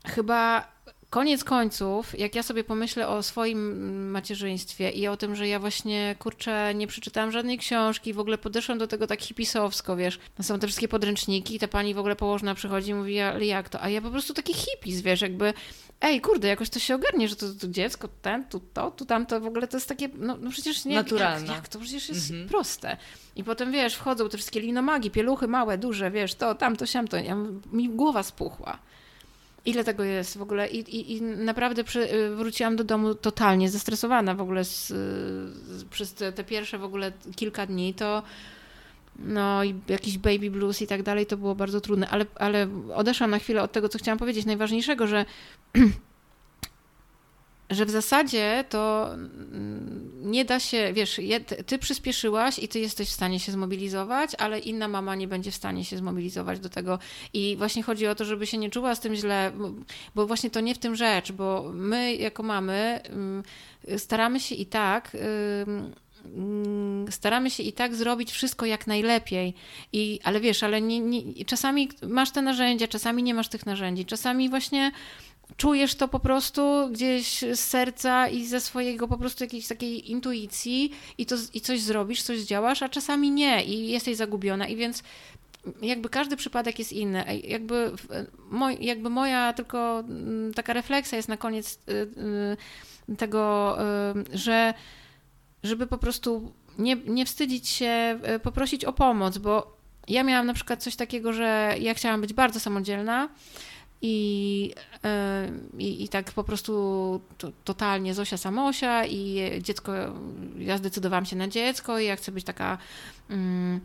[0.07, 0.69] chyba
[1.11, 6.17] koniec końców, jak ja sobie pomyślę o swoim macierzyństwie i o tym, że ja właśnie,
[6.19, 10.59] kurczę, nie przeczytałam żadnej książki, w ogóle podeszłam do tego tak hipisowsko, wiesz, no są
[10.59, 13.81] te wszystkie podręczniki i ta pani w ogóle położna przychodzi i mówi, ale jak to?
[13.81, 15.55] A ja po prostu taki hipis, wiesz, jakby
[16.01, 19.41] ej, kurde, jakoś to się ogarnie, że to, to dziecko, ten, tu to, tu tamto,
[19.41, 20.95] w ogóle to jest takie, no, no przecież nie...
[20.95, 21.47] Naturalne.
[21.47, 22.49] Jak, jak to przecież jest mhm.
[22.49, 22.97] proste.
[23.37, 27.37] I potem, wiesz, wchodzą te wszystkie linomagi, pieluchy małe, duże, wiesz, to, tamto, siamto, ja,
[27.73, 28.79] mi głowa spuchła.
[29.67, 30.69] Ile tego jest w ogóle?
[30.69, 35.85] I, i, i naprawdę przy, y, wróciłam do domu totalnie zestresowana w ogóle z, z,
[35.85, 38.23] przez te, te, pierwsze w ogóle kilka dni, to
[39.19, 43.39] no jakiś baby blues i tak dalej, to było bardzo trudne, ale, ale odeszłam na
[43.39, 45.25] chwilę od tego, co chciałam powiedzieć, najważniejszego, że
[47.71, 51.21] że w zasadzie to mm, nie da się, wiesz,
[51.67, 55.55] ty przyspieszyłaś i ty jesteś w stanie się zmobilizować, ale inna mama nie będzie w
[55.55, 56.99] stanie się zmobilizować do tego.
[57.33, 59.53] I właśnie chodzi o to, żeby się nie czuła z tym źle,
[60.15, 63.43] bo właśnie to nie w tym rzecz, bo my jako mamy mm,
[63.99, 65.93] staramy się i tak mm,
[67.11, 69.55] staramy się i tak zrobić wszystko jak najlepiej.
[69.93, 74.05] I, ale wiesz, ale nie, nie, czasami masz te narzędzia, czasami nie masz tych narzędzi,
[74.05, 74.93] czasami właśnie
[75.57, 80.93] czujesz to po prostu gdzieś z serca i ze swojego po prostu jakiejś takiej intuicji
[81.19, 85.03] i, to, i coś zrobisz, coś działasz, a czasami nie i jesteś zagubiona i więc
[85.83, 87.25] jakby każdy przypadek jest inny.
[87.45, 87.93] Jakby,
[88.51, 91.93] moj, jakby moja tylko mm, taka refleksja jest na koniec y,
[93.13, 93.77] y, tego,
[94.33, 94.75] że
[95.63, 99.77] żeby po prostu nie, nie wstydzić się, poprosić o pomoc, bo
[100.09, 103.29] ja miałam na przykład coś takiego, że ja chciałam być bardzo samodzielna,
[104.07, 104.75] i,
[105.79, 106.73] i, I, tak po prostu
[107.39, 109.93] to, totalnie Zosia Samosia i dziecko,
[110.59, 112.79] ja zdecydowałam się na dziecko i ja chcę być taka
[113.31, 113.81] mm,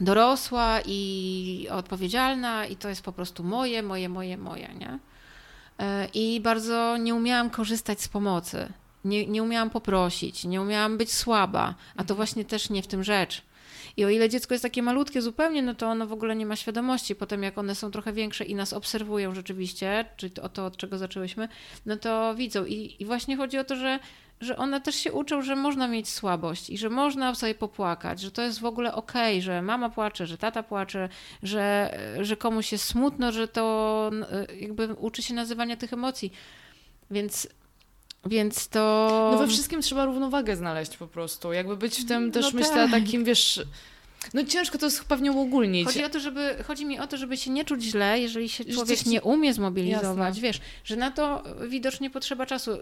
[0.00, 4.98] dorosła i odpowiedzialna i to jest po prostu moje, moje, moje, moje, nie?
[5.78, 8.72] E, I bardzo nie umiałam korzystać z pomocy.
[9.04, 12.16] Nie, nie umiałam poprosić, nie umiałam być słaba, a to mhm.
[12.16, 13.42] właśnie też nie w tym rzecz.
[13.96, 16.56] I o ile dziecko jest takie malutkie zupełnie, no to ono w ogóle nie ma
[16.56, 17.14] świadomości.
[17.14, 20.98] Potem jak one są trochę większe i nas obserwują rzeczywiście, czyli to, to od czego
[20.98, 21.48] zaczęłyśmy,
[21.86, 22.64] no to widzą.
[22.64, 23.98] I, i właśnie chodzi o to, że
[24.40, 28.30] że one też się uczą, że można mieć słabość i że można sobie popłakać, że
[28.30, 31.08] to jest w ogóle okej, okay, że mama płacze, że tata płacze,
[31.42, 34.10] że, że komuś jest smutno, że to
[34.60, 36.32] jakby uczy się nazywania tych emocji.
[37.10, 37.48] Więc
[38.28, 39.30] więc to.
[39.32, 41.52] No we wszystkim trzeba równowagę znaleźć po prostu.
[41.52, 42.90] Jakby być w tym no też no myślę tak.
[42.90, 43.60] takim, wiesz.
[44.34, 45.86] No ciężko to jest pewnie uogólnić.
[45.86, 48.64] Chodzi, o to, żeby, chodzi mi o to, żeby się nie czuć źle, jeżeli się
[48.64, 50.28] człowiek nie umie zmobilizować.
[50.28, 50.42] Jasne.
[50.42, 52.78] Wiesz, że na to widocznie potrzeba czasu.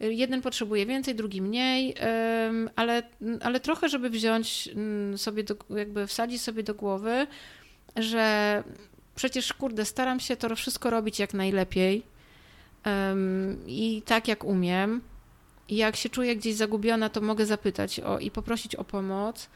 [0.00, 1.94] Jeden potrzebuje więcej, drugi mniej,
[2.76, 3.02] ale,
[3.40, 7.26] ale trochę, żeby wziąć mm, sobie, do, jakby wsadzić sobie do głowy,
[7.96, 8.62] że
[9.14, 12.02] przecież, kurde, staram się to wszystko robić jak najlepiej
[13.66, 15.00] i tak jak umiem.
[15.68, 19.48] I jak się czuję gdzieś zagubiona, to mogę zapytać o, i poprosić o pomoc,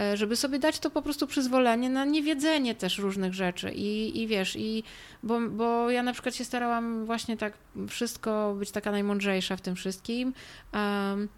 [0.00, 3.72] e, żeby sobie dać to po prostu przyzwolenie na niewiedzenie też różnych rzeczy.
[3.74, 4.82] I, i wiesz, i
[5.22, 7.52] bo, bo ja na przykład się starałam właśnie tak
[7.88, 10.34] wszystko być taka najmądrzejsza w tym wszystkim.
[10.72, 11.28] Um,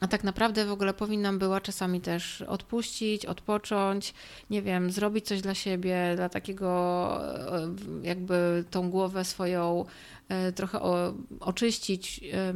[0.00, 4.14] a tak naprawdę w ogóle powinnam była czasami też odpuścić, odpocząć,
[4.50, 7.20] nie wiem, zrobić coś dla siebie, dla takiego
[7.56, 7.68] e,
[8.02, 9.84] jakby tą głowę swoją
[10.28, 10.80] e, trochę
[11.40, 12.54] oczyścić, e,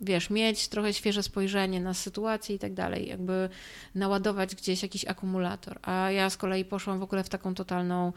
[0.00, 3.48] wiesz, mieć trochę świeże spojrzenie na sytuację i tak dalej, jakby
[3.94, 5.78] naładować gdzieś jakiś akumulator.
[5.82, 8.12] A ja z kolei poszłam w ogóle w taką totalną,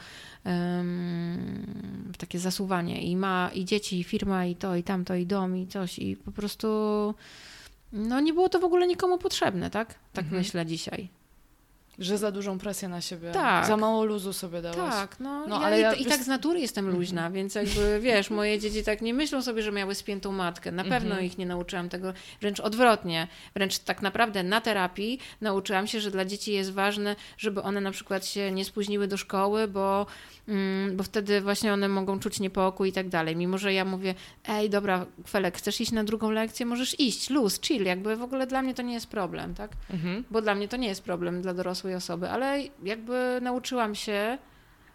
[2.13, 5.57] w takie zasuwanie i ma i dzieci, i firma, i to, i tamto, i dom,
[5.57, 6.67] i coś i po prostu
[7.91, 9.95] no nie było to w ogóle nikomu potrzebne, tak?
[10.13, 10.41] Tak mhm.
[10.41, 11.09] myślę dzisiaj.
[11.99, 13.31] Że za dużą presję na siebie.
[13.31, 13.65] Tak.
[13.65, 14.77] Za mało luzu sobie dałaś.
[14.77, 15.93] Tak, no, no ja ale i, ja...
[15.93, 17.33] i tak z natury jestem luźna, mhm.
[17.33, 20.71] więc jakby wiesz, moje dzieci tak nie myślą sobie, że miały spiętą matkę.
[20.71, 21.25] Na pewno mhm.
[21.25, 23.27] ich nie nauczyłam tego, wręcz odwrotnie.
[23.53, 27.91] Wręcz tak naprawdę na terapii nauczyłam się, że dla dzieci jest ważne, żeby one na
[27.91, 30.05] przykład się nie spóźniły do szkoły, bo
[30.47, 33.35] Mm, bo wtedy właśnie one mogą czuć niepokój i tak dalej.
[33.35, 34.15] Mimo, że ja mówię,
[34.47, 36.65] ej, dobra, Felek, chcesz iść na drugą lekcję?
[36.65, 39.71] Możesz iść, luz, chill, jakby w ogóle dla mnie to nie jest problem, tak?
[39.89, 40.23] Mhm.
[40.31, 41.53] Bo dla mnie to nie jest problem dla
[41.85, 44.37] dorosłej osoby, ale jakby nauczyłam się,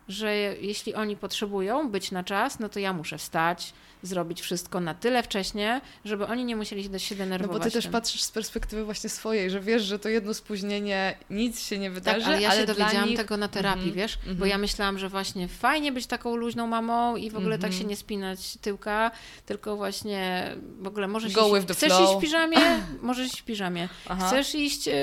[0.09, 4.94] że jeśli oni potrzebują być na czas, no to ja muszę wstać, zrobić wszystko na
[4.94, 7.52] tyle wcześnie, żeby oni nie musieli się denerwować.
[7.55, 7.93] No bo ty też tym.
[7.93, 12.18] patrzysz z perspektywy właśnie swojej, że wiesz, że to jedno spóźnienie, nic się nie wydarzy,
[12.20, 13.16] Tak, ale ja ale się dowiedziałam nich...
[13.16, 14.51] tego na terapii, Mhm, wiesz, bo mhm.
[14.51, 17.82] ja myślałam, że właśnie fajnie być taką luźną mamą i w ogóle tak Mhm.
[17.82, 19.10] się nie spinać tyłka,
[19.47, 20.51] tylko właśnie
[20.81, 22.09] w ogóle możesz Go iść, chcesz flow.
[22.10, 22.56] iść w piżamie,
[23.02, 23.89] możesz iść w piżamie.
[24.09, 24.27] Aha.
[24.27, 24.94] Chcesz iść, yy,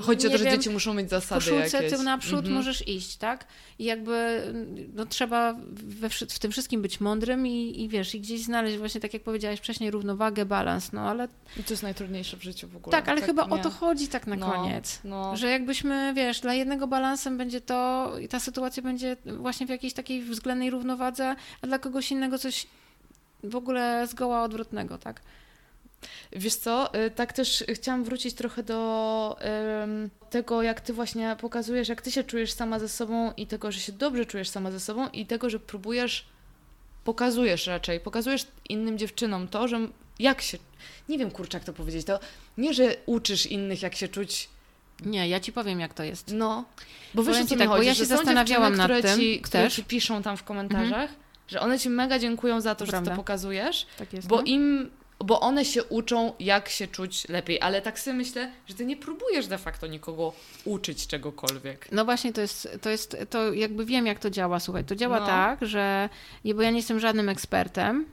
[0.00, 1.92] Chodzi o to, że wiem, dzieci muszą mieć zasady koszulce jakieś.
[1.92, 2.54] tył naprzód Mhm.
[2.54, 3.46] możesz iść, tak?
[3.78, 4.42] I jakby
[4.94, 9.00] no, trzeba we, w tym wszystkim być mądrym i, i wiesz, i gdzieś znaleźć właśnie,
[9.00, 11.28] tak jak powiedziałaś wcześniej, równowagę, balans, no ale
[11.60, 12.96] I to jest najtrudniejsze w życiu w ogóle.
[12.96, 13.62] tak, ale chyba o nie.
[13.62, 15.00] to chodzi tak na No, koniec.
[15.04, 15.36] No.
[15.36, 19.92] Że jakbyśmy, wiesz, dla jednego balansem będzie to i ta sytuacja będzie właśnie w jakiejś
[19.94, 22.66] takiej względnej równowadze, a dla kogoś innego coś
[23.44, 25.20] w ogóle zgoła odwrotnego, tak?
[26.32, 29.36] Wiesz co, y, tak też chciałam wrócić trochę do
[30.30, 33.80] tego, jak ty właśnie pokazujesz, jak ty się czujesz sama ze sobą i tego, że
[33.80, 36.26] się dobrze czujesz sama ze sobą i tego, że próbujesz,
[37.06, 39.80] pokazujesz raczej, pokazujesz innym dziewczynom to, że
[40.18, 40.58] jak się,
[41.08, 42.20] nie wiem kurczę jak to powiedzieć, to
[42.58, 44.48] nie, że uczysz innych jak się czuć,
[45.06, 46.32] Nie, ja ci powiem, jak to jest.
[46.32, 46.64] no,
[47.14, 49.62] bo wiesz co tak, bo chodzi, ja że się zastanawiałam nad które tym ci, które
[49.64, 49.74] też.
[49.74, 51.10] ci piszą tam w komentarzach,
[51.48, 53.10] że one ci mega dziękują za to, To że prawda.
[53.10, 54.28] to pokazujesz, Tak jest.
[54.28, 54.42] bo no.
[54.42, 58.86] im, bo one się uczą, jak się czuć lepiej, ale tak sobie myślę, że ty
[58.86, 60.32] nie próbujesz de facto nikogo
[60.64, 61.88] uczyć czegokolwiek.
[61.92, 64.84] No właśnie, to jest, to jest, to jakby wiem, jak to działa, słuchaj.
[64.84, 65.26] To działa No.
[65.26, 66.08] tak, że,
[66.44, 68.06] nie, bo ja nie jestem żadnym ekspertem,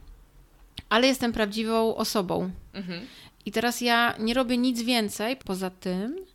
[0.90, 2.52] ale jestem prawdziwą osobą.
[2.74, 3.08] Mhm.
[3.46, 6.26] I teraz ja nie robię nic więcej poza tym,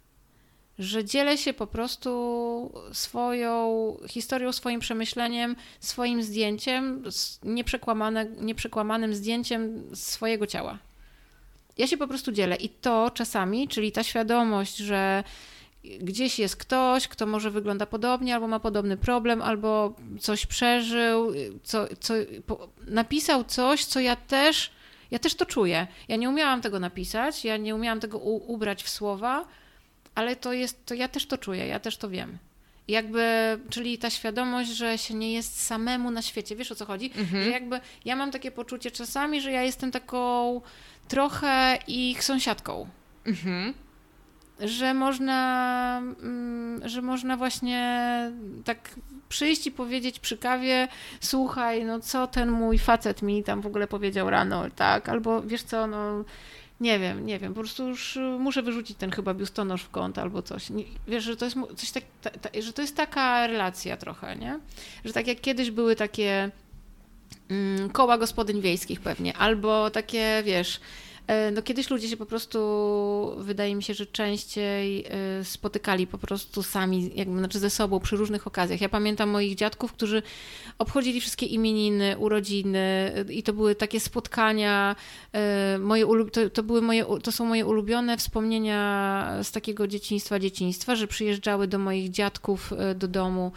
[0.78, 7.04] że dzielę się po prostu swoją historią, swoim przemyśleniem, swoim zdjęciem,
[8.40, 10.78] nieprzekłamanym zdjęciem swojego ciała.
[11.78, 15.24] Ja się po prostu dzielę i to czasami, czyli ta świadomość, że
[16.00, 21.32] gdzieś jest ktoś, kto może wygląda podobnie, albo ma podobny problem, albo coś przeżył,
[21.62, 22.14] co, co,
[22.86, 24.70] napisał coś, co ja też,
[25.10, 25.86] ja też to czuję.
[26.08, 29.44] Ja nie umiałam tego napisać, ja nie umiałam tego u, ubrać w słowa,
[30.18, 32.38] ale to jest, to ja też to czuję, ja też to wiem.
[32.88, 33.22] Jakby,
[33.70, 36.56] czyli ta świadomość, że się nie jest samemu na świecie.
[36.56, 37.10] Wiesz o co chodzi?
[37.44, 40.60] Że jakby ja mam takie poczucie czasami, że ja jestem taką
[41.08, 42.88] trochę ich sąsiadką
[43.26, 43.74] Mhm.
[44.60, 47.80] że można, mm, że można właśnie
[48.64, 48.94] tak
[49.28, 50.88] przyjść i powiedzieć przy kawie,
[51.20, 55.08] słuchaj, no co ten mój facet mi tam w ogóle powiedział rano, tak?
[55.08, 56.24] Albo wiesz co, no
[56.80, 60.18] nie wiem, nie wiem, po prostu już y, muszę wyrzucić ten chyba biustonosz w kąt
[60.18, 60.70] albo coś.
[60.70, 64.36] Nie, wiesz, że to jest coś tak, ta, ta, że to jest taka relacja trochę,
[64.36, 64.58] nie?
[65.04, 66.50] Że tak jak kiedyś były takie
[67.48, 70.80] mm, koła gospodyń wiejskich pewnie, albo takie, wiesz,
[71.52, 72.58] no kiedyś ludzie się po prostu,
[73.38, 78.16] wydaje mi się, że częściej e, spotykali po prostu sami, jakby, znaczy ze sobą przy
[78.16, 78.80] różnych okazjach.
[78.80, 80.22] Ja pamiętam moich dziadków, którzy
[80.78, 84.96] obchodzili wszystkie imieniny, urodziny e, i to były takie spotkania,
[85.32, 90.96] e, moje to, to, były moje, to są moje ulubione wspomnienia z takiego dzieciństwa, dzieciństwa,
[90.96, 93.52] że przyjeżdżały do moich dziadków e, do domu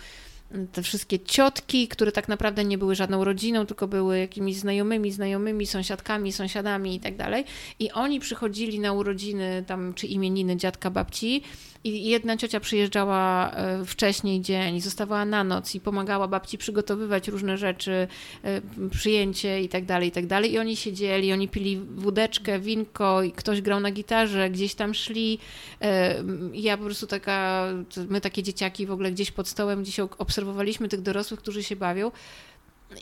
[0.71, 5.67] te wszystkie ciotki, które tak naprawdę nie były żadną rodziną, tylko były jakimiś znajomymi, znajomymi,
[5.67, 7.45] sąsiadkami, sąsiadami i tak dalej.
[7.79, 11.43] I oni przychodzili na urodziny tam, czy imieniny dziadka, babci
[11.83, 17.57] i jedna ciocia przyjeżdżała e, wcześniej dzień, zostawała na noc i pomagała babci przygotowywać różne
[17.57, 18.07] rzeczy,
[18.43, 20.51] e, przyjęcie i tak dalej, i tak dalej.
[20.51, 25.39] I oni siedzieli, oni pili wódeczkę, winko i ktoś grał na gitarze, gdzieś tam szli.
[25.81, 27.67] E, Ja po prostu taka,
[28.09, 32.11] my takie dzieciaki w ogóle gdzieś pod stołem, gdzieś obserwowaliśmy tych dorosłych, którzy się bawią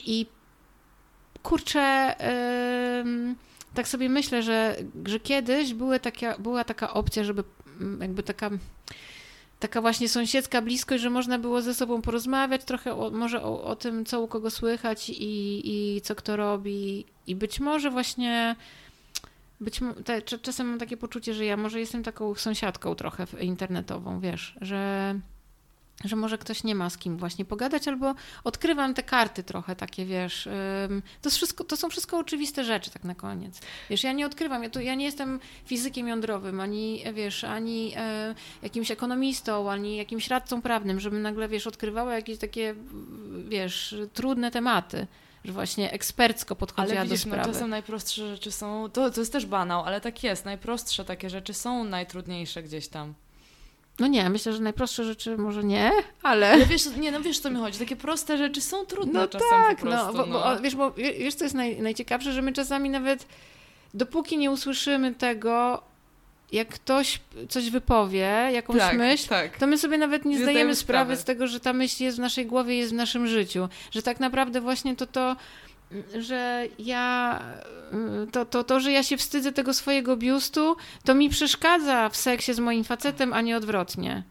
[0.06, 0.26] i
[1.42, 2.14] kurczę,
[3.74, 4.76] tak sobie myślę, że,
[5.06, 7.44] że kiedyś były taka, była taka opcja, żeby
[8.00, 8.50] jakby taka
[9.60, 13.76] taka właśnie sąsiedzka bliskość, że można było ze sobą porozmawiać trochę o, może o, o
[13.76, 17.04] tym, co u kogo słychać i, i co kto robi.
[17.26, 18.56] I być może właśnie
[19.60, 24.20] być te, cza- czasem mam takie poczucie, że ja może jestem taką sąsiadką trochę internetową,
[24.20, 25.14] wiesz, że
[26.04, 28.14] że może ktoś nie ma z kim właśnie pogadać, albo
[28.44, 30.48] odkrywam te karty trochę takie, wiesz.
[31.22, 33.60] To, wszystko, to są wszystko oczywiste rzeczy, tak na koniec.
[33.90, 38.34] Wiesz, ja nie odkrywam, ja, tu, ja nie jestem fizykiem jądrowym, ani, wiesz, ani e,
[38.62, 42.74] jakimś ekonomistą, ani jakimś radcą prawnym, żebym nagle, wiesz, odkrywała jakieś takie,
[43.48, 45.06] wiesz, trudne tematy,
[45.44, 47.52] że właśnie ekspercko podchodziła Ale widzisz, do no, sprawy.
[47.52, 51.54] czasem najprostsze rzeczy są, to, to jest też banał, ale tak jest, najprostsze takie rzeczy
[51.54, 53.14] są najtrudniejsze gdzieś tam.
[54.00, 55.90] No nie, myślę, że najprostsze rzeczy może nie,
[56.22, 56.50] ale...
[56.52, 59.48] Ale wiesz, nie, no wiesz co mi chodzi, takie proste rzeczy są trudne No czasem
[59.50, 60.16] tak, prostu.
[60.16, 63.26] no, bo, bo, wiesz, bo wie- wiesz, co jest naj, najciekawsze, że my czasami nawet
[63.94, 65.82] dopóki nie usłyszymy tego,
[66.52, 69.56] jak ktoś coś wypowie, jakąś Tak, myśl, tak.
[69.58, 71.22] to my sobie nawet nie Nie zdajemy zdajemy sprawy sprawy.
[71.22, 73.68] z tego, że ta myśl jest w naszej głowie, jest w naszym życiu.
[73.90, 75.36] Że tak naprawdę właśnie to to,
[76.18, 77.40] że ja,
[78.32, 82.54] to, to, to, że ja się wstydzę tego swojego biustu, to mi przeszkadza w seksie
[82.54, 84.22] z moim facetem, a nie odwrotnie.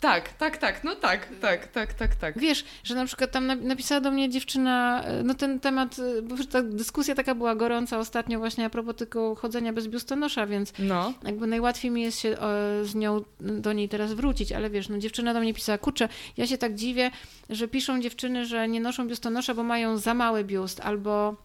[0.00, 2.38] Tak, tak, tak, no tak, tak, tak, tak, tak.
[2.38, 6.22] Wiesz, że na przykład tam na- napisała do mnie dziewczyna, e, no ten temat, e,
[6.22, 10.72] bo ta dyskusja taka była gorąca ostatnio właśnie a propos tylko chodzenia bez biustonosza, więc
[10.78, 11.12] No.
[11.22, 12.36] jakby najłatwiej mi jest się
[12.82, 16.46] z nią do niej teraz wrócić, ale wiesz, no dziewczyna do mnie pisała, kurczę, ja
[16.46, 17.10] się tak dziwię,
[17.50, 21.36] że piszą dziewczyny, że nie noszą biustonosza, bo mają za mały biust albo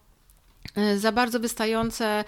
[0.75, 2.23] e, za bardzo wystające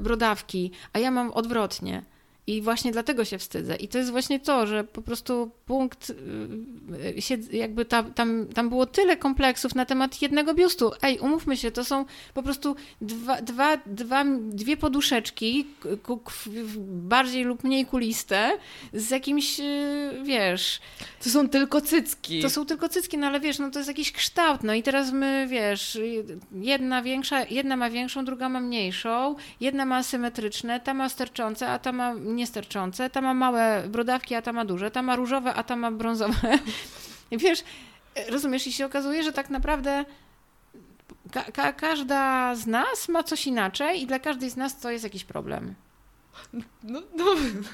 [0.00, 2.02] brodawki, a ja mam odwrotnie.
[2.48, 3.76] I właśnie dlatego się wstydzę.
[3.76, 6.12] I to jest właśnie to, że po prostu punkt,
[7.16, 10.90] y, się, jakby tam, tam, tam było tyle kompleksów na temat jednego biustu.
[11.02, 12.04] Ej, umówmy się, to są
[12.34, 15.66] po prostu dwa, dwa, dwa, dwie poduszeczki,
[16.86, 18.50] bardziej lub mniej kuliste,
[18.92, 20.80] z jakimś, y, wiesz,
[21.24, 22.42] To są tylko cycki.
[22.42, 25.12] to są tylko cycki, no ale wiesz, no to jest jakiś kształt, no i teraz
[25.12, 25.98] my, wiesz,
[26.52, 31.78] jedna większa, jedna ma większą, druga ma mniejszą, jedna ma asymetryczne, ta ma sterczące, a
[31.78, 35.62] ta ma niesterczące, ta ma małe brodawki, a ta ma duże, ta ma różowe, a
[35.62, 36.58] ta ma brązowe.
[37.32, 37.64] Wiesz,
[38.28, 40.04] rozumiesz, i się okazuje, że tak naprawdę
[41.32, 45.04] ka ka każda z nas ma coś inaczej i dla każdej z nas to jest
[45.04, 45.74] jakiś problem.
[46.82, 47.24] No, no.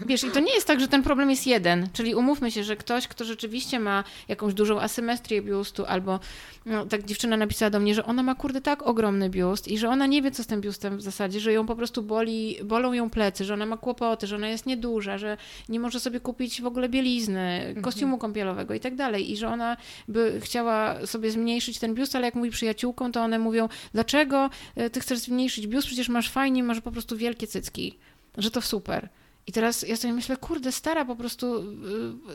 [0.06, 1.88] Wiesz, i to nie jest tak, że ten problem jest jeden.
[1.92, 6.20] Czyli umówmy się, że ktoś, kto rzeczywiście ma jakąś dużą asymetrię biustu, albo
[6.66, 9.88] no, tak dziewczyna napisała do mnie, że ona ma kurde tak ogromny biust i że
[9.88, 12.92] ona nie wie, co z tym biustem w zasadzie, że ją po prostu boli, bolą
[12.92, 15.36] ją plecy, że ona ma kłopoty, że ona jest nieduża, że
[15.68, 19.32] nie może sobie kupić w ogóle bielizny, kostiumu kąpielowego i tak dalej.
[19.32, 19.76] I że ona
[20.08, 24.90] by chciała sobie zmniejszyć ten biust, ale jak mówi przyjaciółkom, to one mówią, dlaczego e,
[24.90, 27.98] ty chcesz zmniejszyć biust, przecież masz fajnie, masz po prostu wielkie cycki
[28.38, 29.08] że to super.
[29.46, 31.62] I teraz ja sobie myślę, kurde, stara, po prostu y,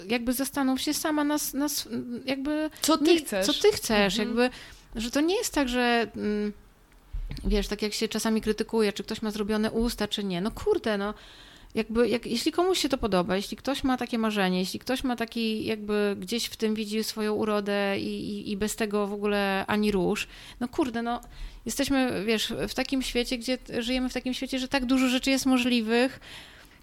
[0.08, 1.88] jakby zastanów się sama nas, nas
[2.26, 2.70] jakby...
[2.82, 3.46] Co ty nie, chcesz?
[3.46, 4.28] Co ty chcesz, Mhm.
[4.28, 4.50] jakby,
[4.96, 6.54] że to nie jest tak, że mm,
[7.46, 10.42] wiesz, tak jak się czasami krytykuje, czy ktoś ma zrobione usta, czy nie.
[10.42, 11.14] No kurde, no
[11.76, 15.16] jakby, jak, jeśli komuś się to podoba, jeśli ktoś ma takie marzenie, jeśli ktoś ma
[15.16, 19.66] taki, jakby gdzieś w tym widzi swoją urodę i, i, i bez tego w ogóle
[19.68, 20.28] ani róż,
[20.60, 21.22] no kurde, no
[21.68, 25.46] jesteśmy, wiesz, w takim świecie, gdzie żyjemy w takim świecie, że tak dużo rzeczy jest
[25.46, 26.20] możliwych.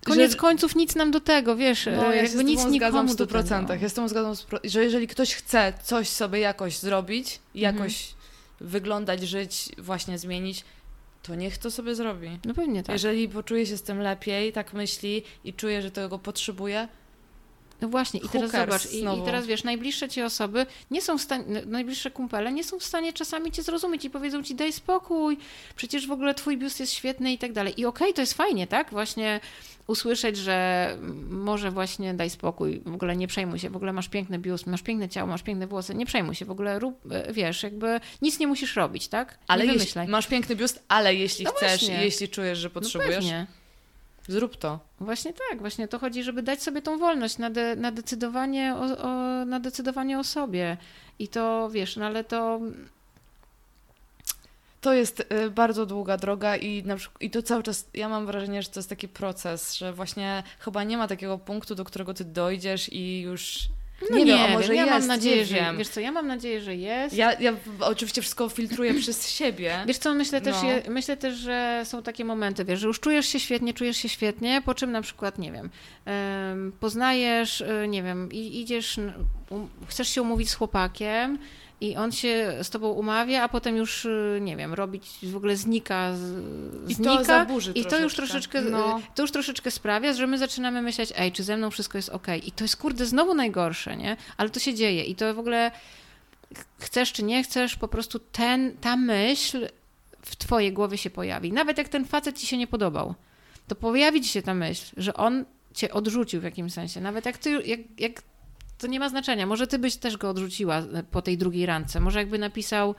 [0.05, 3.16] Koniec Że- końców nic nam do tego, wiesz, No, ja się jakby nic nikomu w
[3.16, 3.66] do 100%.
[3.66, 3.82] tego.
[3.82, 4.35] Jestem zgadzam,
[4.65, 8.09] że jeżeli ktoś chce coś sobie jakoś zrobić, jakoś
[8.61, 10.65] wyglądać, żyć, właśnie zmienić,
[11.23, 12.39] to niech to sobie zrobi.
[12.44, 12.93] No pewnie tak.
[12.93, 16.89] Jeżeli poczuje się z tym lepiej, tak myśli i czuje, że tego potrzebuje,
[17.81, 21.19] No właśnie, i teraz Hookers zobacz, i, i teraz wiesz, najbliższe ci osoby nie są
[21.19, 24.73] w stanie, najbliższe kumpele nie są w stanie czasami cię zrozumieć i powiedzą ci daj
[24.73, 25.39] spokój,
[25.77, 27.81] przecież w ogóle twój biust jest świetny i tak dalej.
[27.81, 28.91] I okej, to jest fajnie, tak?
[28.91, 29.41] Właśnie
[29.87, 30.89] usłyszeć, że
[31.31, 34.83] może właśnie daj spokój, w ogóle nie przejmuj się, w ogóle masz piękny biust, masz
[34.83, 38.39] piękne ciało, masz piękne włosy, nie przejmuj się, w ogóle rób, e, wiesz, jakby nic
[38.39, 39.39] nie musisz robić, tak?
[39.49, 42.05] ale nie jeśli, masz piękny biust, ale jeśli No chcesz, właśnie.
[42.05, 43.47] jeśli czujesz, że No potrzebujesz, pewnie.
[44.29, 44.79] Zrób to.
[45.01, 48.99] Właśnie tak, właśnie to chodzi, żeby dać sobie tą wolność na, de, na, decydowanie, o,
[48.99, 50.77] o, na decydowanie o sobie.
[51.19, 52.61] I to wiesz, no ale to
[54.81, 58.27] To jest y, bardzo długa droga i, na przykład, i to cały czas, ja mam
[58.27, 62.15] wrażenie, że to jest taki proces, że właśnie chyba nie ma takiego punktu, do którego
[62.15, 63.69] ty dojdziesz i już
[64.10, 65.78] no nie, nie, wiem, a może ja jest, mam nadzieję, że wiem.
[65.78, 67.16] wiesz co, ja mam nadzieję, że jest.
[67.16, 69.85] Ja, ja oczywiście wszystko filtruję przez siebie.
[69.86, 70.68] Wiesz co, myślę też, No.
[70.68, 74.09] je, myślę też, że są takie momenty, wiesz, że już czujesz się świetnie, czujesz się
[74.09, 75.70] świetnie, po czym na przykład, nie wiem,
[76.05, 78.98] em, poznajesz, y, nie wiem, i idziesz,
[79.51, 81.39] um, chcesz się umówić z chłopakiem
[81.81, 85.57] i on się z tobą umawia, a potem już, y, nie wiem, robić, w ogóle
[85.57, 87.17] znika, z- I znika.
[87.17, 88.63] to zaburzy I to już troszeczkę.
[88.63, 88.99] troszeczkę, No.
[88.99, 92.09] y, to już troszeczkę sprawia, że my zaczynamy myśleć, ej, czy ze mną wszystko jest
[92.09, 92.49] okej.
[92.49, 94.17] I to jest, kurde, znowu najgorsze, nie?
[94.37, 95.71] Ale to się dzieje i to w ogóle
[96.79, 99.69] chcesz czy nie chcesz, po prostu ten, ta myśl
[100.23, 101.53] w twojej głowie się pojawi.
[101.53, 103.15] Nawet jak ten facet ci się nie podobał,
[103.69, 105.45] to pojawi ci się ta myśl, że on
[105.75, 107.01] cię odrzucił w jakimś sensie.
[107.01, 108.23] Nawet jak ty, jak, jak
[108.85, 109.47] to nie ma znaczenia.
[109.47, 112.01] Może ty byś też go odrzuciła po tej drugiej randce.
[112.01, 112.94] Może jakby napisał,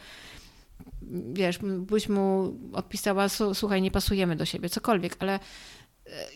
[1.33, 5.39] wiesz, byś mu odpisała, "Su- słuchaj, nie pasujemy do siebie, cokolwiek, ale e,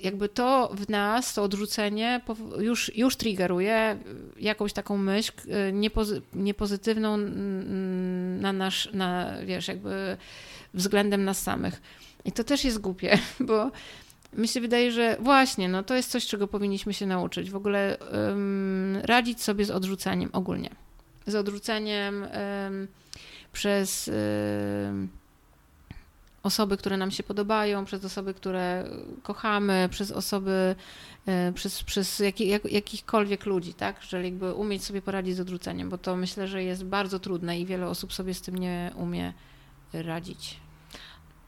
[0.03, 2.21] jakby to w nas, to odrzucenie
[2.59, 3.97] już, już triggeruje
[4.39, 7.17] jakąś taką myśl e, niepozy- niepozytywną
[8.41, 10.17] na nasz, na, wiesz, jakby
[10.73, 11.81] względem nas samych.
[12.25, 13.71] I to też jest głupie, bo
[14.33, 17.51] mi się wydaje, że właśnie, no to jest coś, czego powinniśmy się nauczyć.
[17.51, 17.97] W ogóle
[18.31, 20.69] ym, radzić sobie z odrzuceniem ogólnie.
[21.27, 22.87] Z odrzuceniem ym,
[23.53, 25.09] przez ym,
[26.43, 28.85] osoby, które nam się podobają, przez osoby, które
[29.23, 30.75] kochamy, przez osoby,
[31.25, 34.03] e, przez, przez jak, jakichkolwiek ludzi, tak?
[34.03, 37.65] Że jakby umieć sobie poradzić z odrzuceniem, bo to myślę, że jest bardzo trudne i
[37.65, 39.33] wiele osób sobie z tym nie umie
[39.93, 40.59] radzić.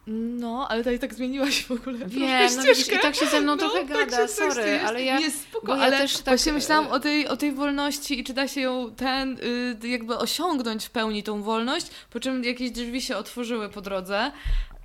[0.08, 3.56] No, ale tutaj tak zmieniłaś w ogóle Wiem, no widzisz, i tak się ze mną
[3.56, 5.20] no, trochę tak gada, tak sorry, jest, ale ja...
[5.20, 6.26] Jest spoko, ja ale też tak...
[6.26, 9.38] właśnie myślałam o tej, o tej wolności i czy da się ją ten,
[9.84, 14.32] y, jakby osiągnąć w pełni tą wolność, po czym jakieś drzwi się otworzyły po drodze.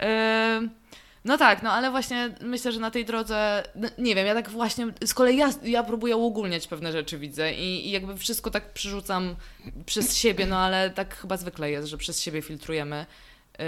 [0.03, 0.07] Y,
[1.25, 4.51] no tak, no ale właśnie myślę, że na tej drodze, no, nie wiem, ja tak
[4.51, 8.73] właśnie, z kolei ja, ja próbuję uogólniać pewne rzeczy, widzę i, i jakby wszystko tak
[8.73, 9.37] przerzucam
[9.87, 13.07] przez siebie, no ale tak chyba zwykle jest, że przez siebie filtrujemy.
[13.59, 13.65] Yy,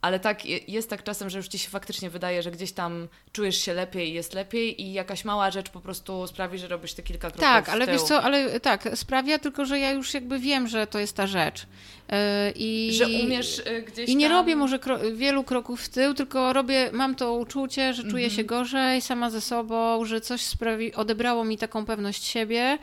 [0.00, 3.56] ale tak jest tak czasem, że już ci się faktycznie wydaje, że gdzieś tam czujesz
[3.56, 7.20] się lepiej, jest lepiej i jakaś mała rzecz po prostu sprawi, że robisz te kilka
[7.20, 10.86] kroków Tak, ale wiesz co, ale tak, sprawia tylko, że ja już jakby wiem, że
[10.86, 11.66] to jest ta rzecz.
[12.08, 12.16] Yy,
[12.56, 14.36] I, że umiesz yy, gdzieś I nie tam...
[14.36, 18.44] robię może kro wielu kroków w tył, tylko robię, mam to uczucie, że czuję się
[18.44, 22.78] gorzej sama ze sobą, że coś sprawi, odebrało mi taką pewność siebie,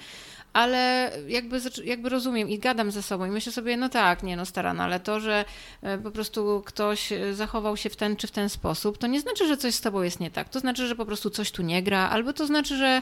[0.57, 4.45] ale jakby, jakby rozumiem i gadam ze sobą i myślę sobie, no tak, nie no
[4.45, 5.45] starana, ale to, że
[5.81, 9.21] e, po prostu ktoś e, zachował się w ten czy w ten sposób, to nie
[9.21, 10.49] znaczy, że coś z tobą jest nie tak.
[10.49, 13.01] To znaczy, że po prostu coś tu nie gra, albo to znaczy, że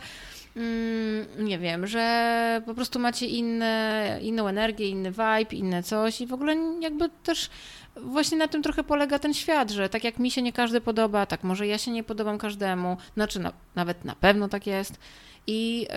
[0.56, 6.28] mm, nie wiem, że po prostu macie inne, inną energię, inny vibe, inne coś i
[6.28, 7.50] w ogóle jakby też
[7.96, 11.26] właśnie na tym trochę polega ten świat, że tak jak mi się nie każdy podoba,
[11.26, 15.00] tak może ja się nie podobam każdemu, znaczy no, nawet na pewno tak jest
[15.48, 15.88] i,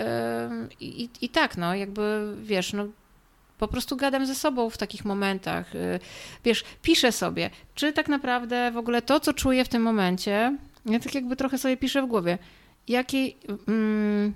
[0.81, 2.87] i, i tak, no, jakby wiesz, no,
[3.59, 5.75] po prostu gadam ze sobą w takich momentach.
[5.75, 6.01] Y,
[6.45, 10.57] wiesz, piszę sobie, czy tak naprawdę w ogóle to, co czuję w tym momencie,
[10.87, 12.39] ja tak jakby trochę sobie piszę w głowie,
[12.89, 13.19] jakie,
[13.69, 14.35] mm,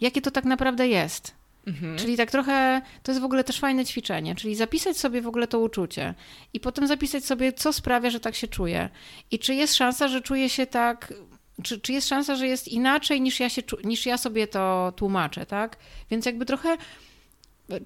[0.00, 1.38] jakie to tak naprawdę jest.
[1.66, 1.98] Mhm.
[1.98, 5.46] Czyli tak trochę, to jest w ogóle też fajne ćwiczenie, czyli zapisać sobie w ogóle
[5.46, 6.14] to uczucie
[6.54, 8.88] i potem zapisać sobie, co sprawia, że tak się czuję.
[9.30, 11.14] I czy jest szansa, że czuję się tak
[11.62, 15.46] czy, czy jest szansa, że jest inaczej niż ja, się, niż ja sobie to tłumaczę,
[15.46, 15.76] tak?
[16.10, 16.76] Więc jakby trochę
[17.70, 17.80] e,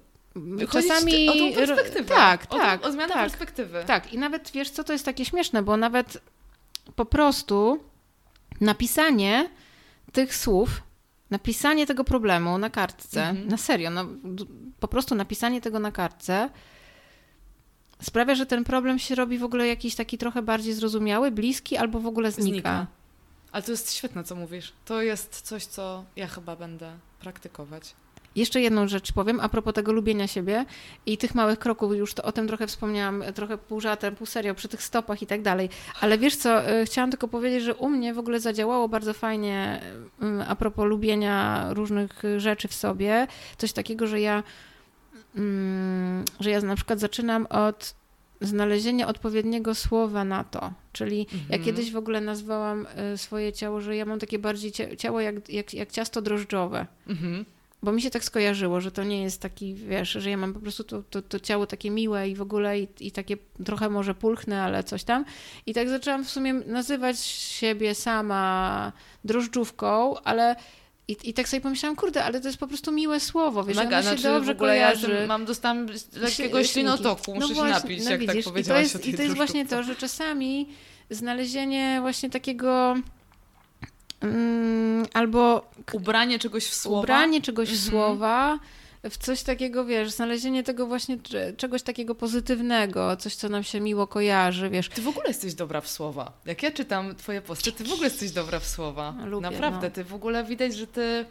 [0.71, 1.29] czasami...
[1.29, 2.15] O tą perspektywę.
[2.15, 2.85] Tak, o tak.
[2.85, 3.83] o zmianę tak, perspektywy.
[3.87, 6.17] Tak, i nawet wiesz co, to jest takie śmieszne, bo nawet
[6.95, 7.83] po prostu
[8.61, 9.49] napisanie
[10.11, 10.81] tych słów,
[11.29, 13.47] napisanie tego problemu na kartce, mhm.
[13.47, 14.05] na serio, no,
[14.79, 16.49] po prostu napisanie tego na kartce
[18.01, 21.99] sprawia, że ten problem się robi w ogóle jakiś taki trochę bardziej zrozumiały, bliski albo
[21.99, 22.51] w ogóle znika.
[22.51, 22.87] znika.
[23.53, 24.73] Ale to jest świetne, co mówisz.
[24.85, 27.95] To jest coś, co ja chyba będę praktykować.
[28.35, 30.65] Jeszcze jedną rzecz powiem a propos tego lubienia siebie
[31.05, 34.55] i tych małych kroków, już to, o tym trochę wspomniałam, trochę pół żartem, pół serio,
[34.55, 35.69] przy tych stopach i tak dalej.
[36.01, 39.81] Ale wiesz co, e, chciałam tylko powiedzieć, że u mnie w ogóle zadziałało bardzo fajnie
[40.21, 43.27] mm, a propos lubienia różnych rzeczy w sobie.
[43.57, 44.43] Coś takiego, że ja,
[45.35, 47.95] mm, że ja na przykład zaczynam od
[48.41, 50.73] znalezienie odpowiedniego słowa na to.
[50.93, 51.41] Czyli mhm.
[51.49, 55.49] ja kiedyś w ogóle nazwałam y, swoje ciało, że ja mam takie bardziej ciało jak,
[55.49, 56.87] jak, jak ciasto drożdżowe.
[57.07, 57.45] Mhm.
[57.83, 60.59] Bo mi się tak skojarzyło, że to nie jest taki, wiesz, że ja mam po
[60.59, 64.15] prostu to, to, to ciało takie miłe i w ogóle i, i takie trochę może
[64.15, 65.25] pulchne, ale coś tam.
[65.65, 68.91] I tak zaczęłam w sumie nazywać siebie sama
[69.23, 70.55] drożdżówką, ale
[71.07, 74.01] i, I tak sobie pomyślałam, kurde, ale to jest po prostu miłe słowo, wiesz, Mega,
[74.01, 75.17] znaczy, się dobrze w ogóle kojarzy.
[75.21, 78.51] Ja mam, dostałam lekkiego ślinotoku, muszę no właśnie, się napić, no jak tak widzisz, tak
[78.51, 80.67] powiedziałaś I to jest, i to jest właśnie to, że czasami
[81.09, 82.95] znalezienie właśnie takiego
[84.21, 85.71] um, albo...
[85.93, 86.99] Ubranie czegoś w słowa.
[86.99, 87.91] Ubranie czegoś w mhm.
[87.91, 88.59] słowa,
[89.09, 91.17] w coś takiego, wiesz, znalezienie tego właśnie
[91.57, 94.89] czegoś takiego pozytywnego, coś, co nam się miło kojarzy, wiesz.
[94.89, 96.31] Ty w ogóle jesteś dobra w słowa.
[96.45, 99.15] Jak ja czytam twoje posty, ty w ogóle jesteś dobra w słowa.
[99.25, 99.93] Lubię, Naprawdę, no.
[99.93, 101.25] ty w ogóle widać, że ty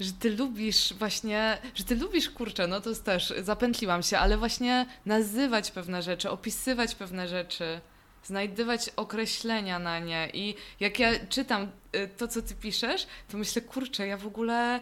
[0.00, 4.38] że ty lubisz właśnie, że ty lubisz, kurczę, no to jest też, zapętliłam się, ale
[4.38, 7.80] właśnie nazywać pewne rzeczy, opisywać pewne rzeczy,
[8.24, 13.62] znajdywać określenia na nie i jak ja czytam y, to, co ty piszesz, to myślę,
[13.62, 14.80] kurczę, ja w ogóle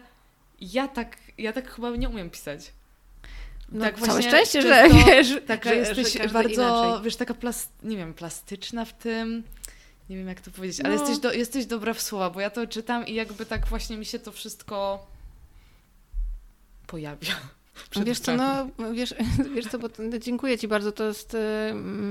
[0.61, 2.71] ja tak, ja tak chyba nie umiem pisać.
[3.71, 7.03] No, tak całe szczęście, że wiesz, taka że jesteś że bardzo, inaczej.
[7.03, 9.43] wiesz, taka plast, nie wiem, plastyczna w tym.
[10.09, 10.85] Nie wiem, jak to powiedzieć, no.
[10.85, 13.97] ale jesteś, do, jesteś dobra w słowa, bo ja to czytam i jakby tak właśnie
[13.97, 15.07] mi się to wszystko
[16.87, 17.35] pojawia.
[18.05, 19.15] Wiesz co, no, wiesz,
[19.55, 19.89] wiesz co, bo
[20.19, 21.37] dziękuję Ci bardzo, to jest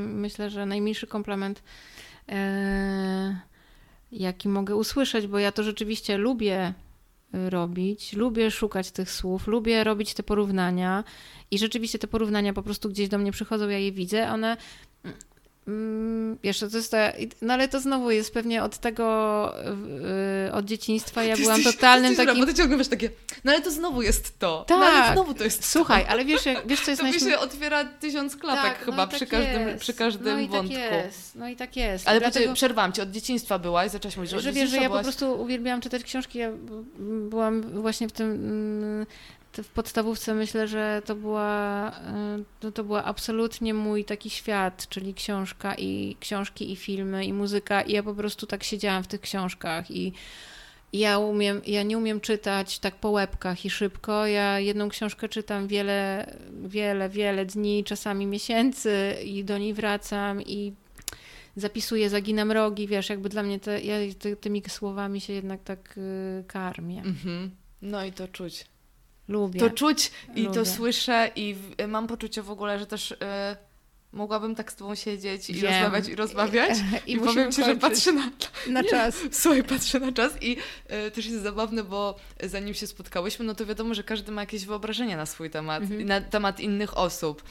[0.07, 1.63] myślę, że najmniejszy komplement,
[2.29, 3.41] e,
[4.13, 6.75] jaki mogę usłyszeć, bo ja to rzeczywiście lubię
[7.33, 8.13] robić.
[8.13, 11.05] Lubię szukać tych słów, lubię robić te porównania
[11.51, 14.31] i rzeczywiście te porównania po prostu gdzieś do mnie przychodzą, ja je widzę.
[14.31, 14.57] One
[15.69, 17.13] Mm, jeszcze to jest ta,
[17.43, 19.55] no ale to znowu jest pewnie od tego,
[20.45, 22.41] yy, od dzieciństwa ja Ty byłam jesteś- totalnym jesteś takim...
[22.41, 23.11] Bo ty ciągle masz takie,
[23.45, 24.65] no ale to znowu jest to.
[24.69, 24.79] Tak.
[24.79, 27.09] No ale znowu to jest Słuchaj, ale wiesz, wiesz co jest to.
[27.09, 29.81] To mi się otwiera tysiąc klapek Tak, chyba no przy, tak każdym, jest.
[29.81, 30.75] przy każdym no i wątku.
[30.75, 32.09] Tak jest, no i tak jest.
[32.09, 32.55] Ale Dlatego, Dlatego...
[32.55, 35.05] przerwałam cię, od dzieciństwa byłaś, zaczęłaś mówić, że że wiesz, że ja po byłaś...
[35.05, 36.39] prostu uwielbiałam czytać książki.
[36.39, 36.51] Ja
[37.31, 39.07] byłam właśnie w tym mm,
[39.53, 45.15] w podstawówce myślę, że to była, y, no to była absolutnie mój taki świat, czyli
[45.15, 49.21] książka i książki i filmy i muzyka i ja po prostu tak siedziałam w tych
[49.21, 50.13] książkach i
[50.93, 54.27] ja umiem, ja nie umiem czytać tak po łebkach i szybko.
[54.27, 56.27] Ja jedną książkę czytam wiele,
[56.65, 60.73] wiele, wiele dni, czasami miesięcy i do niej wracam i
[61.57, 65.99] zapisuję, zaginam rogi, wiesz, jakby dla mnie te, ja ty, tymi słowami się jednak tak
[65.99, 67.03] y, karmię.
[67.03, 67.51] Mhm.
[67.83, 68.65] No i to czuć.
[69.31, 69.61] Lubię.
[69.61, 70.67] To czuć i to Lubię.
[70.67, 73.17] słyszę i w, mam poczucie w ogóle, że też y,
[74.13, 75.73] mogłabym tak z tobą siedzieć i Wiem.
[75.73, 76.79] rozmawiać i rozmawiać.
[77.07, 78.31] I, musimy powiem ci, że patrzę na,
[78.69, 79.15] na czas.
[79.33, 80.57] Słuchaj, patrzę na czas i
[81.07, 84.65] y, też jest zabawne, bo zanim się spotkałyśmy, no to wiadomo, że każdy ma jakieś
[84.67, 86.01] wyobrażenie na swój temat Mhm.
[86.01, 87.43] i na temat innych osób.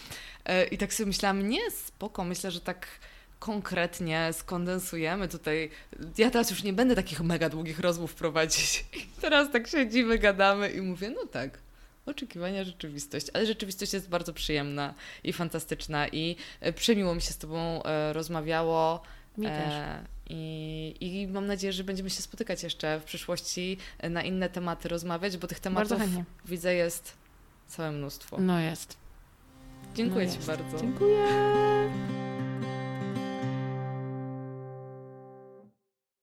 [0.49, 2.87] Y, I tak sobie myślałam, nie, spoko, myślę, że tak
[3.39, 5.69] konkretnie skondensujemy tutaj.
[6.17, 8.85] Ja teraz już nie będę takich mega długich rozmów prowadzić.
[8.93, 11.59] I teraz tak siedzimy, gadamy i mówię, no tak.
[12.09, 13.27] Oczekiwania, rzeczywistość.
[13.33, 18.13] Ale rzeczywistość jest bardzo przyjemna i fantastyczna i e, przemiło mi się z Tobą e,
[18.13, 19.01] rozmawiało.
[19.37, 19.73] Mi też.
[19.73, 23.77] E, I, I mam nadzieję, że będziemy się spotykać jeszcze w przyszłości
[24.09, 26.01] na inne tematy rozmawiać, bo tych tematów
[26.45, 27.17] widzę jest
[27.67, 28.37] całe mnóstwo.
[28.39, 28.97] No jest.
[29.95, 30.47] Dziękuję no Ci jest.
[30.47, 30.79] bardzo.
[30.79, 31.27] Dziękuję.